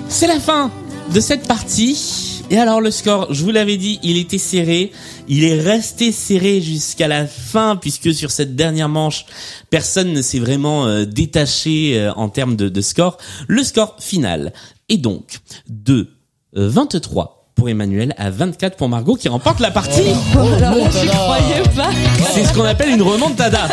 C'est 0.10 0.28
la 0.28 0.40
fin 0.40 0.72
de 1.14 1.20
cette 1.20 1.48
partie. 1.48 2.30
Et 2.50 2.58
alors 2.58 2.82
le 2.82 2.92
score, 2.92 3.34
je 3.34 3.44
vous 3.44 3.52
l'avais 3.52 3.78
dit, 3.78 4.00
il 4.04 4.18
était 4.18 4.38
serré. 4.38 4.92
Il 5.28 5.44
est 5.44 5.60
resté 5.60 6.12
serré 6.12 6.62
jusqu'à 6.62 7.08
la 7.08 7.26
fin 7.26 7.76
puisque 7.78 8.14
sur 8.14 8.30
cette 8.32 8.56
dernière 8.56 8.90
manche, 8.90 9.26
personne 9.70 10.12
ne 10.14 10.22
s'est 10.22 10.40
vraiment 10.40 10.86
euh, 10.86 11.06
détaché 11.06 11.98
euh, 11.98 12.14
en 12.14 12.30
termes 12.30 12.56
de, 12.56 12.70
de 12.70 12.82
score. 12.82 13.18
Le 13.48 13.64
score 13.64 13.96
final 14.00 14.54
est 14.90 14.98
donc 14.98 15.40
de 15.68 16.10
euh, 16.58 16.68
23 16.70 17.43
pour 17.64 17.70
Emmanuel 17.70 18.14
à 18.18 18.30
24 18.30 18.76
pour 18.76 18.90
Margot 18.90 19.16
qui 19.16 19.30
remporte 19.30 19.62
la 19.62 19.72
partie. 19.72 20.02
Alors 20.34 20.50
là, 20.60 20.74
je 20.74 21.00
Remontada. 21.00 21.14
croyais 21.14 21.64
pas. 21.78 21.90
C'est 22.34 22.44
ce 22.44 22.52
qu'on 22.54 22.66
appelle 22.66 22.90
une 22.90 23.02
remontada. 23.02 23.70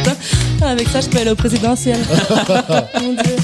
Avec 0.62 0.88
ça, 0.88 1.00
je 1.00 1.06
peux 1.06 1.18
aller 1.20 1.30
au 1.30 1.36
présidentiel. 1.36 1.98
Mon 3.00 3.12
Dieu. 3.12 3.36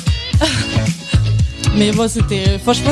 Mais 1.77 1.93
bon, 1.93 2.09
c'était, 2.09 2.59
franchement, 2.61 2.91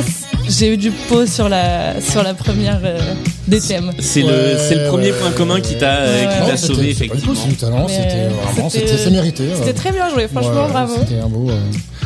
j'ai 0.49 0.75
eu 0.75 0.77
du 0.77 0.93
pot 0.93 1.27
sur 1.27 1.49
la, 1.49 2.01
sur 2.01 2.23
la 2.23 2.35
première 2.35 2.79
euh, 2.85 3.01
des 3.49 3.61
thèmes. 3.61 3.91
C'est 3.99 4.21
le, 4.23 4.27
Ouais, 4.29 4.75
le 4.85 4.89
premier 4.89 5.11
ouais, 5.11 5.19
point 5.19 5.31
commun 5.33 5.61
qui 5.61 5.77
t'a, 5.79 6.03
euh, 6.03 6.47
Ouais, 6.47 6.57
sauvé 6.57 6.93
c'était- 6.95 7.07
effectivement. 7.07 7.35
C'est 7.35 7.49
du 7.49 7.57
talent, 7.57 7.89
c'était 7.89 7.99
euh, 8.15 8.29
vraiment, 8.53 8.71
c'était- 8.71 8.87
c'était 8.87 9.03
c'est 9.03 9.11
mérité. 9.11 9.45
C'était 9.57 9.73
très 9.73 9.91
bien 9.91 10.09
joué, 10.09 10.29
franchement, 10.29 10.67
Ouais, 10.67 10.71
bravo. 10.71 10.95
C'était 11.01 11.21
un 11.21 11.29
beau, 11.29 11.51
euh, 11.51 11.59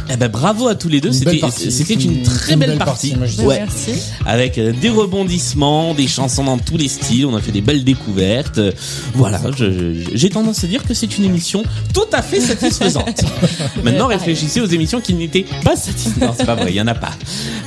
Eh 0.09 0.17
ben 0.17 0.29
bravo 0.29 0.69
à 0.69 0.75
tous 0.75 0.89
les 0.89 1.01
deux, 1.01 1.13
c'était 1.13 1.41
c'était 1.51 1.95
une 1.95 2.17
une- 2.19 2.23
très 2.23 2.53
une 2.55 2.59
belle, 2.61 2.71
belle 2.71 2.79
partie. 2.79 3.11
partie, 3.11 3.17
moi, 3.17 3.27
je 3.27 3.37
dis. 3.37 3.43
Ouais. 3.43 3.59
Merci. 3.59 4.01
Avec 4.25 4.57
euh, 4.59 4.73
des 4.73 4.89
rebondissements, 4.89 5.95
des 5.95 6.07
chansons 6.07 6.45
dans 6.45 6.59
tous 6.59 6.77
les 6.77 6.89
styles, 6.89 7.27
on 7.27 7.35
a 7.37 7.41
fait 7.41 7.53
des 7.53 7.61
belles 7.61 7.85
découvertes. 7.85 8.61
Voilà, 9.15 9.41
j'ai 10.15 10.31
tendance 10.31 10.63
à 10.65 10.67
dire 10.67 10.85
que 10.85 10.95
c'est 10.95 11.19
une 11.19 11.25
émission 11.25 11.63
tout 11.93 12.07
à 12.13 12.23
fait 12.23 12.41
satisfaisante. 12.41 13.23
Maintenant, 13.83 14.07
réfléchissez 14.07 14.61
aux 14.61 14.67
émissions 14.67 15.01
qui 15.01 15.15
n'étaient 15.15 15.45
pas 15.65 15.77
satisfaisantes. 15.77 16.21
Non, 16.21 16.35
c'est 16.39 16.47
pas 16.47 16.55
vrai, 16.55 16.71
il 16.71 16.77
y 16.77 16.81
en 16.81 16.87
a 16.87 16.95
pas. 16.95 17.13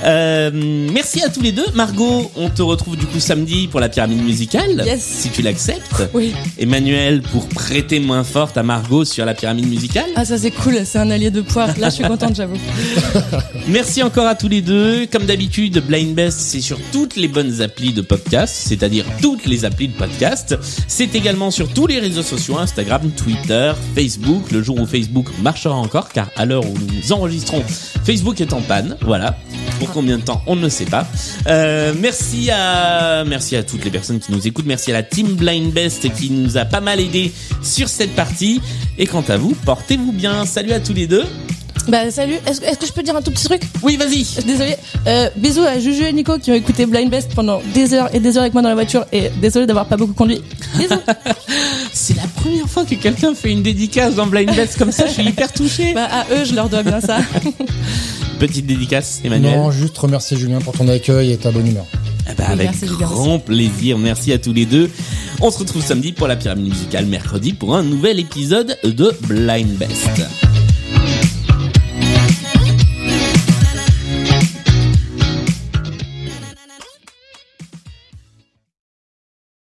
Euh, 0.06 0.50
merci 0.54 1.22
à 1.24 1.30
tous 1.30 1.42
les 1.42 1.52
deux. 1.52 1.66
Margot, 1.76 2.32
on 2.38 2.50
te 2.50 2.62
retrouve 2.62 2.96
du 2.98 3.06
coup 3.06 3.20
samedi 3.20 3.68
pour 3.68 3.80
la 3.80 3.90
pyramide 3.90 4.24
musicale, 4.24 4.84
Yes. 4.86 5.02
si 5.04 5.30
tu 5.30 5.42
l'acceptes. 5.42 6.10
Oui. 6.14 6.34
Emmanuel 6.58 7.22
pour 7.22 7.48
prêter 7.50 8.00
moins 8.00 8.24
forte 8.24 8.58
à 8.58 8.64
Margot 8.64 9.04
sur 9.06 9.26
la 9.26 9.34
pyramide 9.34 9.68
musicale. 9.68 10.06
Ah, 10.16 10.26
ça 10.26 10.38
c'est 10.38 10.52
cool, 10.52 10.80
c'est 10.86 11.00
un 11.00 11.10
allié 11.12 11.32
de 11.32 11.42
poire. 11.42 11.70
Là, 11.78 11.90
je 11.90 11.96
suis 11.96 12.04
contente, 12.04 12.29
Merci 13.68 14.04
encore 14.04 14.28
à 14.28 14.36
tous 14.36 14.48
les 14.48 14.62
deux. 14.62 15.08
Comme 15.08 15.26
d'habitude, 15.26 15.84
Blind 15.86 16.14
Best, 16.14 16.40
c'est 16.40 16.62
sur 16.62 16.80
toutes 16.92 17.16
les 17.16 17.28
bonnes 17.28 17.62
applis 17.62 17.94
de 17.94 18.02
podcast, 18.02 18.54
c'est-à-dire 18.68 19.06
toutes 19.22 19.46
les 19.46 19.66
applis 19.66 19.88
de 19.88 19.94
podcast. 19.94 20.58
C'est 20.88 21.16
également 21.16 21.52
sur 21.52 21.70
tous 21.70 21.88
les 21.88 22.00
réseaux 22.00 22.24
sociaux, 22.24 22.58
Instagram, 22.58 23.12
Twitter, 23.12 23.74
Facebook, 23.96 24.52
le 24.52 24.62
jour 24.62 24.80
où 24.80 24.86
Facebook 24.86 25.28
marchera 25.42 25.76
encore, 25.76 26.10
car 26.10 26.30
à 26.36 26.46
l'heure 26.46 26.66
où 26.66 26.74
nous 26.78 27.12
enregistrons, 27.12 27.64
Facebook 28.04 28.42
est 28.42 28.54
en 28.54 28.62
panne. 28.62 28.98
Voilà. 29.02 29.38
Pour 29.80 29.92
combien 29.92 30.18
de 30.18 30.24
temps, 30.24 30.44
on 30.46 30.56
ne 30.56 30.70
sait 30.70 30.86
pas. 30.86 31.08
Euh, 31.48 31.94
merci 31.98 32.50
à, 32.52 33.24
merci 33.26 33.56
à 33.56 33.64
toutes 33.64 33.86
les 33.86 33.92
personnes 33.92 34.20
qui 34.20 34.32
nous 34.32 34.46
écoutent. 34.46 34.66
Merci 34.66 34.92
à 34.92 34.94
la 34.94 35.04
team 35.04 35.36
Blind 35.36 35.72
Best 35.72 36.14
qui 36.14 36.30
nous 36.32 36.58
a 36.58 36.66
pas 36.66 36.82
mal 36.82 37.00
aidé 37.00 37.32
sur 37.64 37.88
cette 37.88 38.14
partie. 38.16 38.62
Et 38.98 39.08
quant 39.08 39.24
à 39.28 39.38
vous, 39.38 39.56
portez-vous 39.66 40.12
bien. 40.12 40.46
Salut 40.46 40.74
à 40.74 40.80
tous 40.80 40.94
les 40.94 41.08
deux. 41.08 41.24
Bah, 41.88 42.12
salut. 42.12 42.36
Est-ce 42.46 42.78
que 42.78 42.86
je 42.86 42.94
peux 42.94 43.04
dire 43.04 43.16
un 43.16 43.22
tout 43.22 43.32
petit 43.32 43.46
truc? 43.46 43.62
Oui, 43.82 43.98
vas-y. 43.98 44.26
Désolé. 44.46 44.76
Euh, 45.08 45.30
bisous 45.36 45.64
à 45.64 45.80
Juju 45.80 46.04
et 46.04 46.14
Nico 46.14 46.38
qui 46.38 46.52
ont 46.52 46.56
écouté 46.56 46.86
Blind 46.86 47.10
Best 47.10 47.34
pendant 47.34 47.62
des 47.74 47.94
heures 47.94 48.14
et 48.14 48.20
des 48.20 48.38
heures 48.38 48.44
avec 48.44 48.54
moi 48.54 48.62
dans 48.62 48.70
la 48.70 48.76
voiture. 48.76 49.06
Et 49.12 49.30
désolé 49.42 49.66
d'avoir 49.66 49.86
pas 49.86 49.98
beaucoup 49.98 50.14
conduit. 50.14 50.42
Bisous. 50.78 50.96
C'est 51.94 52.16
la 52.16 52.28
première 52.36 52.68
fois 52.68 52.86
que 52.86 52.96
quelqu'un 52.96 53.34
fait 53.34 53.52
une 53.52 53.64
dédicace 53.64 54.16
dans 54.16 54.28
Blind 54.28 54.56
Best 54.56 54.78
comme 54.78 54.92
ça, 54.92 55.08
je 55.08 55.14
suis 55.14 55.24
hyper 55.24 55.52
touché. 55.52 55.94
bah, 55.96 56.08
à 56.12 56.26
eux, 56.34 56.46
je 56.46 56.54
leur 56.54 56.70
dois 56.70 56.84
bien 56.84 57.02
ça. 57.02 57.20
Petite 58.40 58.66
dédicace, 58.66 59.20
Emmanuel. 59.24 59.58
Non, 59.58 59.72
juste 59.72 59.98
remercier 59.98 60.38
Julien 60.38 60.60
pour 60.60 60.74
ton 60.74 60.88
accueil 60.88 61.34
et 61.34 61.38
ta 61.38 61.52
bonne 61.52 61.68
humeur. 61.68 61.86
Oui, 62.28 62.46
avec 62.46 62.70
merci, 62.72 62.88
Julien. 62.88 63.00
grand 63.00 63.40
plaisir. 63.40 63.98
Merci 63.98 64.32
à 64.32 64.38
tous 64.38 64.54
les 64.54 64.66
deux. 64.66 64.90
On 65.42 65.52
se 65.52 65.60
retrouve 65.60 65.84
samedi 65.84 66.14
pour 66.14 66.28
la 66.28 66.36
pyramide 66.36 66.70
musicale, 66.70 67.06
mercredi 67.06 67.54
pour 67.54 67.76
un 67.76 67.84
nouvel 67.84 68.20
épisode 68.20 68.78
de 68.84 69.12
Blind 69.28 69.78
Best. 69.78 70.10